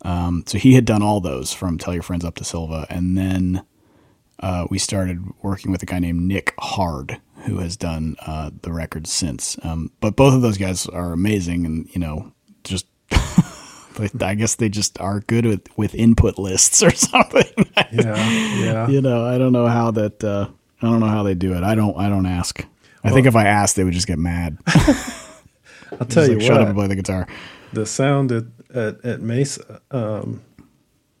Um, 0.01 0.43
so 0.45 0.57
he 0.57 0.73
had 0.73 0.85
done 0.85 1.01
all 1.01 1.19
those 1.19 1.51
from 1.51 1.77
Tell 1.77 1.93
Your 1.93 2.03
Friends 2.03 2.23
up 2.23 2.35
to 2.35 2.43
Sylva, 2.43 2.85
and 2.89 3.17
then 3.17 3.65
uh, 4.39 4.67
we 4.69 4.77
started 4.77 5.23
working 5.41 5.71
with 5.71 5.81
a 5.81 5.85
guy 5.85 5.99
named 5.99 6.21
Nic 6.21 6.53
Hard 6.59 7.19
who 7.45 7.57
has 7.59 7.75
done 7.77 8.15
uh, 8.25 8.51
the 8.61 8.71
records 8.71 9.11
since. 9.11 9.57
Um, 9.63 9.91
but 9.99 10.15
both 10.15 10.33
of 10.33 10.41
those 10.41 10.57
guys 10.57 10.87
are 10.87 11.11
amazing, 11.11 11.65
and 11.65 11.89
you 11.93 11.99
know 11.99 12.31
just. 12.63 12.87
I 14.21 14.35
guess 14.35 14.55
they 14.55 14.69
just 14.69 14.99
are 14.99 15.21
good 15.21 15.45
with, 15.45 15.77
with 15.77 15.95
input 15.95 16.37
lists 16.37 16.83
or 16.83 16.91
something. 16.91 17.65
yeah, 17.91 18.29
yeah. 18.29 18.87
you 18.87 19.01
know, 19.01 19.25
I 19.25 19.37
don't 19.37 19.53
know 19.53 19.67
how 19.67 19.91
that. 19.91 20.23
Uh, 20.23 20.49
I 20.81 20.87
don't 20.87 20.99
know 20.99 21.07
how 21.07 21.23
they 21.23 21.35
do 21.35 21.53
it. 21.53 21.63
I 21.63 21.75
don't. 21.75 21.97
I 21.97 22.09
don't 22.09 22.25
ask. 22.25 22.65
I 23.03 23.11
think 23.11 23.27
if 23.27 23.35
I 23.35 23.45
asked, 23.45 23.75
they 23.75 23.83
would 23.83 23.93
just 23.93 24.07
get 24.07 24.17
mad. 24.17 24.57
I'll 24.67 26.07
tell 26.07 26.27
you 26.27 26.35
like, 26.37 26.41
Shut 26.41 26.59
up 26.59 26.67
and 26.67 26.75
what, 26.75 26.87
play 26.87 26.87
the 26.87 26.95
guitar. 26.95 27.27
the 27.71 27.85
sound 27.85 28.31
at 28.31 28.45
at, 28.73 29.05
at 29.05 29.21
Mesa 29.21 29.81
um, 29.91 30.41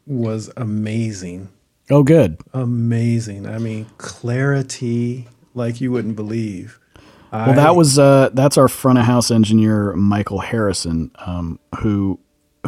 was 0.05 0.51
amazing. 0.57 1.49
Oh, 1.89 2.03
good. 2.03 2.37
amazing. 2.53 3.47
I 3.47 3.59
mean, 3.59 3.85
clarity 3.97 5.27
like 5.53 5.79
you 5.79 5.91
wouldn't 5.91 6.15
believe. 6.15 6.79
Well, 7.31 7.53
that 7.53 7.75
was 7.75 7.99
uh, 7.99 8.29
that's 8.33 8.57
our 8.57 8.69
front 8.69 8.97
of 8.97 9.05
house 9.05 9.29
engineer 9.29 9.93
Michael 9.93 10.39
Harrison, 10.39 11.11
um, 11.17 11.59
who 11.79 12.17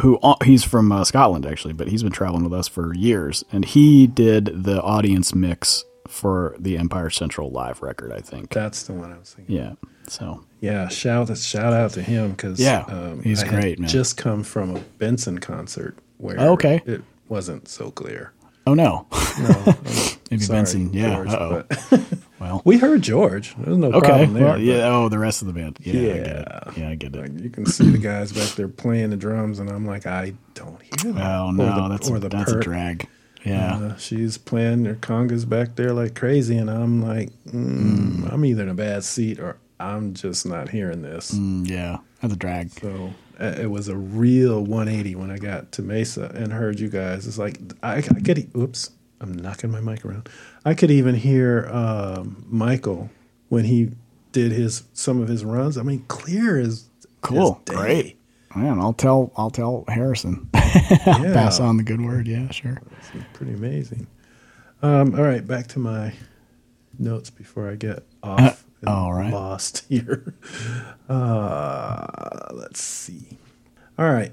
who 0.00 0.18
uh, 0.22 0.36
he's 0.44 0.64
from 0.64 0.90
uh, 0.92 1.04
Scotland 1.04 1.46
actually, 1.46 1.74
but 1.74 1.88
he's 1.88 2.02
been 2.02 2.12
traveling 2.12 2.44
with 2.44 2.52
us 2.54 2.68
for 2.68 2.94
years, 2.94 3.44
and 3.52 3.64
he 3.64 4.06
did 4.06 4.64
the 4.64 4.80
audience 4.82 5.34
mix 5.34 5.84
for 6.06 6.56
the 6.58 6.76
Empire 6.78 7.10
Central 7.10 7.50
live 7.50 7.82
record. 7.82 8.12
I 8.12 8.20
think. 8.20 8.50
That's 8.50 8.84
the 8.84 8.92
one 8.94 9.12
I 9.12 9.18
was 9.18 9.34
thinking. 9.34 9.56
Yeah. 9.56 9.72
So 10.08 10.44
Yeah, 10.60 10.88
shout 10.88 11.36
shout 11.36 11.72
out 11.74 11.90
to 11.92 12.02
him 12.02 12.30
because 12.30 12.58
Yeah, 12.58 13.14
he's 13.22 13.42
I 13.42 13.48
great, 13.48 13.78
man. 13.78 13.88
Just 13.90 14.16
come 14.16 14.42
from 14.42 14.76
a 14.76 14.80
Benson 14.98 15.38
concert 15.38 15.98
where 16.16 16.36
Oh, 16.40 16.52
okay. 16.52 16.80
it 16.86 17.02
wasn't 17.28 17.68
so 17.68 17.90
clear. 17.90 18.32
oh 18.66 18.72
no, 18.74 19.06
No, 19.38 19.64
maybe 20.30 20.42
sorry, 20.42 20.58
Benson. 20.60 20.92
Yeah. 20.94 21.14
George, 21.16 21.28
Uh-oh. 21.28 21.64
but 21.68 22.08
well. 22.40 22.62
we 22.64 22.78
heard 22.78 23.02
George. 23.02 23.54
There's 23.58 23.76
no 23.76 23.88
Okay. 23.92 24.08
problem 24.08 24.34
there. 24.34 24.44
well, 24.44 24.58
yeah. 24.60 24.88
Oh, 24.88 25.08
the 25.08 25.18
rest 25.18 25.42
of 25.42 25.46
the 25.48 25.54
band. 25.54 25.78
Yeah. 25.82 25.92
I 25.92 25.96
get 25.96 26.16
Yeah. 26.16 26.22
it. 26.70 26.76
Yeah, 26.78 26.88
I 26.90 26.94
get 26.94 27.16
it. 27.16 27.20
Like 27.20 27.40
you 27.42 27.50
can 27.50 27.66
see 27.66 27.90
the 27.90 27.98
guys 27.98 28.32
back 28.32 28.50
there 28.56 28.68
playing 28.68 29.10
the 29.10 29.16
drums, 29.16 29.58
and 29.58 29.68
I'm 29.70 29.86
like, 29.86 30.06
I 30.06 30.34
don't 30.54 30.80
hear 30.82 31.12
them. 31.12 31.18
Oh 31.22 31.46
Or 31.48 31.52
no, 31.52 31.64
the- 31.82 31.88
that's 31.88 32.10
a, 32.10 32.18
that's 32.28 32.52
a 32.52 32.60
drag. 32.60 33.08
Yeah. 33.44 33.76
Uh, 33.76 33.96
she's 33.96 34.36
playing 34.36 34.84
her 34.84 34.96
congas 34.96 35.48
back 35.48 35.76
there 35.76 35.92
like 35.92 36.14
crazy, 36.14 36.56
and 36.56 36.68
I'm 36.68 37.00
like, 37.02 37.30
mm, 37.46 38.30
I'm 38.32 38.44
either 38.44 38.64
in 38.64 38.68
a 38.68 38.74
bad 38.74 39.04
seat 39.04 39.38
or 39.38 39.56
I'm 39.80 40.12
just 40.14 40.44
not 40.44 40.70
hearing 40.70 41.02
this. 41.02 41.30
Mm, 41.32 41.68
yeah. 41.68 41.98
That's 42.20 42.34
a 42.34 42.36
drag. 42.36 42.70
So 42.70 43.14
uh, 43.40 43.54
it 43.60 43.70
was 43.70 43.86
a 43.88 43.96
real 43.96 44.64
180 44.64 45.14
when 45.14 45.30
I 45.30 45.38
got 45.38 45.70
to 45.72 45.82
Mesa 45.82 46.32
and 46.34 46.52
heard 46.52 46.80
you 46.80 46.88
guys. 46.88 47.26
It's 47.28 47.38
like 47.38 47.58
I, 47.82 47.98
I 47.98 48.02
e- 48.36 48.48
Oops, 48.56 48.90
I'm 49.20 49.32
knocking 49.34 49.70
my 49.70 49.80
mic 49.80 50.04
around. 50.04 50.28
I 50.68 50.74
could 50.74 50.90
even 50.90 51.14
hear 51.14 51.66
um, 51.72 52.44
Michael 52.48 53.08
when 53.48 53.64
he 53.64 53.90
did 54.32 54.52
his 54.52 54.84
some 54.92 55.20
of 55.22 55.28
his 55.28 55.42
runs. 55.44 55.78
I 55.78 55.82
mean, 55.82 56.04
clear 56.08 56.58
as 56.60 56.90
Cool. 57.22 57.62
as. 57.68 57.74
Great. 57.74 58.18
Man, 58.54 58.78
I'll 58.78 58.92
tell 58.92 59.32
I'll 59.36 59.50
tell 59.50 59.84
Harrison. 59.88 60.48
Yeah, 61.06 61.32
Pass 61.32 61.58
on 61.60 61.78
the 61.78 61.82
good 61.82 62.00
word. 62.02 62.26
Yeah, 62.28 62.50
sure. 62.50 62.80
It's 62.98 63.24
pretty 63.32 63.54
amazing. 63.54 64.06
Um, 64.82 65.14
all 65.14 65.22
right, 65.24 65.44
back 65.46 65.66
to 65.68 65.78
my 65.78 66.12
notes 66.98 67.30
before 67.30 67.70
I 67.70 67.74
get 67.76 68.04
off. 68.22 68.64
and 68.80 68.88
all 68.88 69.14
right. 69.14 69.32
lost 69.32 69.84
here. 69.88 70.34
Uh, 71.08 72.06
let's 72.52 72.82
see. 72.82 73.38
All 73.98 74.10
right, 74.12 74.32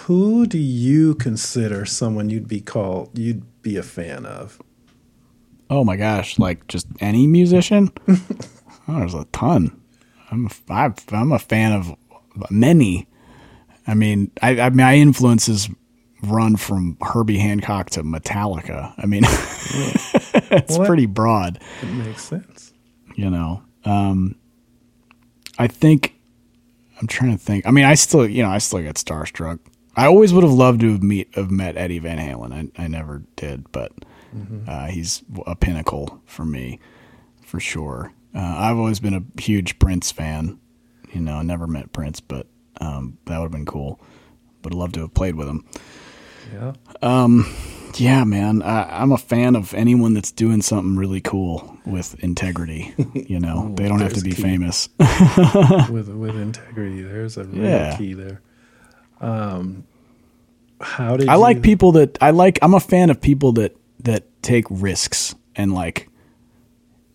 who 0.00 0.46
do 0.46 0.58
you 0.58 1.14
consider 1.14 1.84
someone 1.86 2.28
you'd 2.30 2.48
be 2.48 2.60
called 2.60 3.16
you'd 3.16 3.44
be 3.62 3.76
a 3.76 3.82
fan 3.84 4.26
of? 4.26 4.60
Oh 5.70 5.84
my 5.84 5.96
gosh, 5.96 6.38
like 6.38 6.66
just 6.66 6.86
any 7.00 7.26
musician? 7.26 7.90
oh, 8.08 8.98
there's 8.98 9.14
a 9.14 9.24
ton. 9.32 9.80
I'm 10.30 10.46
a, 10.70 10.94
I'm 11.12 11.32
a 11.32 11.38
fan 11.38 11.72
of 11.72 11.94
many. 12.50 13.06
I 13.86 13.94
mean, 13.94 14.30
I, 14.42 14.60
I 14.60 14.68
my 14.70 14.96
influences 14.96 15.68
run 16.22 16.56
from 16.56 16.96
Herbie 17.02 17.38
Hancock 17.38 17.90
to 17.90 18.02
Metallica. 18.02 18.92
I 18.98 19.06
mean, 19.06 19.22
it's 20.50 20.76
Well, 20.78 20.86
pretty 20.86 21.06
broad. 21.06 21.60
It 21.82 21.86
makes 21.92 22.22
sense. 22.24 22.72
you 23.14 23.30
know 23.30 23.62
um 23.84 24.34
i 25.58 25.66
think 25.68 26.14
i'm 27.00 27.06
trying 27.06 27.30
to 27.30 27.38
think 27.38 27.64
i 27.66 27.70
mean 27.70 27.84
i 27.84 27.94
still 27.94 28.28
you 28.28 28.42
know 28.42 28.50
i 28.50 28.58
still 28.58 28.80
get 28.80 28.96
starstruck 28.96 29.58
I 29.96 30.06
always 30.06 30.32
would 30.32 30.44
have 30.44 30.52
loved 30.52 30.80
to 30.82 30.92
have 30.92 31.02
meet 31.02 31.34
have 31.34 31.50
met 31.50 31.76
Eddie 31.76 31.98
Van 31.98 32.18
Halen. 32.18 32.52
I, 32.78 32.84
I 32.84 32.86
never 32.86 33.24
did, 33.34 33.70
but 33.72 33.90
Mm-hmm. 34.36 34.68
uh, 34.68 34.86
he's 34.86 35.22
a 35.46 35.56
pinnacle 35.56 36.20
for 36.26 36.44
me, 36.44 36.80
for 37.44 37.60
sure. 37.60 38.12
Uh, 38.34 38.40
I've 38.58 38.76
always 38.76 39.00
been 39.00 39.14
a 39.14 39.40
huge 39.40 39.78
Prince 39.78 40.10
fan. 40.12 40.58
You 41.12 41.20
know, 41.22 41.36
I 41.36 41.42
never 41.42 41.66
met 41.66 41.92
Prince, 41.92 42.20
but 42.20 42.46
um, 42.80 43.16
that 43.24 43.38
would 43.38 43.44
have 43.44 43.52
been 43.52 43.64
cool. 43.66 44.00
Would 44.64 44.74
loved 44.74 44.94
to 44.94 45.00
have 45.00 45.14
played 45.14 45.34
with 45.34 45.48
him. 45.48 45.64
Yeah. 46.52 46.72
Yeah, 47.94 48.24
man. 48.24 48.62
I, 48.62 49.00
I'm 49.00 49.12
a 49.12 49.18
fan 49.18 49.56
of 49.56 49.72
anyone 49.74 50.12
that's 50.14 50.30
doing 50.30 50.60
something 50.62 50.96
really 50.96 51.20
cool 51.22 51.78
with 51.86 52.14
integrity. 52.22 52.94
You 53.14 53.40
know, 53.40 53.72
they 53.76 53.88
don't 53.88 54.00
have 54.00 54.12
to 54.14 54.20
be 54.22 54.32
key. 54.32 54.42
famous. 54.42 54.88
with 55.90 56.08
with 56.08 56.36
integrity. 56.36 57.02
There's 57.02 57.36
a 57.36 57.44
real 57.44 57.64
Yeah. 57.64 57.96
key 57.96 58.14
there. 58.14 58.40
Um, 59.20 59.84
how 60.80 61.16
did 61.16 61.28
I 61.28 61.34
you, 61.34 61.40
like 61.40 61.62
people 61.62 61.92
that 61.92 62.16
I 62.22 62.30
like. 62.30 62.58
I'm 62.62 62.74
a 62.74 62.80
fan 62.80 63.10
of 63.10 63.20
people 63.20 63.52
that 63.54 63.76
that 64.00 64.24
take 64.42 64.64
risks 64.70 65.34
and 65.56 65.74
like, 65.74 66.08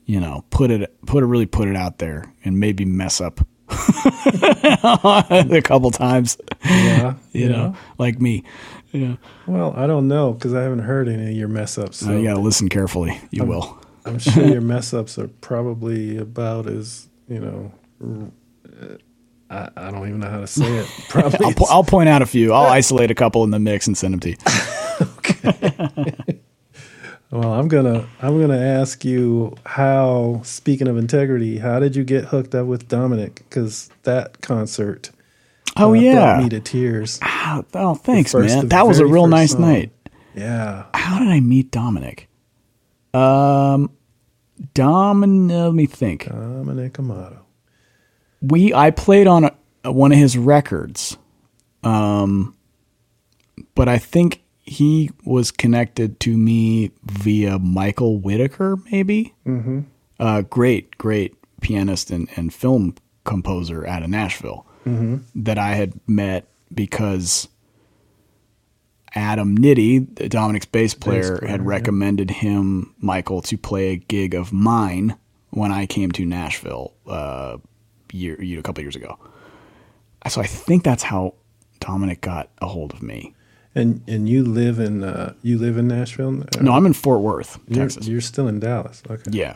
you 0.05 0.19
know, 0.19 0.43
put 0.49 0.69
it 0.71 0.93
put 1.05 1.23
it 1.23 1.27
really 1.27 1.45
put 1.45 1.67
it 1.67 1.75
out 1.75 1.97
there 1.99 2.33
and 2.43 2.59
maybe 2.59 2.85
mess 2.85 3.21
up 3.21 3.39
a 3.69 5.61
couple 5.63 5.91
times. 5.91 6.37
Yeah, 6.65 7.15
You 7.31 7.41
yeah. 7.45 7.47
know, 7.49 7.75
like 7.97 8.19
me. 8.19 8.43
Yeah, 8.91 9.15
Well, 9.47 9.73
I 9.75 9.87
don't 9.87 10.07
know 10.07 10.33
because 10.33 10.53
I 10.53 10.61
haven't 10.61 10.79
heard 10.79 11.07
any 11.07 11.31
of 11.31 11.35
your 11.37 11.47
mess 11.47 11.77
ups. 11.79 11.97
So 11.97 12.09
Uh, 12.09 12.17
you 12.17 12.23
gotta 12.27 12.39
listen 12.41 12.69
carefully. 12.69 13.19
You 13.31 13.43
will. 13.45 13.79
I'm 14.05 14.19
sure 14.19 14.43
your 14.45 14.61
mess 14.73 14.93
ups 14.93 15.17
are 15.17 15.27
probably 15.27 16.17
about 16.17 16.67
as 16.67 17.07
you 17.27 17.39
know. 17.39 17.71
r- 18.03 18.97
I, 19.49 19.69
I 19.77 19.91
don't 19.91 20.07
even 20.07 20.19
know 20.19 20.29
how 20.29 20.39
to 20.39 20.47
say 20.47 20.65
it. 20.77 20.87
Probably. 21.09 21.45
I'll, 21.45 21.53
po- 21.53 21.67
I'll 21.69 21.83
point 21.83 22.09
out 22.09 22.21
a 22.23 22.25
few. 22.25 22.53
I'll 22.53 22.69
isolate 22.71 23.11
a 23.11 23.15
couple 23.15 23.43
in 23.43 23.51
the 23.51 23.59
mix 23.59 23.85
and 23.87 23.95
send 23.97 24.13
them 24.13 24.19
to 24.21 24.29
you. 24.31 24.35
Well, 27.33 27.51
I'm 27.51 27.67
gonna 27.67 28.07
I'm 28.21 28.39
gonna 28.39 28.59
ask 28.61 29.03
you 29.03 29.55
how. 29.65 30.41
Speaking 30.43 30.87
of 30.87 30.97
integrity, 30.99 31.57
how 31.57 31.79
did 31.79 31.95
you 31.95 32.03
get 32.03 32.25
hooked 32.25 32.53
up 32.53 32.67
with 32.67 32.87
Dominic? 32.87 33.37
Because 33.49 33.89
that 34.03 34.39
concert 34.41 35.09
Oh 35.75 35.89
uh, 35.89 35.93
yeah. 35.93 36.13
brought 36.13 36.43
me 36.43 36.49
to 36.49 36.59
tears. 36.59 37.19
oh, 37.23 37.65
oh, 37.73 37.95
thanks, 37.95 38.31
first- 38.33 38.55
man. 38.55 38.67
That 38.67 38.85
was 38.85 38.99
a 38.99 39.07
real 39.07 39.25
nice 39.25 39.53
song. 39.53 39.61
night. 39.61 39.91
Yeah, 40.35 40.85
How 40.93 41.17
did 41.17 41.27
I 41.29 41.39
meet 41.39 41.71
Dominic? 41.71 42.27
Um, 43.15 43.89
Dominic. 44.75 45.55
Let 45.57 45.73
me 45.73 45.87
think. 45.87 46.27
Dominic 46.27 46.99
Amato. 46.99 47.39
we 48.41 48.75
I 48.75 48.91
played 48.91 49.25
on 49.25 49.49
a, 49.83 49.91
one 49.91 50.11
of 50.11 50.19
his 50.19 50.37
records, 50.37 51.17
um, 51.83 52.55
but 53.73 53.87
I 53.89 53.97
think 53.97 54.42
he 54.63 55.11
was 55.25 55.51
connected 55.51 56.19
to 56.21 56.37
me 56.37 56.91
via 57.03 57.59
Michael 57.59 58.19
Whitaker, 58.19 58.77
maybe. 58.91 59.33
Mm-hmm. 59.45 59.81
Uh, 60.19 60.41
great, 60.41 60.97
great 60.97 61.35
pianist 61.61 62.11
and, 62.11 62.29
and 62.35 62.53
film 62.53 62.95
composer 63.25 63.85
out 63.85 64.03
of 64.03 64.09
Nashville 64.09 64.65
that 65.35 65.57
I 65.57 65.75
had 65.75 65.93
met 66.07 66.47
because 66.73 67.47
Adam 69.15 69.57
Nitti, 69.57 70.29
Dominic's 70.29 70.65
bass 70.65 70.93
player, 70.93 71.37
player, 71.37 71.51
had 71.51 71.61
yeah. 71.61 71.67
recommended 71.67 72.31
him, 72.31 72.93
Michael, 72.99 73.41
to 73.43 73.57
play 73.57 73.89
a 73.89 73.95
gig 73.95 74.33
of 74.33 74.51
mine 74.51 75.15
when 75.51 75.71
I 75.71 75.85
came 75.85 76.11
to 76.13 76.25
Nashville 76.25 76.93
uh, 77.07 77.57
year, 78.11 78.41
year 78.41 78.59
a 78.59 78.63
couple 78.63 78.81
years 78.81 78.95
ago. 78.95 79.17
So 80.27 80.41
I 80.41 80.47
think 80.47 80.83
that's 80.83 81.03
how 81.03 81.35
Dominic 81.79 82.21
got 82.21 82.49
a 82.61 82.67
hold 82.67 82.93
of 82.93 83.03
me. 83.03 83.35
And 83.75 84.01
and 84.07 84.29
you 84.29 84.43
live 84.43 84.79
in 84.79 85.03
uh, 85.03 85.33
you 85.41 85.57
live 85.57 85.77
in 85.77 85.87
Nashville? 85.87 86.43
No, 86.61 86.73
I'm 86.73 86.85
in 86.85 86.93
Fort 86.93 87.21
Worth, 87.21 87.59
you're, 87.67 87.79
Texas. 87.85 88.07
You're 88.07 88.21
still 88.21 88.47
in 88.47 88.59
Dallas. 88.59 89.01
Okay. 89.09 89.31
yeah. 89.31 89.55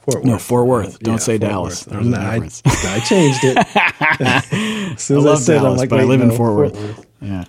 Fort 0.00 0.16
Worth. 0.16 0.24
No, 0.24 0.38
Fort 0.38 0.66
Worth. 0.66 0.98
Don't 0.98 1.20
say 1.20 1.38
Fort 1.38 1.50
Dallas. 1.50 1.86
Worth. 1.86 1.94
There's 1.94 2.06
a 2.06 2.10
No, 2.10 2.18
I. 2.18 2.50
I 2.96 3.00
changed 3.00 3.44
it. 3.44 3.56
as 4.20 5.00
soon 5.00 5.18
I 5.18 5.20
as 5.20 5.26
I, 5.26 5.28
love 5.28 5.38
said, 5.38 5.54
Dallas, 5.58 5.70
I'm 5.72 5.76
like, 5.76 5.88
but 5.90 6.00
I 6.00 6.04
live 6.04 6.20
in 6.20 6.28
no, 6.28 6.36
Fort 6.36 6.56
Worth. 6.56 7.06
Yeah. 7.20 7.44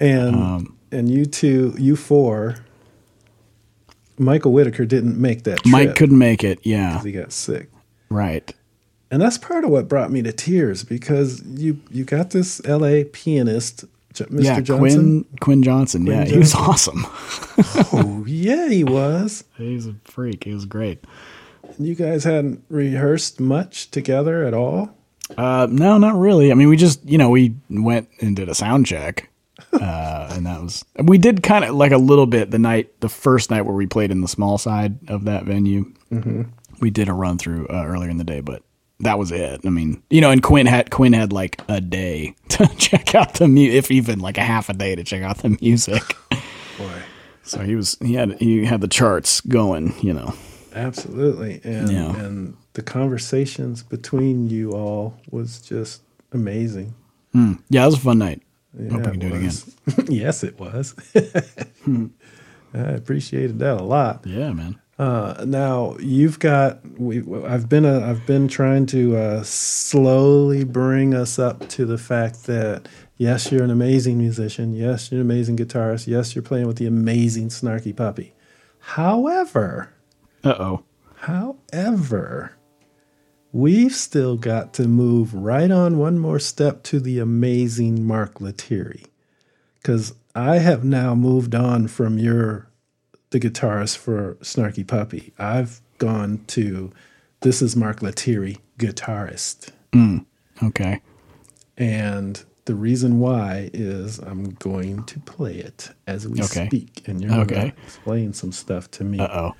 And 0.00 0.34
Um, 0.34 0.76
and 0.90 1.10
you 1.10 1.26
two, 1.26 1.74
you 1.78 1.96
four, 1.96 2.56
Michael 4.18 4.52
Whitaker 4.52 4.84
didn't 4.84 5.20
make 5.20 5.44
that 5.44 5.58
trip. 5.58 5.72
Mike 5.72 5.94
couldn't 5.96 6.18
make 6.18 6.44
it. 6.44 6.60
Yeah. 6.62 7.02
he 7.02 7.12
got 7.12 7.32
sick. 7.32 7.68
Right. 8.08 8.52
And 9.10 9.20
that's 9.20 9.38
part 9.38 9.64
of 9.64 9.70
what 9.70 9.88
brought 9.88 10.10
me 10.10 10.22
to 10.22 10.32
tears 10.32 10.82
because 10.82 11.42
you 11.44 11.80
you 11.90 12.04
got 12.04 12.30
this 12.30 12.60
L.A. 12.64 13.04
pianist, 13.04 13.84
Mr. 14.14 14.44
Yeah. 14.44 14.60
Johnson. 14.60 15.24
Quinn 15.24 15.38
Quinn 15.40 15.62
Johnson. 15.62 16.04
Quinn 16.04 16.18
yeah. 16.18 16.24
He 16.24 16.38
was 16.38 16.54
awesome. 16.54 17.04
Oh 17.92 18.24
yeah, 18.26 18.68
he 18.68 18.84
was. 18.84 19.44
He's 19.56 19.86
a 19.86 19.94
freak. 20.04 20.44
He 20.44 20.54
was 20.54 20.64
great. 20.64 21.04
You 21.78 21.94
guys 21.94 22.24
hadn't 22.24 22.64
rehearsed 22.68 23.40
much 23.40 23.90
together 23.90 24.44
at 24.44 24.54
all. 24.54 24.96
Uh, 25.36 25.66
no, 25.70 25.98
not 25.98 26.14
really. 26.16 26.52
I 26.52 26.54
mean, 26.54 26.68
we 26.68 26.76
just, 26.76 27.04
you 27.04 27.18
know, 27.18 27.30
we 27.30 27.54
went 27.70 28.08
and 28.20 28.36
did 28.36 28.48
a 28.48 28.54
sound 28.54 28.86
check. 28.86 29.30
Uh, 29.72 30.28
and 30.32 30.46
that 30.46 30.62
was, 30.62 30.84
we 31.02 31.18
did 31.18 31.42
kind 31.42 31.64
of 31.64 31.74
like 31.74 31.92
a 31.92 31.98
little 31.98 32.26
bit 32.26 32.50
the 32.50 32.58
night, 32.58 33.00
the 33.00 33.08
first 33.08 33.50
night 33.50 33.62
where 33.62 33.74
we 33.74 33.86
played 33.86 34.10
in 34.10 34.20
the 34.20 34.28
small 34.28 34.58
side 34.58 34.98
of 35.08 35.24
that 35.24 35.44
venue. 35.44 35.92
Mm-hmm. 36.12 36.42
We 36.80 36.90
did 36.90 37.08
a 37.08 37.12
run 37.12 37.38
through 37.38 37.66
uh, 37.68 37.84
earlier 37.86 38.10
in 38.10 38.18
the 38.18 38.24
day, 38.24 38.40
but 38.40 38.62
that 39.04 39.18
was 39.18 39.30
it. 39.32 39.60
I 39.64 39.70
mean, 39.70 40.02
you 40.10 40.20
know, 40.20 40.30
and 40.30 40.42
Quinn 40.42 40.66
had, 40.66 40.90
Quinn 40.90 41.12
had 41.12 41.32
like 41.32 41.62
a 41.68 41.80
day 41.80 42.34
to 42.50 42.66
check 42.76 43.14
out 43.14 43.34
the 43.34 43.48
music, 43.48 43.76
if 43.78 43.90
even 43.90 44.18
like 44.18 44.36
a 44.38 44.42
half 44.42 44.68
a 44.68 44.72
day 44.74 44.94
to 44.96 45.04
check 45.04 45.22
out 45.22 45.38
the 45.38 45.56
music. 45.60 46.02
Boy, 46.78 47.02
So 47.42 47.60
he 47.60 47.76
was, 47.76 47.96
he 48.02 48.14
had, 48.14 48.32
he 48.40 48.64
had 48.64 48.80
the 48.80 48.88
charts 48.88 49.40
going, 49.40 49.94
you 50.02 50.12
know. 50.12 50.34
absolutely. 50.74 51.60
And 51.64 51.90
Yeah. 51.90 52.16
and 52.16 52.56
the 52.72 52.82
conversations 52.82 53.82
between 53.84 54.48
you 54.50 54.72
all 54.72 55.16
was 55.30 55.60
just 55.60 56.02
amazing. 56.32 56.94
Hmm. 57.32 57.52
Yeah, 57.70 57.82
it 57.84 57.86
was 57.86 57.94
a 57.94 58.00
fun 58.00 58.18
night. 58.18 58.42
Yeah, 58.76 58.90
Hope 58.90 59.04
we 59.06 59.10
can 59.12 59.20
do 59.20 59.26
it 59.28 59.34
again. 59.36 60.06
yes, 60.08 60.42
it 60.42 60.58
was. 60.58 60.94
Hmm. 61.84 62.06
I 62.72 62.78
appreciated 62.78 63.60
that 63.60 63.80
a 63.80 63.84
lot. 63.84 64.26
Yeah, 64.26 64.52
man. 64.52 64.80
Uh, 64.96 65.44
now 65.44 65.96
you've 65.98 66.38
got 66.38 66.78
we. 66.98 67.24
I've 67.44 67.68
been 67.68 67.84
a, 67.84 68.00
I've 68.00 68.24
been 68.26 68.46
trying 68.46 68.86
to 68.86 69.16
uh, 69.16 69.42
slowly 69.42 70.62
bring 70.62 71.14
us 71.14 71.36
up 71.38 71.68
to 71.70 71.84
the 71.84 71.98
fact 71.98 72.44
that 72.44 72.86
yes, 73.16 73.50
you're 73.50 73.64
an 73.64 73.72
amazing 73.72 74.18
musician. 74.18 74.72
Yes, 74.72 75.10
you're 75.10 75.20
an 75.20 75.26
amazing 75.26 75.56
guitarist. 75.56 76.06
Yes, 76.06 76.36
you're 76.36 76.42
playing 76.44 76.68
with 76.68 76.76
the 76.76 76.86
amazing 76.86 77.48
Snarky 77.48 77.94
Puppy. 77.94 78.34
However, 78.78 79.92
Uh 80.44 80.54
oh. 80.60 80.84
however, 81.16 82.56
we've 83.50 83.94
still 83.94 84.36
got 84.36 84.72
to 84.74 84.86
move 84.86 85.34
right 85.34 85.72
on 85.72 85.98
one 85.98 86.20
more 86.20 86.38
step 86.38 86.84
to 86.84 87.00
the 87.00 87.18
amazing 87.18 88.06
Mark 88.06 88.40
Lettieri, 88.40 89.06
because 89.82 90.14
I 90.36 90.58
have 90.58 90.84
now 90.84 91.16
moved 91.16 91.54
on 91.54 91.88
from 91.88 92.18
your 92.18 92.68
the 93.34 93.40
guitarist 93.40 93.96
for 93.98 94.34
Snarky 94.36 94.86
Puppy. 94.86 95.32
I've 95.40 95.80
gone 95.98 96.44
to 96.46 96.92
this 97.40 97.60
is 97.60 97.74
Mark 97.74 98.00
Lettieri, 98.00 98.58
guitarist. 98.78 99.70
Okay. 100.62 101.00
And 101.76 102.44
the 102.66 102.76
reason 102.76 103.18
why 103.18 103.70
is 103.74 104.20
I'm 104.20 104.50
going 104.54 105.02
to 105.06 105.18
play 105.20 105.56
it 105.56 105.90
as 106.06 106.28
we 106.28 106.40
Okay. 106.44 106.66
speak. 106.68 107.02
And 107.08 107.20
you're 107.20 107.30
going 107.32 107.48
to 107.48 107.54
Okay. 107.58 107.72
explain 107.84 108.32
some 108.34 108.52
stuff 108.52 108.88
to 108.92 109.04
me. 109.04 109.18
Uh 109.18 109.50
oh. 109.50 109.54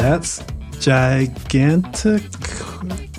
That's 0.00 0.42
gigantic, 0.80 2.22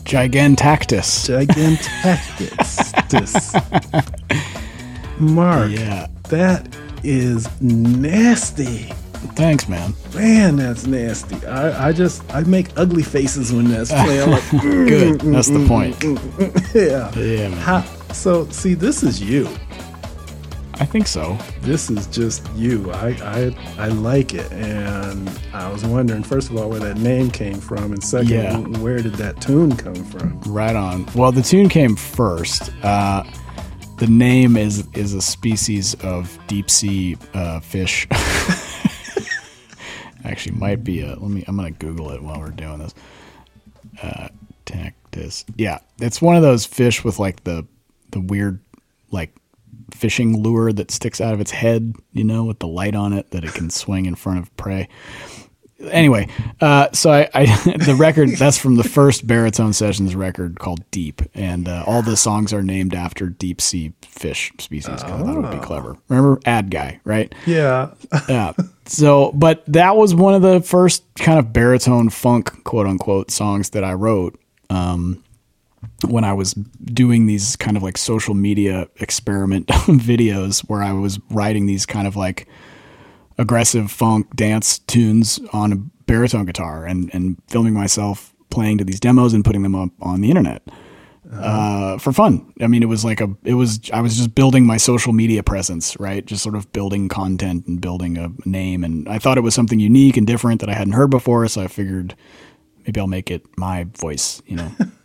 Gigantactis. 0.04 1.30
gigantactis. 1.30 2.82
Mark, 5.36 5.70
Yeah. 5.72 6.08
that 6.30 6.68
is 7.04 7.48
nasty. 7.62 8.92
Thanks, 9.36 9.70
man. 9.70 9.94
Man, 10.16 10.56
that's 10.56 10.88
nasty. 10.88 11.46
I, 11.46 11.90
I 11.90 11.92
just 11.94 12.24
I 12.34 12.42
make 12.42 12.70
ugly 12.78 13.04
faces 13.04 13.54
when 13.54 13.70
that's 13.70 13.92
playing. 13.92 14.22
I'm 14.24 14.32
like, 14.32 14.42
"Mm, 14.44 14.88
Good. 14.88 15.22
That's 15.22 15.48
the 15.50 15.60
mm, 15.60 15.68
point. 15.68 15.96
Mm, 16.00 16.74
yeah. 16.90 17.12
Yeah, 17.22 17.50
man. 17.50 17.58
How, 17.60 17.84
so 18.14 18.48
see, 18.50 18.74
this 18.74 19.04
is 19.04 19.22
you. 19.22 19.48
I 20.82 20.86
think 20.86 21.06
so. 21.06 21.38
This 21.62 21.90
is 21.92 22.08
just 22.08 22.50
you. 22.56 22.92
I, 22.92 23.10
I 23.22 23.86
I 23.86 23.88
like 23.90 24.34
it, 24.34 24.52
and 24.52 25.30
I 25.54 25.72
was 25.72 25.86
wondering 25.86 26.24
first 26.24 26.50
of 26.50 26.58
all 26.58 26.70
where 26.72 26.80
that 26.80 26.98
name 26.98 27.30
came 27.30 27.60
from, 27.60 27.94
and 27.94 28.04
second, 28.04 28.30
Yeah. 28.30 28.58
where 28.80 28.98
did 28.98 29.14
that 29.14 29.40
tune 29.40 29.78
come 29.78 29.94
from? 30.06 30.42
Right 30.42 30.76
on. 30.76 31.06
Well, 31.14 31.32
the 31.32 31.44
tune 31.44 31.70
came 31.70 31.96
first. 31.96 32.72
Uh, 32.84 33.24
the 34.00 34.08
name 34.08 34.58
is 34.58 34.88
is 34.96 35.14
a 35.14 35.22
species 35.22 35.94
of 36.04 36.38
deep 36.48 36.68
sea 36.70 37.16
uh, 37.36 37.60
fish. 37.60 38.08
Actually, 40.24 40.56
might 40.56 40.84
be 40.84 41.02
a. 41.02 41.10
Let 41.10 41.22
me. 41.30 41.44
I'm 41.48 41.56
gonna 41.58 41.72
Google 41.72 42.10
it 42.12 42.22
while 42.24 42.40
we're 42.40 42.50
doing 42.50 42.80
this. 42.80 42.94
Uh, 44.02 44.30
Tactus. 44.66 45.46
Yeah, 45.58 45.80
it's 46.00 46.22
one 46.22 46.36
of 46.36 46.42
those 46.42 46.66
fish 46.66 47.04
with 47.04 47.20
like 47.20 47.44
the 47.44 47.66
the 48.12 48.20
weird 48.20 48.60
like 49.12 49.36
fishing 49.94 50.42
lure 50.42 50.72
that 50.74 50.92
sticks 50.92 51.22
out 51.22 51.34
of 51.34 51.42
its 51.42 51.52
head. 51.52 51.94
You 52.14 52.24
know, 52.24 52.44
with 52.46 52.60
the 52.60 52.68
light 52.68 52.96
on 52.96 53.14
it 53.14 53.32
that 53.32 53.44
it 53.44 53.54
can 53.54 53.70
swing 53.70 54.06
in 54.06 54.16
front 54.16 54.40
of 54.40 54.56
prey 54.58 54.88
anyway, 55.90 56.28
uh, 56.60 56.88
so 56.92 57.12
I, 57.12 57.28
I 57.34 57.46
the 57.86 57.96
record 57.98 58.30
that's 58.32 58.58
from 58.58 58.76
the 58.76 58.84
first 58.84 59.26
baritone 59.26 59.74
sessions 59.74 60.16
record 60.16 60.60
called 60.60 60.84
Deep, 60.92 61.22
and 61.34 61.68
uh, 61.68 61.84
all 61.88 62.02
the 62.02 62.16
songs 62.18 62.54
are 62.54 62.62
named 62.62 62.94
after 62.94 63.28
deep 63.30 63.60
sea 63.62 63.94
fish 64.04 64.52
species. 64.60 65.02
'cause 65.02 65.04
I 65.04 65.18
thought 65.18 65.36
it 65.38 65.42
would 65.42 65.52
be 65.52 65.66
clever. 65.66 65.98
Remember 66.08 66.40
Ad 66.46 66.70
Guy, 66.70 67.00
right? 67.04 67.34
Yeah, 67.46 67.92
Yeah. 68.30 68.54
So, 68.86 69.32
but 69.34 69.64
that 69.68 69.96
was 69.96 70.14
one 70.14 70.34
of 70.36 70.42
the 70.42 70.60
first 70.62 71.04
kind 71.16 71.40
of 71.40 71.54
baritone 71.54 72.10
funk, 72.10 72.64
quote 72.64 72.86
unquote, 72.88 73.32
songs 73.32 73.70
that 73.72 73.84
I 73.84 73.94
wrote. 73.94 74.38
Um, 74.70 75.24
when 76.08 76.24
I 76.24 76.34
was 76.34 76.54
doing 76.54 77.28
these 77.28 77.56
kind 77.56 77.78
of 77.78 77.84
like 77.84 77.98
social 77.98 78.34
media 78.34 78.88
experiment 79.00 79.68
videos 79.68 80.62
where 80.62 80.82
I 80.82 80.94
was 80.94 81.20
writing 81.30 81.66
these 81.66 81.86
kind 81.86 82.08
of 82.08 82.16
like 82.16 82.48
aggressive 83.38 83.92
funk 83.92 84.36
dance 84.36 84.80
tunes 84.80 85.40
on 85.54 85.72
a 85.72 85.76
baritone 86.06 86.46
guitar 86.46 86.86
and, 86.86 87.10
and 87.14 87.38
filming 87.48 87.74
myself 87.74 88.34
playing 88.50 88.78
to 88.80 88.84
these 88.84 89.00
demos 89.00 89.34
and 89.34 89.46
putting 89.46 89.64
them 89.64 89.76
up 89.76 89.90
on 90.02 90.22
the 90.22 90.30
internet 90.30 90.62
uh, 91.34 91.98
for 91.98 92.12
fun. 92.12 92.54
I 92.60 92.68
mean, 92.68 92.84
it 92.84 92.88
was 92.88 93.06
like 93.06 93.22
a, 93.22 93.30
it 93.44 93.54
was, 93.54 93.80
I 93.94 94.02
was 94.02 94.18
just 94.18 94.36
building 94.36 94.66
my 94.66 94.78
social 94.78 95.14
media 95.14 95.44
presence, 95.44 95.98
right? 96.00 96.26
Just 96.26 96.44
sort 96.44 96.56
of 96.56 96.72
building 96.74 97.08
content 97.08 97.68
and 97.68 97.80
building 97.80 98.18
a 98.18 98.32
name. 98.46 98.84
And 98.84 99.08
I 99.08 99.18
thought 99.18 99.38
it 99.38 99.42
was 99.42 99.56
something 99.56 99.80
unique 99.80 100.18
and 100.18 100.28
different 100.28 100.60
that 100.62 100.70
I 100.70 100.74
hadn't 100.74 100.94
heard 100.94 101.10
before. 101.10 101.48
So 101.48 101.62
I 101.62 101.68
figured 101.68 102.16
maybe 102.86 103.00
I'll 103.00 103.08
make 103.08 103.32
it 103.32 103.46
my 103.58 103.86
voice, 103.98 104.42
you 104.46 104.58
know? 104.58 104.72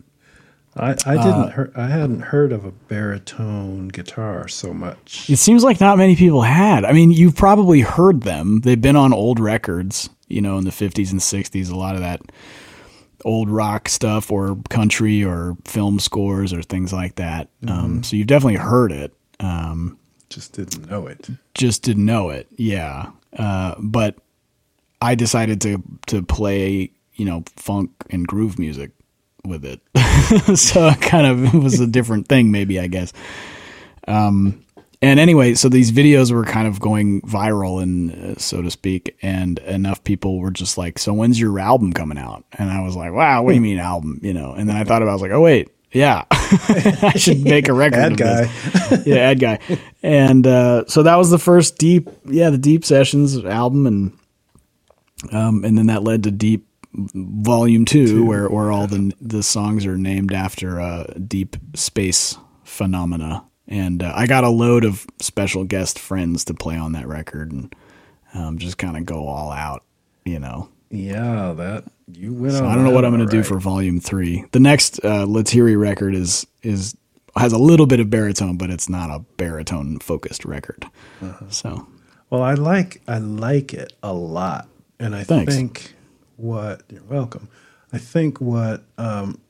I, 0.76 0.90
I 1.06 1.16
didn't 1.16 1.52
hear, 1.54 1.72
I 1.74 1.86
hadn't 1.86 2.20
heard 2.20 2.52
of 2.52 2.64
a 2.64 2.70
baritone 2.70 3.88
guitar 3.88 4.46
so 4.48 4.74
much. 4.74 5.28
It 5.30 5.36
seems 5.38 5.64
like 5.64 5.80
not 5.80 5.96
many 5.98 6.16
people 6.16 6.42
had. 6.42 6.84
I 6.84 6.92
mean, 6.92 7.10
you've 7.10 7.36
probably 7.36 7.80
heard 7.80 8.22
them. 8.22 8.60
They've 8.60 8.80
been 8.80 8.96
on 8.96 9.12
old 9.12 9.40
records, 9.40 10.10
you 10.28 10.40
know, 10.42 10.58
in 10.58 10.64
the 10.64 10.70
50s 10.70 11.10
and 11.12 11.20
60s, 11.20 11.70
a 11.70 11.76
lot 11.76 11.94
of 11.94 12.02
that 12.02 12.20
old 13.24 13.48
rock 13.50 13.88
stuff 13.88 14.30
or 14.30 14.56
country 14.68 15.24
or 15.24 15.56
film 15.64 15.98
scores 15.98 16.52
or 16.52 16.62
things 16.62 16.92
like 16.92 17.16
that. 17.16 17.48
Um, 17.66 18.02
so 18.02 18.14
you've 18.16 18.26
definitely 18.26 18.56
heard 18.56 18.92
it. 18.92 19.14
Um, 19.40 19.98
Just 20.28 20.52
didn't 20.52 20.90
know 20.90 21.06
it. 21.06 21.28
just 21.54 21.82
didn't 21.82 22.04
know 22.04 22.28
it. 22.30 22.46
Yeah. 22.56 23.10
Uh, 23.36 23.74
but 23.78 24.16
I 25.00 25.14
decided 25.14 25.60
to 25.62 25.82
to 26.08 26.22
play, 26.22 26.90
you 27.14 27.24
know, 27.24 27.44
funk 27.56 27.90
and 28.10 28.26
groove 28.26 28.58
music 28.58 28.92
with 29.48 29.64
it. 29.64 29.80
so 30.58 30.88
it 30.88 31.00
kind 31.00 31.26
of 31.26 31.54
was 31.62 31.80
a 31.80 31.86
different 31.86 32.28
thing 32.28 32.50
maybe, 32.50 32.78
I 32.80 32.86
guess. 32.86 33.12
Um 34.06 34.62
and 35.02 35.20
anyway, 35.20 35.54
so 35.54 35.68
these 35.68 35.92
videos 35.92 36.32
were 36.32 36.44
kind 36.44 36.66
of 36.66 36.80
going 36.80 37.20
viral 37.22 37.82
and 37.82 38.12
uh, 38.12 38.38
so 38.38 38.62
to 38.62 38.70
speak, 38.70 39.16
and 39.20 39.58
enough 39.60 40.02
people 40.04 40.38
were 40.38 40.50
just 40.50 40.78
like, 40.78 40.98
"So 40.98 41.12
when's 41.12 41.38
your 41.38 41.58
album 41.58 41.92
coming 41.92 42.18
out?" 42.18 42.44
And 42.52 42.70
I 42.70 42.80
was 42.80 42.96
like, 42.96 43.12
"Wow, 43.12 43.42
what 43.42 43.50
do 43.50 43.56
you 43.56 43.60
mean 43.60 43.78
album?" 43.78 44.20
You 44.22 44.32
know. 44.32 44.52
And 44.52 44.68
then 44.68 44.76
I 44.76 44.84
thought 44.84 45.02
about, 45.02 45.08
it, 45.08 45.10
I 45.10 45.14
was 45.14 45.22
like, 45.22 45.30
"Oh 45.32 45.40
wait, 45.42 45.68
yeah, 45.92 46.24
I 46.30 47.12
should 47.16 47.44
make 47.44 47.68
a 47.68 47.74
record." 47.74 47.98
Ad 47.98 48.16
guy. 48.16 48.50
yeah, 49.04 49.16
ad 49.16 49.38
guy. 49.38 49.58
And 50.02 50.46
uh, 50.46 50.86
so 50.86 51.02
that 51.02 51.16
was 51.16 51.30
the 51.30 51.38
first 51.38 51.76
deep, 51.76 52.08
yeah, 52.24 52.48
the 52.48 52.58
Deep 52.58 52.84
Sessions 52.84 53.36
album, 53.44 53.86
and 53.86 54.18
um, 55.30 55.62
and 55.64 55.76
then 55.76 55.86
that 55.86 56.04
led 56.04 56.22
to 56.24 56.30
Deep 56.30 56.66
Volume 56.96 57.84
Two, 57.84 58.24
where 58.24 58.48
where 58.48 58.72
all 58.72 58.86
the 58.86 59.12
the 59.20 59.42
songs 59.42 59.84
are 59.86 59.96
named 59.98 60.32
after 60.32 60.80
uh, 60.80 61.04
deep 61.26 61.56
space 61.74 62.36
phenomena. 62.64 63.44
And 63.68 64.02
uh, 64.02 64.12
I 64.14 64.26
got 64.26 64.44
a 64.44 64.48
load 64.48 64.84
of 64.84 65.06
special 65.20 65.64
guest 65.64 65.98
friends 65.98 66.44
to 66.44 66.54
play 66.54 66.76
on 66.76 66.92
that 66.92 67.08
record, 67.08 67.50
and 67.52 67.74
um, 68.32 68.58
just 68.58 68.78
kind 68.78 68.96
of 68.96 69.04
go 69.04 69.26
all 69.26 69.50
out, 69.50 69.82
you 70.24 70.38
know. 70.38 70.68
Yeah, 70.90 71.52
that 71.52 71.84
you 72.12 72.32
went 72.32 72.54
So. 72.54 72.64
I 72.64 72.74
don't 72.76 72.84
know 72.84 72.90
what 72.92 73.04
I'm 73.04 73.12
going 73.12 73.28
to 73.28 73.36
do 73.36 73.42
for 73.42 73.58
volume 73.58 73.98
three. 73.98 74.44
The 74.52 74.60
next 74.60 75.04
uh, 75.04 75.26
Lettieri 75.26 75.76
record 75.76 76.14
is 76.14 76.46
is 76.62 76.96
has 77.36 77.52
a 77.52 77.58
little 77.58 77.86
bit 77.86 77.98
of 77.98 78.08
baritone, 78.08 78.56
but 78.56 78.70
it's 78.70 78.88
not 78.88 79.10
a 79.10 79.18
baritone 79.36 79.98
focused 79.98 80.44
record. 80.44 80.86
Uh-huh. 81.20 81.50
So 81.50 81.88
Well, 82.30 82.42
I 82.42 82.54
like 82.54 83.02
I 83.08 83.18
like 83.18 83.74
it 83.74 83.92
a 84.02 84.12
lot, 84.12 84.68
and 85.00 85.14
I 85.14 85.24
Thanks. 85.24 85.54
think 85.54 85.95
what 86.36 86.82
you're 86.88 87.02
welcome. 87.04 87.48
I 87.92 87.98
think 87.98 88.40
what 88.40 88.82
um, 88.98 89.40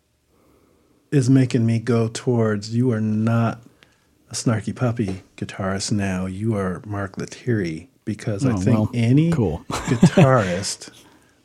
is 1.10 1.30
making 1.30 1.64
me 1.66 1.78
go 1.78 2.08
towards 2.08 2.74
you 2.74 2.90
are 2.92 3.00
not 3.00 3.62
a 4.30 4.34
snarky 4.34 4.74
puppy 4.74 5.22
guitarist 5.36 5.92
now. 5.92 6.26
You 6.26 6.56
are 6.56 6.82
Mark 6.84 7.16
Lettieri 7.16 7.88
because 8.04 8.44
I 8.44 8.52
Oh, 8.52 8.56
think 8.56 8.78
well, 8.78 8.90
any 8.94 9.30
cool. 9.32 9.64
guitarist 9.70 10.90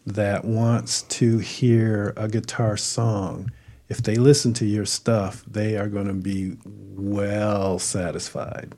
that 0.05 0.45
wants 0.45 1.03
to 1.03 1.37
hear 1.37 2.13
a 2.17 2.27
guitar 2.27 2.75
song, 2.75 3.51
if 3.87 4.01
they 4.01 4.15
listen 4.15 4.53
to 4.55 4.65
your 4.65 4.85
stuff, 4.85 5.43
they 5.45 5.77
are 5.77 5.87
going 5.87 6.07
to 6.07 6.13
be 6.13 6.57
well 6.65 7.77
satisfied 7.79 8.73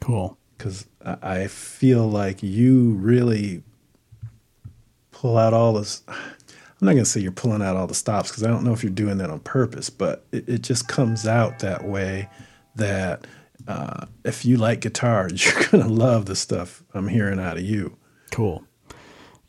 cool. 0.00 0.38
because 0.56 0.86
I 1.04 1.16
I 1.22 1.46
feel 1.48 2.08
like 2.08 2.42
you 2.42 2.92
really 2.92 3.62
pull 5.20 5.36
out 5.36 5.52
all 5.52 5.74
this. 5.74 6.02
I'm 6.08 6.86
not 6.86 6.92
going 6.92 7.04
to 7.04 7.10
say 7.10 7.20
you're 7.20 7.30
pulling 7.30 7.60
out 7.60 7.76
all 7.76 7.86
the 7.86 7.94
stops 7.94 8.30
because 8.30 8.42
I 8.42 8.48
don't 8.48 8.64
know 8.64 8.72
if 8.72 8.82
you're 8.82 8.90
doing 8.90 9.18
that 9.18 9.28
on 9.28 9.40
purpose, 9.40 9.90
but 9.90 10.24
it, 10.32 10.48
it 10.48 10.62
just 10.62 10.88
comes 10.88 11.26
out 11.26 11.58
that 11.58 11.84
way 11.84 12.30
that 12.76 13.26
uh, 13.68 14.06
if 14.24 14.46
you 14.46 14.56
like 14.56 14.80
guitar, 14.80 15.28
you're 15.34 15.62
going 15.70 15.84
to 15.84 15.90
love 15.92 16.24
the 16.24 16.34
stuff 16.34 16.82
I'm 16.94 17.06
hearing 17.06 17.38
out 17.38 17.58
of 17.58 17.64
you. 17.64 17.98
Cool. 18.30 18.64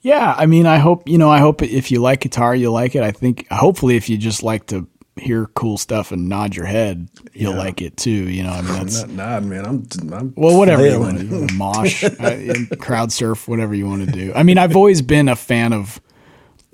Yeah, 0.02 0.36
I 0.38 0.46
mean, 0.46 0.66
I 0.66 0.78
hope 0.78 1.08
you 1.08 1.20
know. 1.20 1.30
I 1.30 1.38
hope 1.38 1.62
if 1.62 1.92
you 1.92 2.02
like 2.02 2.22
guitar, 2.22 2.56
you 2.56 2.72
like 2.72 2.96
it. 2.96 3.04
I 3.04 3.12
think 3.12 3.48
hopefully, 3.52 3.98
if 3.98 4.10
you 4.10 4.18
just 4.18 4.42
like 4.42 4.66
to 4.68 4.88
hear 5.22 5.46
cool 5.48 5.78
stuff 5.78 6.12
and 6.12 6.28
nod 6.28 6.56
your 6.56 6.66
head, 6.66 7.08
you'll 7.34 7.54
Yeah. 7.54 7.60
like 7.60 7.82
it 7.82 7.98
too. 7.98 8.10
You 8.12 8.44
know, 8.44 8.50
I 8.52 8.62
mean, 8.62 8.72
I'm 8.76 8.78
that's 8.80 9.02
not 9.02 9.10
nodding, 9.10 9.50
man. 9.50 9.66
I'm, 9.66 9.88
I'm 10.14 10.34
well, 10.36 10.58
whatever 10.58 10.88
you 10.88 11.00
want 11.00 11.20
to 11.20 11.24
do, 11.24 11.48
mosh, 11.56 12.04
uh, 12.04 12.76
crowd 12.80 13.12
surf, 13.12 13.48
whatever 13.48 13.74
you 13.76 13.86
want 13.88 14.06
to 14.06 14.12
do. 14.12 14.34
I 14.34 14.44
mean, 14.44 14.58
I've 14.58 14.76
always 14.76 15.02
been 15.02 15.30
a 15.30 15.36
fan 15.36 15.74
of 15.74 16.02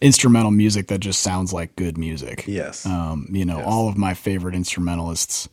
instrumental 0.01 0.51
music 0.51 0.87
that 0.87 0.99
just 0.99 1.21
sounds 1.21 1.51
like 1.53 1.75
good 1.75 1.97
music. 1.97 2.45
Yes. 2.47 2.85
Um, 2.85 3.27
you 3.31 3.45
know, 3.45 3.61
all 3.63 3.89
of 3.89 3.97
my 3.97 4.13
favorite 4.13 4.55
instrumentalists, 4.55 5.49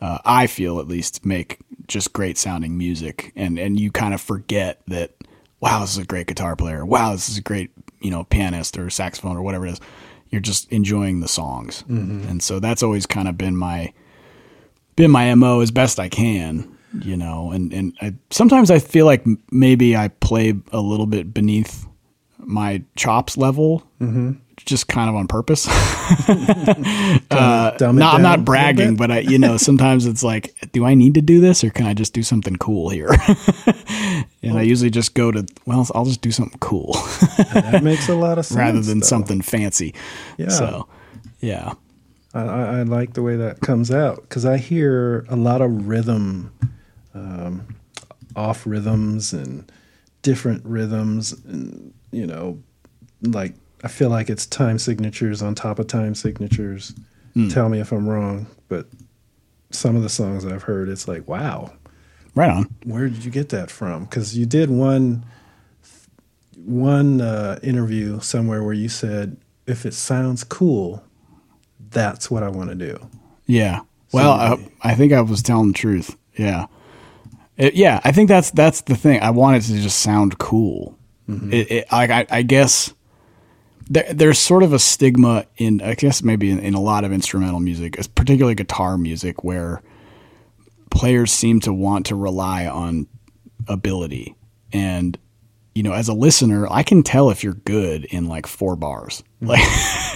uh, 0.00 0.18
I 0.24 0.46
feel 0.46 0.80
at 0.80 0.88
least, 0.88 1.24
make 1.26 1.58
just 1.88 2.12
great 2.12 2.38
sounding 2.38 2.76
music, 2.78 3.32
and 3.36 3.58
and 3.58 3.78
you 3.78 3.90
kind 3.90 4.14
of 4.14 4.20
forget 4.20 4.80
that. 4.88 5.12
Wow, 5.60 5.78
this 5.82 5.92
is 5.92 5.98
a 5.98 6.04
great 6.04 6.26
guitar 6.26 6.56
player. 6.56 6.84
Wow, 6.84 7.12
this 7.12 7.28
is 7.28 7.38
a 7.38 7.40
great 7.40 7.70
you 8.00 8.10
know 8.10 8.24
pianist 8.24 8.76
or 8.76 8.90
saxophone 8.90 9.36
or 9.36 9.42
whatever 9.42 9.64
it 9.66 9.72
is. 9.74 9.80
You're 10.32 10.40
just 10.40 10.72
enjoying 10.72 11.20
the 11.20 11.28
songs, 11.28 11.84
mm-hmm. 11.88 12.26
and 12.28 12.42
so 12.42 12.58
that's 12.58 12.82
always 12.82 13.06
kind 13.06 13.28
of 13.28 13.38
been 13.38 13.56
my 13.56 13.92
been 14.96 15.10
my 15.10 15.32
mo 15.34 15.60
as 15.60 15.70
best 15.70 16.00
I 16.00 16.08
can. 16.08 16.76
You 17.00 17.16
know, 17.16 17.52
and 17.52 17.72
and 17.72 17.96
I, 18.02 18.14
sometimes 18.30 18.70
I 18.70 18.78
feel 18.78 19.06
like 19.06 19.24
maybe 19.50 19.96
I 19.96 20.08
play 20.08 20.54
a 20.72 20.80
little 20.80 21.06
bit 21.06 21.32
beneath 21.32 21.86
my 22.38 22.82
chops 22.96 23.36
level, 23.36 23.86
mm-hmm. 24.00 24.32
Just 24.64 24.88
kind 24.88 25.08
of 25.08 25.16
on 25.16 25.28
purpose. 25.28 25.68
Uh, 27.30 27.76
no, 27.80 28.08
I'm 28.08 28.22
not 28.22 28.44
bragging, 28.44 28.96
but 28.96 29.10
I, 29.10 29.18
you 29.20 29.38
know, 29.38 29.56
sometimes 29.56 30.06
it's 30.06 30.22
like, 30.22 30.54
do 30.72 30.84
I 30.84 30.94
need 30.94 31.14
to 31.14 31.22
do 31.22 31.40
this 31.40 31.64
or 31.64 31.70
can 31.70 31.86
I 31.86 31.94
just 31.94 32.12
do 32.12 32.22
something 32.22 32.56
cool 32.56 32.90
here? 32.90 33.08
and 34.42 34.58
I 34.58 34.62
usually 34.62 34.90
just 34.90 35.14
go 35.14 35.32
to, 35.32 35.46
well, 35.66 35.86
I'll 35.94 36.04
just 36.04 36.20
do 36.20 36.30
something 36.30 36.58
cool 36.60 36.92
that 37.54 37.80
makes 37.82 38.08
a 38.08 38.14
lot 38.14 38.38
of 38.38 38.46
sense. 38.46 38.58
rather 38.58 38.80
than 38.80 39.00
though. 39.00 39.06
something 39.06 39.40
fancy. 39.40 39.94
Yeah. 40.36 40.48
So, 40.48 40.88
yeah. 41.40 41.72
I, 42.34 42.40
I, 42.40 42.78
I 42.78 42.82
like 42.82 43.14
the 43.14 43.22
way 43.22 43.36
that 43.36 43.60
comes 43.60 43.90
out 43.90 44.22
because 44.22 44.44
I 44.44 44.58
hear 44.58 45.24
a 45.28 45.36
lot 45.36 45.60
of 45.62 45.88
rhythm, 45.88 46.52
um, 47.14 47.76
off 48.36 48.66
rhythms 48.66 49.32
and 49.32 49.70
different 50.22 50.64
rhythms, 50.64 51.32
and 51.32 51.92
you 52.10 52.26
know, 52.26 52.62
like 53.22 53.54
I 53.82 53.88
feel 53.88 54.10
like 54.10 54.30
it's 54.30 54.46
time 54.46 54.78
signatures 54.78 55.42
on 55.42 55.54
top 55.54 55.78
of 55.78 55.86
time 55.86 56.14
signatures. 56.14 56.94
Hmm. 57.34 57.48
Tell 57.48 57.68
me 57.68 57.80
if 57.80 57.92
I'm 57.92 58.08
wrong, 58.08 58.46
but 58.68 58.86
some 59.70 59.96
of 59.96 60.02
the 60.02 60.08
songs 60.08 60.44
I've 60.44 60.62
heard, 60.62 60.88
it's 60.88 61.08
like, 61.08 61.26
wow, 61.26 61.72
Right 62.34 62.50
on. 62.50 62.74
Where 62.84 63.08
did 63.08 63.24
you 63.24 63.30
get 63.30 63.50
that 63.50 63.70
from? 63.70 64.04
Because 64.04 64.36
you 64.36 64.46
did 64.46 64.70
one 64.70 65.24
one 66.56 67.20
uh, 67.20 67.58
interview 67.62 68.20
somewhere 68.20 68.62
where 68.62 68.72
you 68.72 68.88
said, 68.88 69.36
"If 69.66 69.84
it 69.84 69.92
sounds 69.92 70.42
cool, 70.42 71.04
that's 71.90 72.30
what 72.30 72.42
I 72.42 72.48
want 72.48 72.70
to 72.70 72.74
do." 72.74 73.06
Yeah. 73.46 73.80
Well, 74.12 74.32
I, 74.32 74.68
I 74.82 74.94
think 74.94 75.12
I 75.12 75.20
was 75.20 75.42
telling 75.42 75.68
the 75.68 75.78
truth. 75.78 76.16
Yeah. 76.36 76.66
It, 77.56 77.74
yeah, 77.74 78.00
I 78.04 78.12
think 78.12 78.28
that's 78.28 78.50
that's 78.50 78.80
the 78.82 78.96
thing. 78.96 79.20
I 79.20 79.30
want 79.30 79.58
it 79.58 79.66
to 79.68 79.80
just 79.80 79.98
sound 79.98 80.38
cool. 80.38 80.96
Mm-hmm. 81.28 81.52
It, 81.52 81.70
it, 81.70 81.92
like 81.92 82.10
I, 82.10 82.26
I 82.30 82.42
guess 82.42 82.94
there, 83.88 84.12
there's 84.12 84.38
sort 84.38 84.62
of 84.62 84.72
a 84.72 84.78
stigma 84.78 85.46
in, 85.56 85.80
I 85.80 85.94
guess 85.94 86.22
maybe 86.22 86.50
in, 86.50 86.58
in 86.58 86.74
a 86.74 86.80
lot 86.80 87.04
of 87.04 87.12
instrumental 87.12 87.60
music, 87.60 87.98
particularly 88.14 88.54
guitar 88.54 88.98
music, 88.98 89.44
where 89.44 89.82
players 90.90 91.32
seem 91.32 91.60
to 91.60 91.72
want 91.72 92.06
to 92.06 92.16
rely 92.16 92.66
on 92.66 93.06
ability. 93.68 94.34
And 94.72 95.18
you 95.74 95.82
know, 95.82 95.92
as 95.92 96.08
a 96.08 96.12
listener, 96.12 96.66
I 96.70 96.82
can 96.82 97.02
tell 97.02 97.30
if 97.30 97.42
you're 97.42 97.54
good 97.54 98.04
in 98.06 98.28
like 98.28 98.46
four 98.46 98.76
bars. 98.76 99.22
Like, 99.40 99.66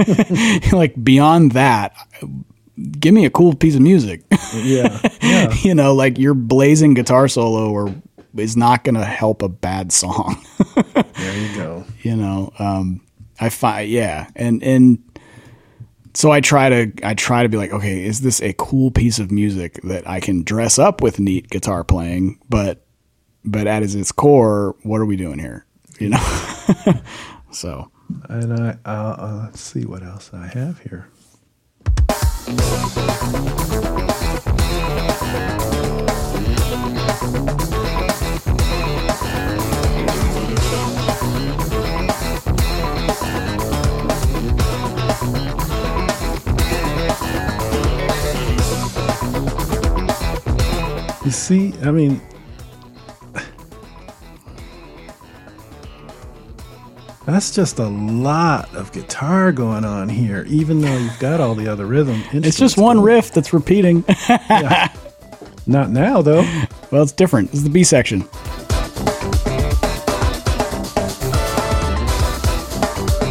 like 0.72 1.02
beyond 1.02 1.52
that, 1.52 1.94
give 2.98 3.14
me 3.14 3.24
a 3.24 3.30
cool 3.30 3.54
piece 3.54 3.74
of 3.74 3.80
music. 3.80 4.22
Yeah, 4.54 5.00
yeah, 5.22 5.54
you 5.62 5.74
know, 5.74 5.94
like 5.94 6.18
your 6.18 6.34
blazing 6.34 6.94
guitar 6.94 7.28
solo 7.28 7.70
or 7.70 7.94
is 8.36 8.56
not 8.56 8.84
going 8.84 8.96
to 8.96 9.04
help 9.04 9.42
a 9.42 9.48
bad 9.48 9.92
song. 9.92 10.44
there 11.14 11.36
you 11.38 11.56
go. 11.56 11.84
you 12.02 12.16
know, 12.16 12.52
um, 12.58 13.00
I 13.40 13.48
find 13.48 13.88
yeah, 13.88 14.28
and 14.34 14.62
and 14.62 15.02
so 16.14 16.32
I 16.32 16.40
try 16.40 16.68
to 16.68 16.92
I 17.02 17.14
try 17.14 17.42
to 17.42 17.48
be 17.48 17.56
like, 17.56 17.72
okay, 17.72 18.04
is 18.04 18.20
this 18.22 18.40
a 18.40 18.54
cool 18.54 18.90
piece 18.90 19.18
of 19.18 19.30
music 19.30 19.80
that 19.82 20.08
I 20.08 20.20
can 20.20 20.42
dress 20.42 20.78
up 20.78 21.02
with 21.02 21.20
neat 21.20 21.50
guitar 21.50 21.84
playing, 21.84 22.38
but 22.48 22.86
but 23.44 23.66
at 23.66 23.82
its 23.82 24.12
core, 24.12 24.74
what 24.82 25.00
are 25.00 25.06
we 25.06 25.16
doing 25.16 25.38
here? 25.38 25.66
You 25.98 26.10
know, 26.10 26.22
so 27.50 27.90
And 28.28 28.52
I, 28.52 28.78
I'll, 28.84 29.16
uh, 29.18 29.42
let's 29.44 29.60
see 29.60 29.84
what 29.84 30.02
else 30.02 30.30
I 30.32 30.46
have 30.46 30.80
here. 30.80 31.08
You 37.48 37.55
see, 51.30 51.72
I 51.82 51.90
mean, 51.90 52.20
that's 57.26 57.54
just 57.54 57.78
a 57.78 57.88
lot 57.88 58.72
of 58.74 58.92
guitar 58.92 59.50
going 59.52 59.84
on 59.84 60.08
here, 60.08 60.44
even 60.48 60.80
though 60.80 60.96
you've 60.96 61.18
got 61.18 61.40
all 61.40 61.54
the 61.54 61.66
other 61.68 61.86
rhythm. 61.86 62.22
it's 62.32 62.58
just 62.58 62.78
one 62.78 63.00
riff 63.00 63.32
that's 63.32 63.52
repeating. 63.52 64.04
Not 65.66 65.90
now, 65.90 66.22
though. 66.22 66.42
well, 66.92 67.02
it's 67.02 67.12
different. 67.12 67.50
This 67.50 67.58
is 67.58 67.64
the 67.64 67.70
B 67.70 67.82
section. 67.82 68.24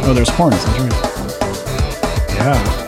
Oh, 0.08 0.12
there's 0.14 0.28
horns. 0.28 0.62
That's 0.64 0.78
right. 0.78 0.92
Yeah. 2.36 2.85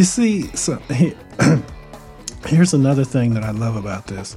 You 0.00 0.04
see, 0.04 0.44
so 0.56 0.76
he- 0.94 1.14
here's 2.46 2.72
another 2.72 3.04
thing 3.04 3.34
that 3.34 3.42
I 3.42 3.50
love 3.50 3.76
about 3.76 4.06
this. 4.06 4.34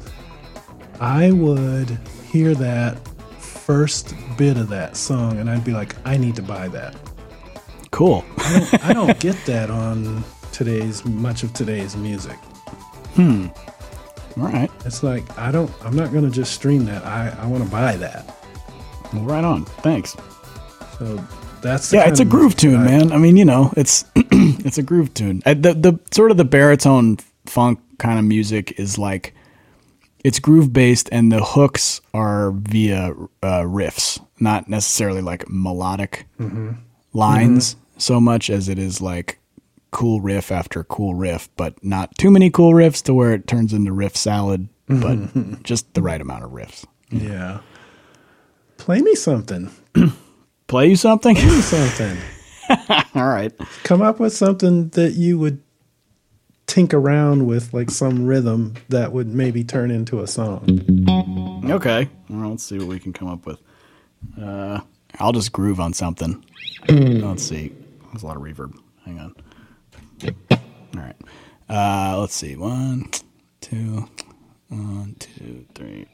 I 1.00 1.32
would 1.32 1.98
hear 2.30 2.54
that 2.56 2.98
first 3.40 4.14
bit 4.38 4.58
of 4.58 4.68
that 4.68 4.98
song, 4.98 5.40
and 5.40 5.50
I'd 5.50 5.64
be 5.64 5.72
like, 5.72 5.96
I 6.06 6.18
need 6.18 6.36
to 6.36 6.42
buy 6.42 6.68
that. 6.68 6.98
Cool. 7.92 8.26
I 8.38 8.92
don't 8.94 9.18
get 9.22 9.38
that 9.46 9.70
on 9.70 10.26
today's 10.52 11.06
much 11.06 11.44
of 11.44 11.54
today's 11.54 11.96
music. 11.96 12.36
Hmm. 13.16 13.48
All 14.36 14.48
right. 14.50 14.70
It's 14.84 15.02
like 15.02 15.24
I 15.40 15.50
don't. 15.50 15.72
I'm 15.82 15.96
not 15.96 16.12
going 16.12 16.26
to 16.26 16.30
just 16.30 16.52
stream 16.52 16.84
that. 16.88 17.06
I 17.06 17.34
I 17.40 17.48
want 17.48 17.64
to 17.64 17.70
buy 17.70 17.96
that. 17.96 18.36
Well, 19.14 19.24
right 19.24 19.46
on. 19.46 19.64
Thanks. 19.64 20.18
So 21.00 21.26
that's 21.64 21.90
the 21.90 21.98
Yeah, 21.98 22.08
it's 22.08 22.20
a 22.20 22.26
groove 22.26 22.56
tune, 22.56 22.82
I- 22.82 22.86
man. 22.86 23.12
I 23.12 23.18
mean, 23.18 23.38
you 23.38 23.46
know, 23.46 23.74
it's 23.76 24.06
it's 24.16 24.78
a 24.78 24.84
groove 24.84 25.14
tune. 25.14 25.42
Uh, 25.46 25.54
The 25.56 25.74
the 25.74 26.00
sort 26.12 26.30
of 26.32 26.38
the 26.38 26.46
baritone 26.46 27.18
funk 27.46 27.80
kind 27.98 28.20
of 28.20 28.26
music 28.26 28.78
is 28.80 28.98
like 29.00 29.34
it's 30.24 30.40
groove 30.40 30.72
based, 30.72 31.10
and 31.12 31.32
the 31.32 31.44
hooks 31.44 32.00
are 32.14 32.52
via 32.52 33.12
uh, 33.42 33.64
riffs, 33.64 34.24
not 34.40 34.70
necessarily 34.70 35.22
like 35.22 35.46
melodic 35.50 36.28
Mm-hmm. 36.40 36.72
lines 37.14 37.76
so 37.98 38.20
much 38.22 38.50
as 38.50 38.70
it 38.70 38.78
is 38.80 39.02
like 39.02 39.40
cool 39.92 40.22
riff 40.22 40.52
after 40.52 40.84
cool 40.86 41.14
riff, 41.14 41.48
but 41.58 41.74
not 41.84 42.18
too 42.18 42.32
many 42.32 42.50
cool 42.50 42.72
riffs 42.74 43.04
to 43.04 43.14
where 43.14 43.34
it 43.34 43.48
turns 43.48 43.74
into 43.74 43.92
riff 43.94 44.16
salad, 44.18 44.68
but 44.88 45.18
just 45.64 45.94
the 45.94 46.02
right 46.02 46.20
amount 46.22 46.44
of 46.44 46.52
riffs. 46.52 46.86
Yeah. 47.12 47.60
Play 48.78 49.02
me 49.02 49.14
something. 49.16 49.70
Play 50.74 50.90
you 50.90 50.96
something? 50.96 51.36
Play 51.36 51.62
something. 51.62 52.18
All 53.14 53.28
right. 53.28 53.54
Come 53.84 54.02
up 54.02 54.20
with 54.20 54.34
something 54.34 54.90
that 54.90 55.12
you 55.12 55.38
would 55.38 55.62
tink 56.66 56.96
around 56.96 57.46
with, 57.46 57.76
like 57.76 57.92
some 57.92 58.26
rhythm 58.26 58.74
that 58.90 59.12
would 59.12 59.28
maybe 59.28 59.64
turn 59.64 59.92
into 59.92 60.22
a 60.22 60.26
song. 60.26 61.62
Okay. 61.70 62.10
Well, 62.28 62.50
let's 62.50 62.64
see 62.64 62.80
what 62.80 62.88
we 62.88 62.98
can 62.98 63.14
come 63.14 63.28
up 63.28 63.46
with. 63.46 63.60
Uh, 64.42 64.80
I'll 65.20 65.32
just 65.32 65.52
groove 65.52 65.80
on 65.80 65.94
something. 65.94 66.44
let's 66.90 67.44
see. 67.44 67.72
There's 68.12 68.24
a 68.24 68.26
lot 68.26 68.36
of 68.36 68.42
reverb. 68.42 68.76
Hang 69.06 69.20
on. 69.20 69.36
All 70.50 71.04
right. 71.04 71.16
Uh, 71.70 72.20
let's 72.20 72.34
see. 72.34 72.56
One, 72.56 73.12
two, 73.62 74.10
one, 74.70 75.18
two, 75.20 75.68
three. 75.76 76.08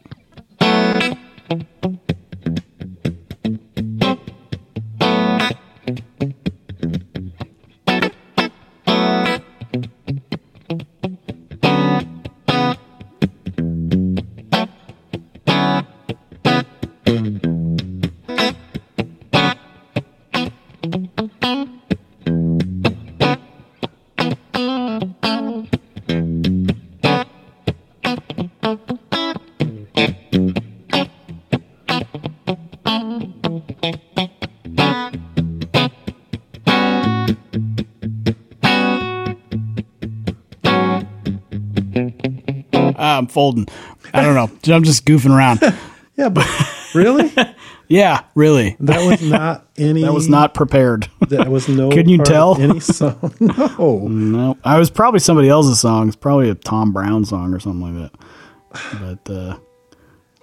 I'm 42.99 43.27
folding. 43.27 43.67
I 44.13 44.21
don't 44.21 44.35
know. 44.35 44.75
I'm 44.75 44.83
just 44.83 45.05
goofing 45.05 45.35
around. 45.35 45.61
Yeah, 46.17 46.27
but 46.27 46.45
really? 46.93 47.31
Yeah, 47.87 48.23
really. 48.35 48.75
That 48.81 49.09
was 49.09 49.21
not 49.21 49.65
any. 49.77 50.01
That 50.05 50.13
was 50.13 50.27
not 50.27 50.53
prepared. 50.53 51.07
That 51.29 51.47
was 51.47 51.67
no. 51.69 51.89
Couldn't 51.89 52.09
you 52.09 52.17
tell? 52.17 52.59
Any 52.59 52.81
song? 52.81 53.33
No. 53.39 54.07
no, 54.07 54.57
I 54.65 54.77
was 54.77 54.89
probably 54.91 55.21
somebody 55.21 55.47
else's 55.47 55.79
song. 55.79 56.07
It's 56.07 56.17
probably 56.17 56.49
a 56.49 56.55
Tom 56.55 56.91
Brown 56.91 57.23
song 57.23 57.53
or 57.53 57.59
something 57.59 58.01
like 58.01 58.11
that. 58.11 59.19
But 59.25 59.33
uh, 59.33 59.57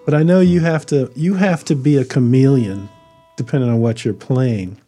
But 0.07 0.15
I 0.15 0.23
know 0.23 0.41
you 0.41 0.61
have 0.61 0.87
to. 0.87 1.13
You 1.15 1.35
have 1.35 1.63
to 1.67 1.77
be 1.77 1.99
a 1.99 2.05
chameleon, 2.07 2.89
depending 3.37 3.69
on 3.69 3.81
what 3.81 4.03
you're 4.05 4.15
playing. 4.15 4.81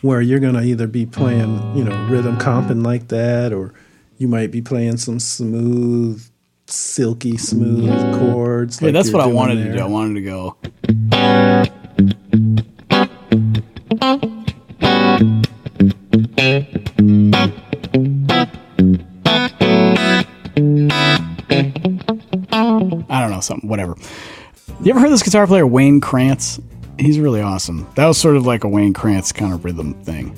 Where 0.00 0.20
you're 0.22 0.40
gonna 0.40 0.62
either 0.62 0.86
be 0.86 1.06
playing, 1.06 1.76
you 1.76 1.84
know, 1.84 2.06
rhythm 2.08 2.38
comping 2.38 2.84
like 2.84 3.08
that, 3.08 3.52
or 3.52 3.74
you 4.18 4.26
might 4.26 4.50
be 4.50 4.60
playing 4.60 4.96
some 4.96 5.20
smooth, 5.20 6.28
silky 6.66 7.36
smooth 7.36 7.88
chords. 8.18 8.80
yeah, 8.80 8.86
like 8.86 8.92
that's 8.94 9.12
what 9.12 9.22
I 9.22 9.26
wanted 9.26 9.64
to 9.64 9.72
do. 9.72 9.78
I 9.78 9.86
wanted 9.86 10.14
to 10.14 10.22
go. 10.22 10.56
I 23.10 23.20
don't 23.20 23.30
know, 23.30 23.40
something, 23.40 23.68
whatever. 23.68 23.96
You 24.82 24.90
ever 24.90 25.00
heard 25.00 25.10
this 25.10 25.22
guitar 25.22 25.46
player, 25.46 25.66
Wayne 25.66 26.00
Krantz? 26.00 26.60
He's 26.98 27.20
really 27.20 27.40
awesome. 27.40 27.86
That 27.94 28.06
was 28.06 28.18
sort 28.18 28.36
of 28.36 28.44
like 28.44 28.64
a 28.64 28.68
Wayne 28.68 28.92
Krantz 28.92 29.30
kind 29.30 29.54
of 29.54 29.64
rhythm 29.64 29.94
thing. 30.02 30.36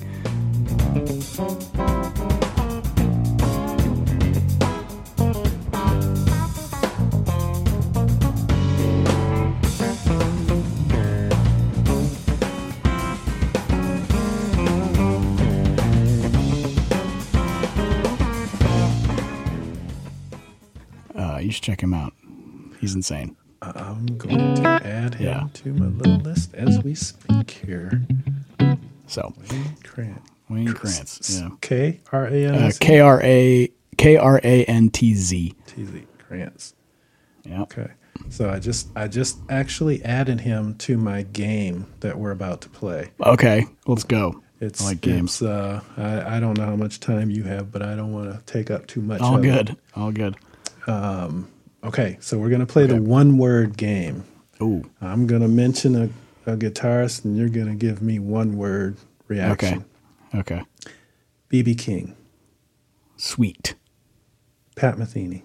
Check 21.61 21.81
him 21.81 21.93
out. 21.93 22.13
He's 22.79 22.95
insane. 22.95 23.35
I'm 23.61 24.05
going 24.17 24.55
to 24.55 24.67
add 24.83 25.15
him 25.15 25.25
Yeah. 25.27 25.47
to 25.53 25.73
my 25.73 25.85
little 25.85 26.17
list 26.17 26.53
as 26.55 26.81
we 26.83 26.95
speak 26.95 27.51
here. 27.51 28.01
So 29.07 29.33
Wayne 29.51 29.75
Krantz. 29.83 30.31
Wayne 30.49 30.73
Krantz. 30.73 31.39
Yeah. 31.39 31.49
K 31.61 31.99
R 32.11 32.27
A 32.27 32.45
N 32.47 32.55
Uh, 32.55 32.71
K 32.79 32.99
R 32.99 33.21
A 33.23 33.69
K 33.97 34.17
R 34.17 34.41
A 34.43 34.65
N 34.65 34.89
T 34.89 35.13
Z. 35.13 35.53
T 35.67 35.85
Z 35.85 36.03
Krantz. 36.27 36.73
Yeah. 37.43 37.61
Okay. 37.63 37.87
So 38.29 38.49
I 38.49 38.59
just 38.59 38.87
I 38.95 39.07
just 39.07 39.37
actually 39.49 40.03
added 40.03 40.41
him 40.41 40.75
to 40.79 40.97
my 40.97 41.21
game 41.23 41.85
that 41.99 42.17
we're 42.17 42.31
about 42.31 42.61
to 42.61 42.69
play. 42.69 43.11
Okay. 43.23 43.65
Let's 43.85 44.03
go. 44.03 44.41
It's 44.59 44.81
I 44.81 44.85
like 44.89 45.01
games. 45.01 45.33
It's, 45.33 45.41
uh, 45.43 45.81
I, 45.97 46.37
I 46.37 46.39
don't 46.39 46.57
know 46.57 46.65
how 46.65 46.75
much 46.75 46.99
time 46.99 47.29
you 47.31 47.43
have, 47.43 47.71
but 47.71 47.81
I 47.81 47.95
don't 47.95 48.13
want 48.13 48.31
to 48.31 48.51
take 48.51 48.69
up 48.71 48.85
too 48.87 49.01
much. 49.01 49.19
All 49.21 49.37
of 49.37 49.43
it. 49.43 49.47
good. 49.47 49.77
All 49.95 50.11
good. 50.11 50.35
Um, 50.87 51.49
okay, 51.83 52.17
so 52.19 52.37
we're 52.37 52.49
gonna 52.49 52.65
play 52.65 52.85
the 52.85 53.01
one 53.01 53.37
word 53.37 53.77
game. 53.77 54.23
Ooh. 54.61 54.83
I'm 55.01 55.27
gonna 55.27 55.47
mention 55.47 55.95
a, 55.95 56.51
a 56.51 56.55
guitarist, 56.57 57.25
and 57.25 57.37
you're 57.37 57.49
gonna 57.49 57.75
give 57.75 58.01
me 58.01 58.19
one 58.19 58.57
word 58.57 58.97
reaction. 59.27 59.85
Okay. 60.33 60.39
Okay. 60.39 60.63
BB 61.51 61.77
King, 61.77 62.15
Sweet. 63.17 63.75
Pat 64.75 64.95
Metheny, 64.97 65.43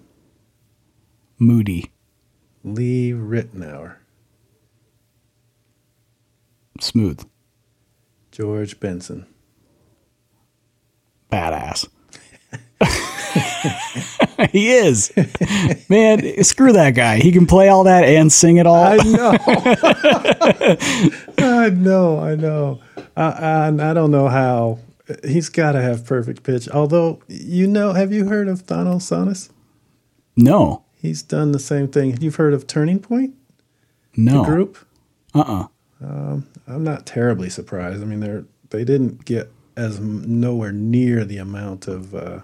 Moody. 1.38 1.90
Lee 2.62 3.12
Ritenour, 3.12 3.96
Smooth. 6.80 7.24
George 8.32 8.80
Benson. 8.80 9.26
Badass. 11.30 11.88
he 14.52 14.70
is. 14.72 15.12
Man, 15.88 16.42
screw 16.44 16.72
that 16.72 16.94
guy. 16.94 17.18
He 17.18 17.32
can 17.32 17.46
play 17.46 17.68
all 17.68 17.84
that 17.84 18.04
and 18.04 18.32
sing 18.32 18.56
it 18.56 18.66
all. 18.66 18.82
I 18.84 18.96
know. 19.04 19.36
I 21.38 21.70
know. 21.70 22.18
I 22.18 22.34
know. 22.34 22.80
I, 23.16 23.24
I, 23.24 23.90
I 23.90 23.94
don't 23.94 24.10
know 24.10 24.28
how. 24.28 24.78
He's 25.24 25.48
got 25.48 25.72
to 25.72 25.82
have 25.82 26.04
perfect 26.04 26.42
pitch. 26.42 26.68
Although, 26.68 27.20
you 27.28 27.66
know, 27.66 27.92
have 27.92 28.12
you 28.12 28.26
heard 28.28 28.48
of 28.48 28.66
Donald 28.66 29.02
Sonis? 29.02 29.50
no. 30.36 30.82
He's 30.98 31.22
done 31.22 31.52
the 31.52 31.60
same 31.60 31.86
thing. 31.86 32.16
You've 32.20 32.34
heard 32.34 32.52
of 32.52 32.66
Turning 32.66 32.98
Point 32.98 33.34
No. 34.16 34.44
Group? 34.44 34.76
Uh-uh. 35.34 35.66
I'm 36.02 36.44
not 36.82 37.06
terribly 37.06 37.48
surprised. 37.48 38.02
I 38.02 38.06
mean, 38.06 38.18
they're 38.18 38.44
they 38.70 38.82
didn't 38.84 39.24
get 39.24 39.52
as 39.76 40.00
nowhere 40.00 40.72
near 40.72 41.24
the 41.24 41.36
amount 41.38 41.86
of 41.86 42.12
uh, 42.14 42.40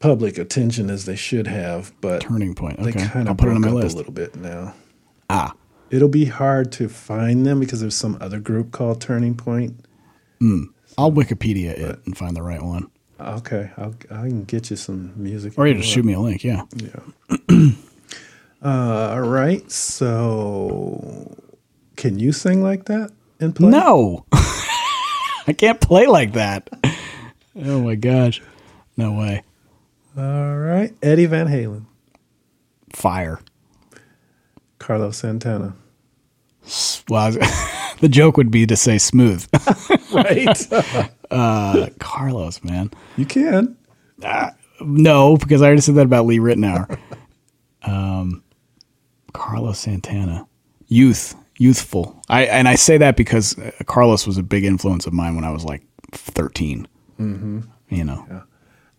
public 0.00 0.36
attention 0.38 0.90
as 0.90 1.04
they 1.04 1.14
should 1.16 1.46
have, 1.46 1.92
but 2.00 2.22
Turning 2.22 2.54
point. 2.54 2.82
they 2.82 2.88
Okay. 2.90 3.06
kind 3.06 3.28
I'll 3.28 3.32
of 3.32 3.38
put 3.38 3.48
it 3.48 3.54
on 3.54 3.60
my 3.60 3.70
list. 3.70 3.94
a 3.94 3.98
little 3.98 4.12
bit 4.12 4.34
now. 4.34 4.74
Ah. 5.28 5.54
It'll 5.90 6.08
be 6.08 6.24
hard 6.26 6.72
to 6.72 6.88
find 6.88 7.44
them 7.46 7.60
because 7.60 7.80
there's 7.80 7.94
some 7.96 8.16
other 8.20 8.38
group 8.40 8.72
called 8.72 9.00
Turning 9.00 9.34
Point. 9.36 9.84
I'll 10.96 11.12
Wikipedia 11.12 11.70
it 11.70 12.00
and 12.06 12.16
find 12.16 12.34
the 12.36 12.42
right 12.42 12.62
one. 12.62 12.90
Okay, 13.20 13.70
I'll, 13.76 13.94
I 14.10 14.22
can 14.28 14.44
get 14.44 14.70
you 14.70 14.76
some 14.76 15.12
music. 15.16 15.52
Or 15.58 15.66
you 15.66 15.74
just 15.74 15.88
shoot 15.88 16.04
me 16.04 16.14
a 16.14 16.20
link. 16.20 16.42
Yeah. 16.42 16.62
Yeah. 16.76 17.00
uh, 18.64 19.10
all 19.12 19.20
right. 19.20 19.70
So, 19.70 21.36
can 21.96 22.18
you 22.18 22.32
sing 22.32 22.62
like 22.62 22.86
that 22.86 23.10
and 23.38 23.54
play? 23.54 23.68
No. 23.68 24.24
I 24.32 25.54
can't 25.56 25.80
play 25.80 26.06
like 26.06 26.32
that. 26.34 26.70
Oh 27.56 27.82
my 27.82 27.96
gosh. 27.96 28.40
No 28.96 29.12
way. 29.12 29.42
All 30.16 30.56
right. 30.56 30.92
Eddie 31.02 31.26
Van 31.26 31.46
Halen, 31.46 31.84
Fire. 32.92 33.40
Carlos 34.78 35.16
Santana. 35.18 35.74
Well, 37.08 37.32
the 38.00 38.08
joke 38.08 38.36
would 38.36 38.50
be 38.50 38.66
to 38.66 38.76
say 38.76 38.98
smooth. 38.98 39.46
Right. 40.12 40.66
Uh, 41.30 41.86
Carlos, 42.00 42.64
man. 42.64 42.90
you 43.16 43.24
can. 43.24 43.76
No, 44.80 45.36
because 45.36 45.62
I 45.62 45.66
already 45.66 45.80
said 45.80 45.94
that 45.94 46.06
about 46.06 46.26
Lee 46.26 46.38
Ritenour. 46.40 46.98
um, 47.84 48.42
Carlos 49.32 49.78
Santana, 49.78 50.48
youth, 50.88 51.36
youthful. 51.56 52.20
I 52.28 52.46
and 52.46 52.66
I 52.66 52.74
say 52.74 52.98
that 52.98 53.16
because 53.16 53.56
uh, 53.56 53.70
Carlos 53.86 54.26
was 54.26 54.38
a 54.38 54.42
big 54.42 54.64
influence 54.64 55.06
of 55.06 55.12
mine 55.12 55.36
when 55.36 55.44
I 55.44 55.52
was 55.52 55.64
like 55.64 55.82
13 56.10 56.88
Mm-hmm. 57.20 57.60
You 57.90 58.02
know, 58.04 58.42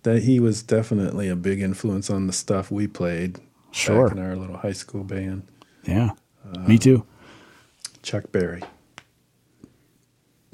That 0.04 0.24
he 0.24 0.39
was 0.39 0.64
definitely 0.64 1.30
a 1.30 1.36
big 1.36 1.62
influence 1.62 2.10
on 2.10 2.26
the 2.28 2.34
stuff 2.34 2.72
we 2.72 2.88
played. 2.88 3.39
Sure. 3.72 4.08
Back 4.10 4.18
in 4.18 4.24
our 4.24 4.36
little 4.36 4.58
high 4.58 4.72
school 4.74 5.04
band. 5.04 5.43
yeah, 5.86 6.12
me 6.68 6.78
too. 6.78 7.06
Chuck 8.02 8.32
Berry. 8.32 8.62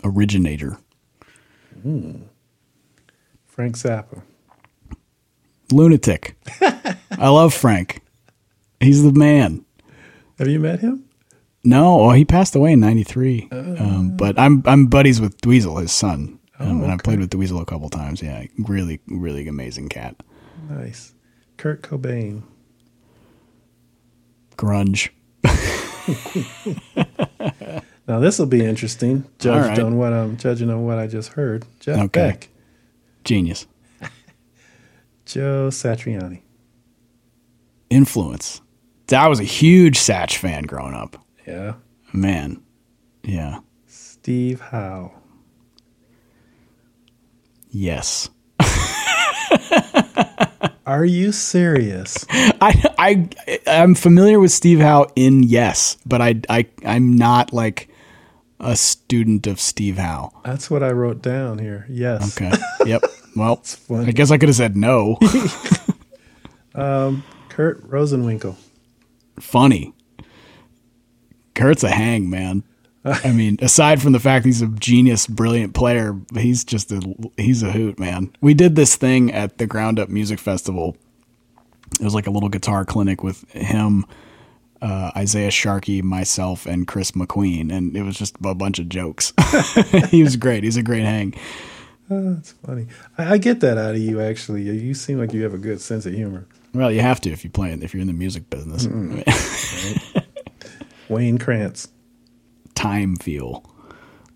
Originator, 0.04 0.78
Frank 3.46 3.76
Zappa. 3.76 4.22
lunatic. 5.72 6.36
I 6.62 7.30
love 7.30 7.54
Frank. 7.54 8.02
He's 8.80 9.02
the 9.04 9.12
man. 9.12 9.66
Have 10.38 10.48
you 10.48 10.60
met 10.60 10.82
him? 10.82 11.06
No, 11.64 11.98
well, 11.98 12.12
he 12.12 12.26
passed 12.26 12.56
away 12.56 12.74
in 12.74 12.80
'93. 12.80 13.48
Um, 13.52 14.16
but 14.16 14.38
I'm 14.40 14.62
I'm 14.66 14.86
buddies 14.86 15.20
with 15.20 15.42
Dweezil, 15.42 15.82
his 15.82 15.92
son, 15.92 16.37
um, 16.60 16.84
and 16.84 16.92
I 16.92 16.98
played 16.98 17.20
with 17.20 17.30
Dweezil 17.30 17.62
a 17.62 17.66
couple 17.66 17.90
times. 17.90 18.22
Yeah, 18.22 18.44
really, 18.58 19.00
really 19.08 19.48
amazing 19.48 19.90
cat. 19.90 20.16
Nice. 20.70 21.14
Kurt 21.58 21.82
Cobain. 21.82 22.44
Grunge. 24.56 25.10
Now 28.08 28.20
this 28.20 28.40
will 28.40 28.46
be 28.46 28.64
interesting. 28.64 29.26
Judged 29.38 29.78
right. 29.78 29.80
on 29.80 29.98
what 29.98 30.14
I'm 30.14 30.38
judging 30.38 30.70
on 30.70 30.86
what 30.86 30.98
I 30.98 31.08
just 31.08 31.34
heard. 31.34 31.66
Jeff 31.80 32.00
Okay. 32.06 32.30
Beck, 32.30 32.50
Genius. 33.26 33.68
Joe 35.26 35.68
Satriani, 35.70 36.42
Influence. 37.90 38.62
I 39.12 39.28
was 39.28 39.40
a 39.40 39.44
huge 39.46 39.98
Satch 39.98 40.38
fan 40.38 40.64
growing 40.64 40.94
up. 40.94 41.18
yeah, 41.46 41.74
Man. 42.14 42.62
Yeah. 43.24 43.60
Steve 43.88 44.62
Howe, 44.62 45.12
Yes. 47.70 48.30
Are 50.86 51.06
you 51.06 51.32
serious? 51.32 52.26
I 52.32 52.84
I 52.98 53.30
I'm 53.68 53.94
familiar 53.94 54.40
with 54.40 54.52
Steve 54.52 54.80
Howe 54.80 55.08
in 55.16 55.44
Yes, 55.44 55.98
but 56.06 56.22
I 56.22 56.36
I 56.50 56.68
I'm 56.86 57.18
not 57.18 57.52
like 57.52 57.90
a 58.60 58.76
student 58.76 59.48
of 59.48 59.60
Steve 59.60 59.98
Howe. 59.98 60.32
That's 60.46 60.72
what 60.72 60.84
I 60.84 60.92
wrote 60.92 61.22
down 61.22 61.60
here. 61.60 61.86
Yes. 61.90 62.38
Okay. 62.38 62.52
yep. 62.86 63.04
Well. 63.38 63.62
I 63.92 64.10
guess 64.14 64.32
I 64.32 64.40
could 64.40 64.50
have 64.50 64.56
said 64.56 64.76
no. 64.76 65.20
Um, 66.78 67.24
Kurt 67.50 67.82
Rosenwinkel. 67.90 68.56
Funny. 69.40 69.94
Kurt's 71.56 71.84
a 71.84 71.90
hang, 71.90 72.30
man. 72.30 72.64
I 73.24 73.32
mean, 73.32 73.58
aside 73.62 74.02
from 74.02 74.12
the 74.12 74.20
fact 74.20 74.46
he's 74.46 74.62
a 74.62 74.68
genius, 74.68 75.28
brilliant 75.28 75.74
player, 75.74 76.16
he's 76.34 76.64
just 76.64 76.92
a 76.92 77.02
he's 77.38 77.64
a 77.64 77.72
hoot, 77.72 78.00
man. 78.00 78.34
We 78.42 78.54
did 78.54 78.76
this 78.76 78.96
thing 78.96 79.32
at 79.32 79.58
the 79.58 79.68
Ground 79.68 80.00
Up 80.00 80.10
Music 80.10 80.40
Festival. 80.40 80.98
It 82.00 82.04
was 82.04 82.14
like 82.14 82.28
a 82.28 82.32
little 82.32 82.50
guitar 82.50 82.86
clinic 82.86 83.24
with 83.24 83.50
him, 83.52 84.06
uh, 84.82 85.12
Isaiah 85.16 85.52
Sharkey, 85.52 86.02
myself, 86.02 86.66
and 86.66 86.88
Chris 86.88 87.12
McQueen, 87.12 87.72
and 87.72 87.96
it 87.96 88.04
was 88.04 88.18
just 88.18 88.36
a 88.44 88.54
bunch 88.54 88.80
of 88.80 88.90
jokes. 88.90 89.34
he 90.10 90.22
was 90.22 90.36
great. 90.36 90.64
He's 90.64 90.78
a 90.78 90.84
great 90.84 91.04
hang. 91.04 91.34
That's 92.10 92.54
funny. 92.66 92.88
I, 93.18 93.34
I 93.34 93.38
get 93.38 93.62
that 93.62 93.78
out 93.78 93.96
of 93.96 94.02
you. 94.02 94.22
Actually, 94.22 94.64
you, 94.64 94.94
seem 94.94 95.18
like 95.18 95.34
you 95.34 95.44
have 95.44 95.54
a 95.54 95.58
good 95.58 95.82
sense 95.82 96.06
of 96.06 96.14
humor. 96.14 96.46
Well, 96.74 96.92
you 96.92 97.02
have 97.02 97.22
to 97.22 97.32
if 97.32 97.44
you 97.44 97.50
play 97.50 97.72
if 97.72 97.94
you're 97.94 98.02
in 98.02 98.08
the 98.08 98.14
music 98.14 98.50
business. 98.50 98.88
Wayne 101.10 101.38
Krantz. 101.38 101.88
Time 102.78 103.16
feel. 103.16 103.64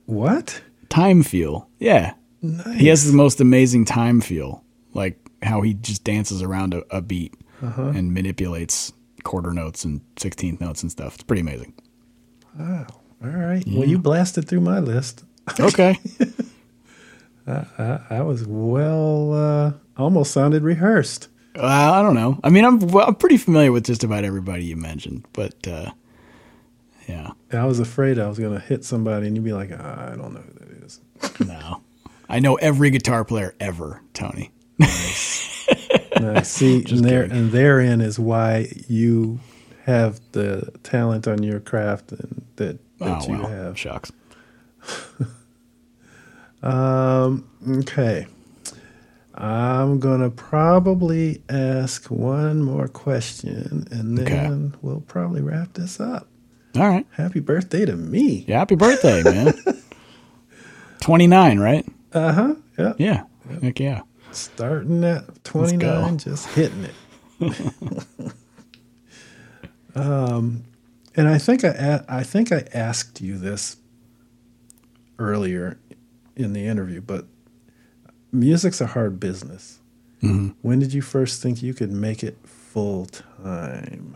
What? 0.06 0.62
Time 0.90 1.24
feel. 1.24 1.70
Yeah. 1.80 2.14
Nice. 2.42 2.80
He 2.80 2.88
has 2.88 3.06
the 3.10 3.16
most 3.16 3.40
amazing 3.40 3.86
time 3.86 4.20
feel, 4.20 4.64
like 4.94 5.18
how 5.44 5.62
he 5.62 5.76
just 5.76 6.04
dances 6.04 6.42
around 6.42 6.74
a, 6.74 6.84
a 6.90 7.02
beat 7.02 7.34
and 7.62 8.14
manipulates 8.14 8.92
quarter 9.24 9.54
notes 9.54 9.86
and 9.86 10.02
sixteenth 10.18 10.60
notes 10.60 10.82
and 10.82 10.92
stuff. 10.92 11.14
It's 11.16 11.24
pretty 11.24 11.42
amazing. 11.42 11.74
Wow. 12.58 12.88
All 13.24 13.30
right. 13.30 13.64
Well, 13.68 13.88
you 13.88 14.00
blasted 14.00 14.48
through 14.48 14.62
my 14.62 14.80
list. 14.80 15.24
Okay, 15.60 15.98
I, 17.48 18.00
I 18.10 18.22
was 18.22 18.46
well, 18.48 19.34
uh, 19.34 19.74
almost 19.98 20.32
sounded 20.32 20.64
rehearsed. 20.64 21.28
uh, 21.56 21.66
I 21.66 22.02
don't 22.02 22.16
know. 22.16 22.40
I 22.44 22.50
mean, 22.50 22.64
I'm 22.66 22.80
well, 22.80 23.08
I'm 23.08 23.16
pretty 23.16 23.38
familiar 23.38 23.72
with 23.72 23.86
just 23.86 24.04
about 24.04 24.24
everybody 24.24 24.64
you 24.66 24.76
mentioned, 24.76 25.26
but 25.34 25.68
uh, 25.68 25.92
yeah, 27.12 27.32
I 27.62 27.66
was 27.66 27.80
afraid 27.80 28.20
I 28.20 28.28
was 28.28 28.40
going 28.40 28.54
to 28.54 28.60
hit 28.60 28.86
somebody 28.86 29.28
and 29.28 29.36
you'd 29.36 29.46
be 29.46 29.54
like, 29.54 29.72
ah, 29.78 30.12
I 30.12 30.16
don't 30.16 30.34
know 30.34 30.42
who 30.42 30.54
that 30.54 30.84
is. 30.86 31.00
no, 31.48 31.82
I 32.30 32.40
know 32.40 32.56
every 32.56 32.90
guitar 32.90 33.24
player 33.26 33.54
ever, 33.60 34.02
Tony. 34.14 34.52
Nice. 34.80 35.68
See, 36.44 36.86
and, 36.90 37.04
there, 37.04 37.24
and 37.24 37.52
therein 37.52 38.02
is 38.02 38.20
why 38.20 38.72
you 38.88 39.40
have 39.86 40.20
the 40.34 40.72
talent 40.84 41.28
on 41.28 41.42
your 41.44 41.60
craft 41.60 42.12
and 42.12 42.46
that, 42.58 42.80
that 43.00 43.24
oh, 43.24 43.28
you 43.28 43.42
have. 43.42 43.78
Shucks. 43.78 44.12
Um, 46.64 47.48
okay. 47.68 48.28
I'm 49.34 50.00
going 50.00 50.22
to 50.22 50.30
probably 50.30 51.42
ask 51.50 52.06
one 52.12 52.62
more 52.62 52.88
question 52.88 53.88
and 53.90 54.18
then 54.18 54.28
Okay. 54.28 54.78
we'll 54.82 55.02
probably 55.02 55.42
wrap 55.42 55.74
this 55.74 56.00
up. 56.00 56.28
All 56.76 56.88
right. 56.88 57.06
Happy 57.12 57.40
birthday 57.40 57.86
to 57.86 57.96
me. 57.96 58.46
Yeah, 58.48 58.60
happy 58.60 58.76
birthday, 58.76 59.24
man. 59.24 59.54
29, 61.02 61.60
right? 61.60 61.86
Uh 62.14 62.32
huh. 62.32 62.56
Yeah. 62.78 62.94
Yeah. 62.98 63.24
Heck 63.62 63.80
yeah. 63.80 64.02
Starting 64.32 65.04
at 65.04 65.44
29, 65.44 66.18
just 66.20 66.48
hitting 66.50 66.86
it. 66.86 66.96
um, 69.96 70.64
and 71.16 71.28
I 71.28 71.38
think 71.38 71.64
I 71.66 72.04
I 72.08 72.24
think 72.24 72.52
I 72.52 72.66
asked 72.74 73.20
you 73.22 73.38
this 73.38 73.78
earlier 75.20 75.78
in 76.36 76.54
the 76.54 76.66
interview, 76.66 77.02
but 77.02 77.26
music's 78.32 78.80
a 78.80 78.88
hard 78.88 79.20
business. 79.20 79.80
Mhm. 80.22 80.56
When 80.62 80.80
did 80.80 80.94
you 80.94 81.02
first 81.02 81.42
think 81.42 81.62
you 81.62 81.74
could 81.74 81.92
make 81.92 82.24
it 82.24 82.38
full 82.46 83.08
time? 83.08 84.16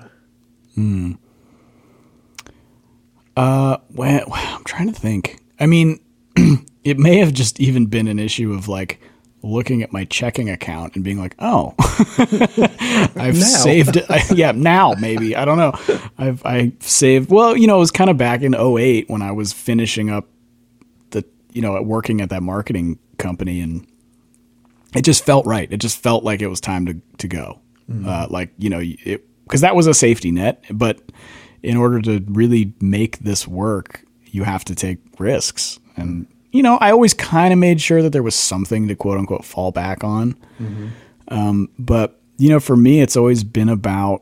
Uh, 3.36 3.78
well, 3.92 4.28
I'm 4.32 4.64
trying 4.64 4.92
to 4.92 5.00
think. 5.00 5.40
I 5.60 5.66
mean, 5.66 6.00
it 6.84 6.98
may 6.98 7.18
have 7.18 7.34
just 7.34 7.60
even 7.60 7.88
been 7.88 8.08
an 8.08 8.20
issue 8.20 8.54
of 8.54 8.68
like 8.68 9.00
looking 9.44 9.84
at 9.84 9.92
my 9.94 10.06
checking 10.06 10.50
account 10.50 10.96
and 10.96 11.04
being 11.04 11.18
like, 11.20 11.36
"Oh, 11.40 11.74
I've 13.16 13.36
Now. 13.36 13.42
saved 13.42 13.98
it." 13.98 14.06
I, 14.10 14.22
yeah, 14.34 14.52
now 14.52 14.94
maybe 15.00 15.36
I 15.36 15.46
don't 15.46 15.58
know. 15.58 15.74
I've 16.18 16.46
I 16.46 16.72
saved. 16.80 17.30
Well, 17.30 17.56
you 17.58 17.68
know, 17.68 17.76
it 17.78 17.80
was 17.80 17.92
kind 17.92 18.10
of 18.10 18.18
back 18.18 18.42
in 18.42 18.56
08 18.56 19.10
when 19.10 19.22
I 19.22 19.32
was 19.32 19.54
finishing 19.54 20.10
up 20.10 20.28
the 21.12 21.24
you 21.54 21.62
know 21.62 21.82
working 21.82 22.22
at 22.22 22.30
that 22.30 22.44
marketing 22.44 23.00
company 23.18 23.62
and 23.62 23.86
it 24.96 25.04
just 25.04 25.26
felt 25.26 25.46
right. 25.46 25.72
It 25.72 25.78
just 25.78 25.98
felt 25.98 26.24
like 26.24 26.42
it 26.42 26.48
was 26.48 26.62
time 26.62 26.86
to 26.86 27.02
to 27.18 27.28
go. 27.28 27.60
Uh, 28.06 28.26
like 28.32 28.50
you 28.58 28.70
know, 28.70 28.80
it 28.82 29.28
because 29.44 29.62
that 29.62 29.76
was 29.76 29.86
a 29.86 29.94
safety 29.94 30.32
net. 30.32 30.64
But 30.72 31.00
in 31.66 31.78
order 31.78 32.00
to 32.00 32.24
really 32.28 32.74
make 32.80 33.20
this 33.20 33.48
work, 33.48 34.06
you 34.26 34.44
have 34.44 34.64
to 34.66 34.76
take 34.76 35.00
risks. 35.18 35.80
And 35.98 36.28
you 36.52 36.62
know, 36.62 36.78
I 36.78 36.92
always 36.92 37.14
kind 37.14 37.52
of 37.52 37.60
made 37.60 37.82
sure 37.82 38.02
that 38.02 38.12
there 38.12 38.24
was 38.24 38.36
something 38.36 38.88
to 38.88 38.96
quote 38.96 39.18
unquote 39.18 39.44
fall 39.44 39.72
back 39.72 40.04
on. 40.04 40.38
Um, 41.28 41.70
but 41.80 42.22
you 42.38 42.50
know, 42.50 42.60
for 42.60 42.78
me, 42.78 43.02
it's 43.02 43.18
always 43.18 43.44
been 43.44 43.68
about 43.68 44.22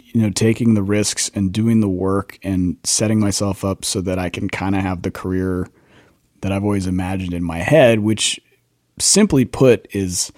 you 0.00 0.20
know 0.20 0.30
taking 0.30 0.74
the 0.74 0.82
risks 0.82 1.30
and 1.34 1.50
doing 1.50 1.80
the 1.80 1.88
work 1.88 2.38
and 2.42 2.76
setting 2.84 3.18
myself 3.20 3.64
up 3.64 3.84
so 3.84 4.00
that 4.02 4.18
I 4.18 4.28
can 4.28 4.48
kind 4.48 4.74
of 4.76 4.82
have 4.82 5.02
the 5.02 5.10
career 5.10 5.66
that 6.42 6.52
I've 6.52 6.64
always 6.64 6.86
imagined 6.86 7.32
in 7.32 7.42
my 7.42 7.58
head, 7.58 8.00
which 8.00 8.38
simply 8.98 9.46
put 9.46 9.88
is 9.94 10.30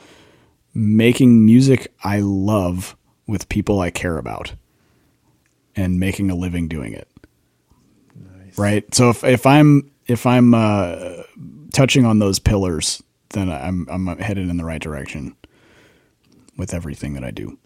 making 0.72 1.44
music 1.44 1.92
I 2.04 2.20
love 2.20 2.96
with 3.26 3.48
people 3.48 3.80
I 3.80 3.90
care 3.90 4.18
about 4.18 4.54
and 5.76 5.98
making 6.00 6.30
a 6.30 6.34
living 6.34 6.68
doing 6.68 6.92
it. 6.92 7.08
Nice. 8.14 8.58
Right? 8.58 8.94
So 8.94 9.10
if 9.10 9.24
if 9.24 9.46
I'm 9.46 9.90
if 10.06 10.26
I'm 10.26 10.54
uh, 10.54 11.22
touching 11.72 12.04
on 12.04 12.18
those 12.18 12.38
pillars, 12.38 13.02
then 13.30 13.50
I'm 13.50 13.86
I'm 13.90 14.06
headed 14.18 14.48
in 14.48 14.56
the 14.56 14.64
right 14.64 14.80
direction 14.80 15.36
with 16.56 16.74
everything 16.74 17.14
that 17.14 17.24
I 17.24 17.30
do. 17.30 17.58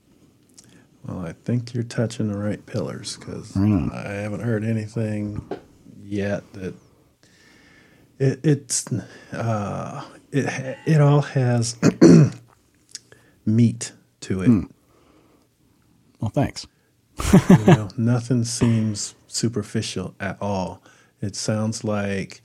Well, 1.04 1.20
I 1.24 1.32
think 1.32 1.72
you're 1.74 1.84
touching 1.84 2.28
the 2.32 2.38
right 2.38 2.64
pillars 2.66 3.16
because 3.16 3.56
Right. 3.56 3.90
I 3.92 4.12
haven't 4.14 4.40
heard 4.40 4.64
anything 4.64 5.48
yet 6.02 6.52
that 6.54 6.74
it, 8.18 8.40
it's 8.44 8.86
uh, 9.32 10.04
it 10.32 10.76
it 10.86 11.00
all 11.00 11.22
has 11.22 11.76
meat 13.46 13.92
to 14.20 14.42
it. 14.42 14.46
Hmm. 14.46 14.64
Well, 16.20 16.30
thanks. 16.30 16.66
You 17.48 17.66
know, 17.66 17.88
nothing 17.96 18.44
seems 18.44 19.14
superficial 19.26 20.14
at 20.20 20.36
all. 20.40 20.82
It 21.20 21.34
sounds 21.34 21.84
like 21.84 22.42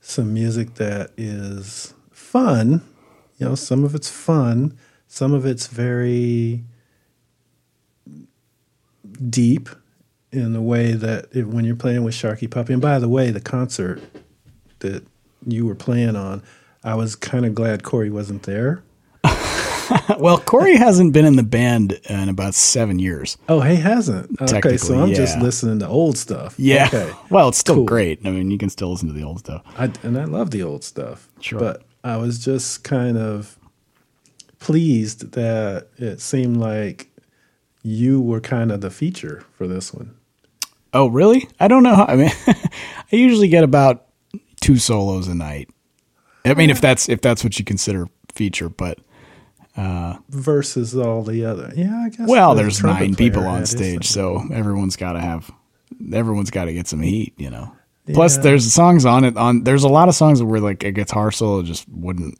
some 0.00 0.34
music 0.34 0.74
that 0.74 1.10
is 1.16 1.94
fun. 2.10 2.82
You 3.38 3.46
know, 3.46 3.54
some 3.54 3.84
of 3.84 3.94
it's 3.94 4.10
fun, 4.10 4.76
some 5.06 5.32
of 5.32 5.46
it's 5.46 5.68
very 5.68 6.64
deep 9.28 9.68
in 10.30 10.52
the 10.52 10.60
way 10.60 10.92
that 10.92 11.26
it, 11.32 11.46
when 11.46 11.64
you're 11.64 11.76
playing 11.76 12.04
with 12.04 12.14
Snarky 12.14 12.50
Puppy. 12.50 12.72
And 12.72 12.82
by 12.82 12.98
the 12.98 13.08
way, 13.08 13.30
the 13.30 13.40
concert 13.40 14.02
that 14.80 15.06
you 15.46 15.66
were 15.66 15.74
playing 15.74 16.16
on, 16.16 16.42
I 16.84 16.94
was 16.94 17.16
kind 17.16 17.46
of 17.46 17.54
glad 17.54 17.82
Cory 17.82 18.10
wasn't 18.10 18.42
there. 18.42 18.82
well, 20.18 20.38
Cory 20.38 20.76
hasn't 20.76 21.12
been 21.12 21.24
in 21.24 21.36
the 21.36 21.42
band 21.42 21.98
in 22.08 22.28
about 22.28 22.54
seven 22.54 22.98
years. 22.98 23.36
Oh, 23.48 23.60
he 23.60 23.76
hasn't. 23.76 24.40
Okay, 24.40 24.76
so 24.76 24.98
I'm 25.00 25.12
just 25.14 25.38
listening 25.38 25.78
to 25.80 25.88
old 25.88 26.16
stuff. 26.18 26.54
Yeah. 26.58 26.86
Okay. 26.86 27.12
Well, 27.30 27.48
it's 27.48 27.58
still 27.58 27.76
Cool. 27.76 27.84
great. 27.84 28.20
I 28.24 28.30
mean, 28.30 28.50
you 28.50 28.58
can 28.58 28.70
still 28.70 28.90
listen 28.90 29.08
to 29.08 29.14
the 29.14 29.22
old 29.22 29.40
stuff. 29.40 29.62
I, 29.78 29.90
and 30.02 30.16
I 30.18 30.24
love 30.24 30.50
the 30.50 30.62
old 30.62 30.82
stuff. 30.84 31.28
Sure. 31.40 31.58
But 31.58 31.82
I 32.02 32.16
was 32.16 32.42
just 32.42 32.84
kind 32.84 33.18
of 33.18 33.58
pleased 34.58 35.32
that 35.32 35.88
it 35.98 36.20
seemed 36.20 36.56
like 36.56 37.08
you 37.82 38.20
were 38.20 38.40
kind 38.40 38.72
of 38.72 38.80
the 38.80 38.90
feature 38.90 39.44
for 39.56 39.66
this 39.66 39.92
one. 39.92 40.14
Oh, 40.92 41.06
really? 41.08 41.48
I 41.60 41.68
don't 41.68 41.82
know. 41.82 41.94
How, 41.94 42.06
I 42.06 42.16
mean, 42.16 42.30
I 42.46 42.56
usually 43.16 43.48
get 43.48 43.62
about 43.64 44.06
two 44.60 44.78
solos 44.78 45.28
a 45.28 45.34
night. 45.34 45.68
I 46.44 46.54
mean, 46.54 46.70
if 46.70 46.80
that's 46.80 47.08
if 47.08 47.20
that's 47.20 47.44
what 47.44 47.58
you 47.58 47.64
consider 47.64 48.06
feature, 48.34 48.68
but 48.70 48.98
versus 50.28 50.96
all 50.96 51.22
the 51.22 51.44
other. 51.44 51.72
Yeah, 51.76 52.04
I 52.06 52.08
guess. 52.10 52.28
well, 52.28 52.54
the 52.54 52.62
there's 52.62 52.82
nine 52.82 53.14
people 53.14 53.46
on 53.46 53.66
stage, 53.66 54.06
so 54.06 54.42
everyone's 54.52 54.96
got 54.96 55.12
to 55.12 55.20
have 55.20 55.50
everyone's 56.12 56.50
got 56.50 56.66
to 56.66 56.72
get 56.72 56.86
some 56.86 57.00
heat, 57.00 57.34
you 57.36 57.50
know. 57.50 57.72
Plus, 58.12 58.38
there's 58.38 58.72
songs 58.72 59.04
on 59.04 59.24
it. 59.24 59.36
On 59.36 59.64
there's 59.64 59.84
a 59.84 59.88
lot 59.88 60.08
of 60.08 60.14
songs 60.14 60.42
where 60.42 60.60
like 60.60 60.82
a 60.82 60.90
guitar 60.92 61.30
solo 61.30 61.62
just 61.62 61.88
wouldn't. 61.88 62.38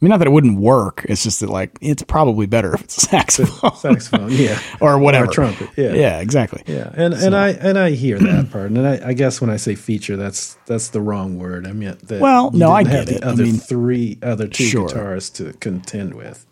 I 0.00 0.04
mean, 0.06 0.10
not 0.10 0.16
that 0.20 0.28
it 0.28 0.30
wouldn't 0.30 0.58
work. 0.58 1.04
It's 1.10 1.22
just 1.22 1.40
that 1.40 1.50
like 1.50 1.76
it's 1.82 2.02
probably 2.02 2.46
better 2.46 2.72
if 2.74 2.80
it's 2.84 2.96
a 2.96 3.00
saxophone 3.06 3.76
saxophone, 3.76 4.32
yeah, 4.32 4.58
or 4.80 4.98
whatever. 4.98 5.26
trumpet, 5.30 5.68
yeah. 5.76 5.92
yeah, 5.92 6.20
exactly. 6.20 6.62
yeah, 6.66 6.90
and 6.94 7.12
and 7.12 7.36
I 7.36 7.50
and 7.50 7.78
I 7.78 7.90
hear 7.90 8.18
that 8.18 8.50
part, 8.50 8.70
and 8.70 8.86
I, 8.86 9.08
I 9.08 9.12
guess 9.12 9.42
when 9.42 9.50
I 9.50 9.56
say 9.56 9.74
feature, 9.74 10.16
that's 10.16 10.54
that's 10.64 10.88
the 10.88 11.02
wrong 11.02 11.38
word. 11.38 11.66
I 11.66 11.72
meant 11.72 12.08
that. 12.08 12.18
Well, 12.22 12.50
no, 12.52 12.72
I 12.72 12.82
get 12.82 13.08
the 13.08 13.16
it. 13.16 13.24
I 13.24 13.28
Other 13.28 13.42
mean- 13.42 13.56
three, 13.58 14.18
other 14.22 14.48
two 14.48 14.64
Sure. 14.64 14.88
guitars 14.88 15.28
to 15.30 15.52
contend 15.60 16.14
with. 16.14 16.46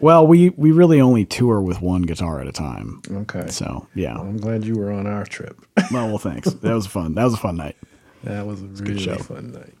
well, 0.00 0.24
we 0.24 0.50
we 0.50 0.70
really 0.70 1.00
only 1.00 1.24
tour 1.24 1.60
with 1.60 1.82
one 1.82 2.02
guitar 2.02 2.40
at 2.40 2.46
a 2.46 2.52
time. 2.52 3.02
Okay, 3.10 3.48
So 3.48 3.88
yeah. 3.96 4.16
I'm 4.16 4.36
glad 4.36 4.64
you 4.64 4.76
were 4.76 4.92
on 4.92 5.08
our 5.08 5.24
trip. 5.24 5.60
Well, 5.90 6.06
well, 6.06 6.18
thanks. 6.18 6.48
That 6.52 6.72
was 6.74 6.86
fun. 6.86 7.16
That 7.16 7.24
was 7.24 7.34
a 7.34 7.38
fun 7.38 7.56
night. 7.56 7.76
That 8.22 8.46
was 8.46 8.62
a 8.62 8.66
really 8.66 9.00
show. 9.02 9.16
fun 9.16 9.50
night. 9.50 9.74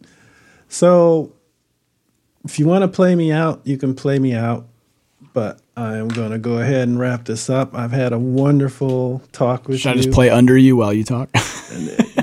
So, 0.68 1.32
if 2.44 2.58
you 2.58 2.66
want 2.66 2.82
to 2.82 2.88
play 2.88 3.14
me 3.14 3.32
out, 3.32 3.60
you 3.64 3.76
can 3.76 3.94
play 3.94 4.18
me 4.18 4.34
out. 4.34 4.68
But 5.34 5.60
I'm 5.76 6.08
going 6.08 6.32
to 6.32 6.38
go 6.38 6.58
ahead 6.58 6.88
and 6.88 6.98
wrap 6.98 7.24
this 7.24 7.48
up. 7.48 7.74
I've 7.74 7.92
had 7.92 8.12
a 8.12 8.18
wonderful 8.18 9.22
talk 9.32 9.66
with 9.66 9.76
you. 9.76 9.78
Should 9.78 9.92
I 9.92 9.94
just 9.94 10.10
play 10.10 10.28
under 10.28 10.58
you 10.58 10.76
while 10.76 10.92
you 10.92 11.04
talk? 11.04 11.30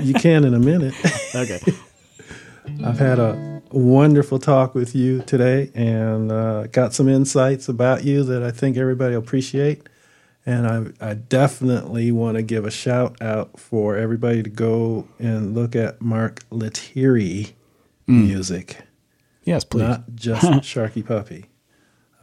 You 0.02 0.14
can 0.14 0.44
in 0.44 0.54
a 0.54 0.60
minute. 0.60 0.94
okay. 1.34 1.60
I've 2.84 2.98
had 2.98 3.18
a 3.18 3.62
wonderful 3.72 4.38
talk 4.38 4.74
with 4.74 4.94
you 4.94 5.22
today 5.22 5.70
and 5.74 6.30
uh, 6.30 6.66
got 6.68 6.94
some 6.94 7.08
insights 7.08 7.68
about 7.68 8.04
you 8.04 8.22
that 8.24 8.42
I 8.42 8.52
think 8.52 8.76
everybody 8.76 9.14
will 9.14 9.22
appreciate. 9.22 9.88
And 10.46 10.66
I, 10.66 11.10
I 11.10 11.14
definitely 11.14 12.12
want 12.12 12.36
to 12.36 12.42
give 12.42 12.64
a 12.64 12.70
shout 12.70 13.20
out 13.20 13.58
for 13.58 13.96
everybody 13.96 14.42
to 14.42 14.50
go 14.50 15.08
and 15.18 15.54
look 15.54 15.74
at 15.74 16.00
Mark 16.00 16.44
Lettieri 16.50 17.54
music. 18.06 18.78
Yes, 19.50 19.64
please. 19.64 19.82
not 19.82 20.14
just 20.14 20.46
Snarky 20.46 21.04
Puppy. 21.04 21.46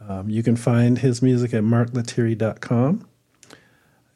Um, 0.08 0.30
you 0.30 0.42
can 0.42 0.56
find 0.56 0.98
his 0.98 1.20
music 1.20 1.52
at 1.52 1.62
marklettieri.com. 1.62 3.06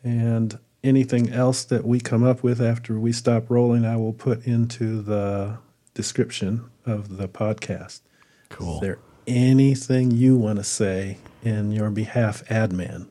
And 0.03 0.59
anything 0.83 1.31
else 1.31 1.63
that 1.65 1.85
we 1.85 2.01
come 2.01 2.25
up 2.25 2.43
with 2.43 2.61
after 2.61 2.99
we 2.99 3.13
stop 3.13 3.51
rolling, 3.51 3.85
I 3.85 3.97
will 3.97 4.15
put 4.15 4.47
into 4.47 5.03
the 5.03 5.59
description 5.95 6.71
of 6.87 7.19
the 7.19 7.29
podcast. 7.29 8.01
cool. 8.49 8.77
Is 8.77 8.81
there 8.81 8.99
anything 9.27 10.11
you 10.11 10.37
want 10.37 10.59
to 10.59 10.65
say 10.65 11.19
in 11.45 11.71
your 11.71 11.91
behalf, 11.91 12.43
admin? 12.47 13.09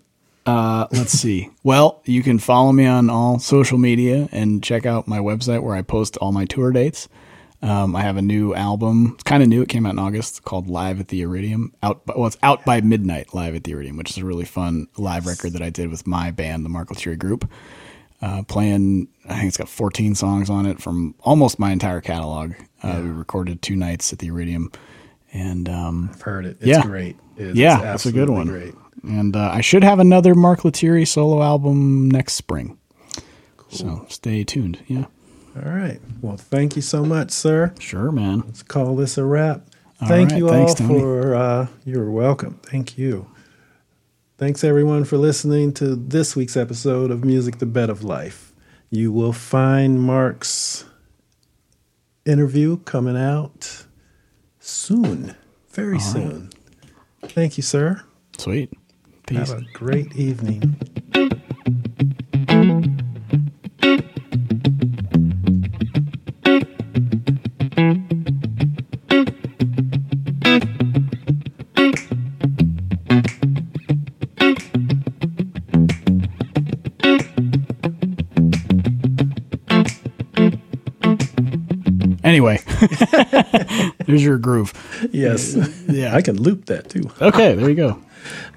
Uh, 0.47 0.87
let's 0.91 1.11
see. 1.11 1.49
Well, 1.63 2.01
you 2.05 2.23
can 2.23 2.39
follow 2.39 2.71
me 2.71 2.87
on 2.87 3.09
all 3.11 3.37
social 3.37 3.77
media 3.77 4.27
and 4.31 4.63
check 4.63 4.87
out 4.87 5.07
my 5.07 5.19
website 5.19 5.61
where 5.61 5.75
I 5.75 5.83
post 5.83 6.17
all 6.17 6.31
my 6.31 6.45
tour 6.45 6.71
dates. 6.71 7.07
Um, 7.63 7.95
I 7.95 8.01
have 8.01 8.17
a 8.17 8.21
new 8.23 8.55
album. 8.55 9.11
It's 9.13 9.23
kind 9.23 9.43
of 9.43 9.49
new. 9.49 9.61
It 9.61 9.69
came 9.69 9.85
out 9.85 9.91
in 9.93 9.99
August 9.99 10.43
called 10.43 10.67
Live 10.67 10.99
at 10.99 11.09
the 11.09 11.21
Iridium. 11.21 11.73
Out, 11.83 12.05
by, 12.05 12.13
well, 12.17 12.25
it's 12.25 12.37
out 12.41 12.65
by 12.65 12.81
midnight. 12.81 13.33
Live 13.35 13.53
at 13.55 13.63
the 13.65 13.71
Iridium, 13.73 13.97
which 13.97 14.09
is 14.09 14.17
a 14.17 14.25
really 14.25 14.45
fun 14.45 14.87
live 14.97 15.27
record 15.27 15.53
that 15.53 15.61
I 15.61 15.69
did 15.69 15.89
with 15.91 16.07
my 16.07 16.31
band, 16.31 16.65
the 16.65 16.69
Mark 16.69 16.89
Lettieri 16.89 17.17
Group. 17.17 17.49
Uh, 18.19 18.43
playing, 18.43 19.07
I 19.27 19.35
think 19.35 19.47
it's 19.47 19.57
got 19.57 19.69
14 19.69 20.13
songs 20.15 20.49
on 20.49 20.65
it 20.65 20.79
from 20.81 21.15
almost 21.21 21.57
my 21.59 21.71
entire 21.71 22.01
catalog. 22.01 22.53
Uh, 22.83 22.99
We 23.03 23.09
recorded 23.09 23.61
two 23.61 23.75
nights 23.75 24.11
at 24.13 24.19
the 24.19 24.27
Iridium, 24.27 24.71
and 25.33 25.67
um, 25.69 26.09
I've 26.13 26.21
heard 26.21 26.45
it. 26.45 26.57
It's 26.61 26.67
Yeah. 26.67 26.81
great. 26.83 27.15
It's 27.37 27.57
yeah, 27.57 27.79
that's 27.81 28.05
a 28.05 28.11
good 28.11 28.29
one. 28.29 28.47
Great. 28.47 28.73
And 29.03 29.35
uh, 29.35 29.49
I 29.51 29.61
should 29.61 29.83
have 29.83 29.97
another 29.99 30.35
Mark 30.35 30.63
Lettieri 30.63 31.05
solo 31.05 31.41
album 31.41 32.09
next 32.11 32.33
spring. 32.33 32.77
So 33.69 34.05
stay 34.09 34.43
tuned. 34.43 34.79
Yeah, 34.87 35.05
All 35.55 35.71
right. 35.71 35.99
Well, 36.21 36.37
thank 36.37 36.75
you 36.75 36.81
so 36.81 37.03
much, 37.03 37.31
sir. 37.31 37.73
sure, 37.79 38.11
man. 38.11 38.41
Let's 38.45 38.63
call 38.63 38.95
this 38.95 39.17
a 39.17 39.25
wrap. 39.25 39.65
All 40.01 40.07
Thank 40.07 40.31
right. 40.31 40.39
you 40.39 40.47
Thanks, 40.49 40.81
all 40.81 40.87
Tony. 40.87 40.99
for 40.99 41.35
uh, 41.35 41.67
you're 41.85 42.09
welcome. 42.09 42.59
Thank 42.63 42.97
you. 42.97 43.27
Thanks 44.37 44.63
everyone 44.63 45.03
for 45.03 45.17
listening 45.17 45.73
to 45.75 45.95
this 45.95 46.35
week's 46.35 46.57
episode 46.57 47.11
of 47.11 47.23
Music 47.23 47.59
the 47.59 47.67
Bed 47.67 47.89
of 47.91 48.03
Life. 48.03 48.53
You 48.89 49.11
will 49.11 49.33
find 49.33 50.01
Mark's 50.01 50.85
interview 52.25 52.77
coming 52.77 53.15
out 53.17 53.85
soon, 54.59 55.35
very 55.69 55.99
soon. 55.99 56.49
Thank 57.23 57.57
you, 57.57 57.63
sir. 57.63 58.01
Sweet. 58.37 58.71
Peace. 59.27 59.49
Have 59.49 59.59
a 59.59 59.65
great 59.73 60.15
evening. 60.15 60.75
Anyway, 82.41 82.59
there's 84.07 84.23
your 84.23 84.39
groove. 84.39 84.73
Yes. 85.11 85.55
Yeah. 85.87 86.15
I 86.15 86.23
can 86.23 86.41
loop 86.41 86.65
that 86.65 86.89
too. 86.89 87.03
Okay, 87.21 87.53
there 87.53 87.69
you 87.69 87.75
go. 87.75 87.89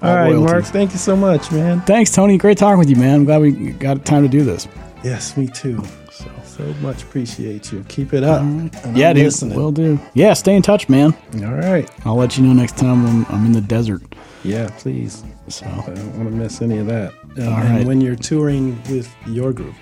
All 0.01 0.15
right, 0.15 0.31
royalties. 0.31 0.51
Mark. 0.51 0.65
Thank 0.65 0.91
you 0.93 0.97
so 0.97 1.15
much, 1.15 1.51
man. 1.51 1.81
Thanks, 1.81 2.11
Tony. 2.11 2.37
Great 2.37 2.57
talking 2.57 2.79
with 2.79 2.89
you, 2.89 2.95
man. 2.95 3.15
I'm 3.15 3.25
glad 3.25 3.41
we 3.41 3.51
got 3.71 4.03
time 4.03 4.23
to 4.23 4.29
do 4.29 4.43
this. 4.43 4.67
Yes, 5.03 5.37
me 5.37 5.47
too. 5.47 5.83
So 6.11 6.25
so 6.43 6.63
much 6.81 7.03
appreciate 7.03 7.71
you. 7.71 7.83
Keep 7.87 8.13
it 8.13 8.23
up. 8.23 8.41
And 8.41 8.73
yeah, 8.97 9.09
I'm 9.09 9.15
dude. 9.15 9.25
listening. 9.25 9.55
Will 9.55 9.71
do. 9.71 9.99
Yeah, 10.15 10.33
stay 10.33 10.55
in 10.55 10.63
touch, 10.63 10.89
man. 10.89 11.13
All 11.35 11.53
right. 11.53 11.89
I'll 12.05 12.15
let 12.15 12.37
you 12.37 12.43
know 12.43 12.53
next 12.53 12.77
time 12.77 13.03
when 13.03 13.25
I'm 13.29 13.45
in 13.45 13.51
the 13.51 13.61
desert. 13.61 14.01
Yeah, 14.43 14.69
please. 14.79 15.23
So, 15.47 15.67
I 15.67 15.91
don't 15.91 16.17
want 16.17 16.29
to 16.29 16.35
miss 16.35 16.61
any 16.63 16.79
of 16.79 16.87
that. 16.87 17.13
Um, 17.37 17.47
All 17.47 17.59
and 17.59 17.87
when 17.87 18.01
you're 18.01 18.15
touring 18.15 18.81
with 18.89 19.13
your 19.27 19.53
group, 19.53 19.75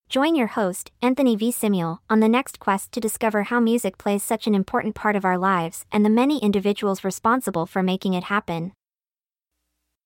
Join 0.09 0.35
your 0.35 0.47
host, 0.47 0.91
Anthony 1.01 1.35
V. 1.35 1.51
Simuel, 1.51 1.99
on 2.09 2.21
the 2.21 2.29
next 2.29 2.59
quest 2.59 2.93
to 2.93 3.01
discover 3.01 3.43
how 3.43 3.59
music 3.59 3.97
plays 3.97 4.23
such 4.23 4.47
an 4.47 4.55
important 4.55 4.95
part 4.95 5.17
of 5.17 5.25
our 5.25 5.37
lives 5.37 5.85
and 5.91 6.05
the 6.05 6.09
many 6.09 6.39
individuals 6.39 7.03
responsible 7.03 7.65
for 7.65 7.83
making 7.83 8.13
it 8.13 8.23
happen. 8.25 8.71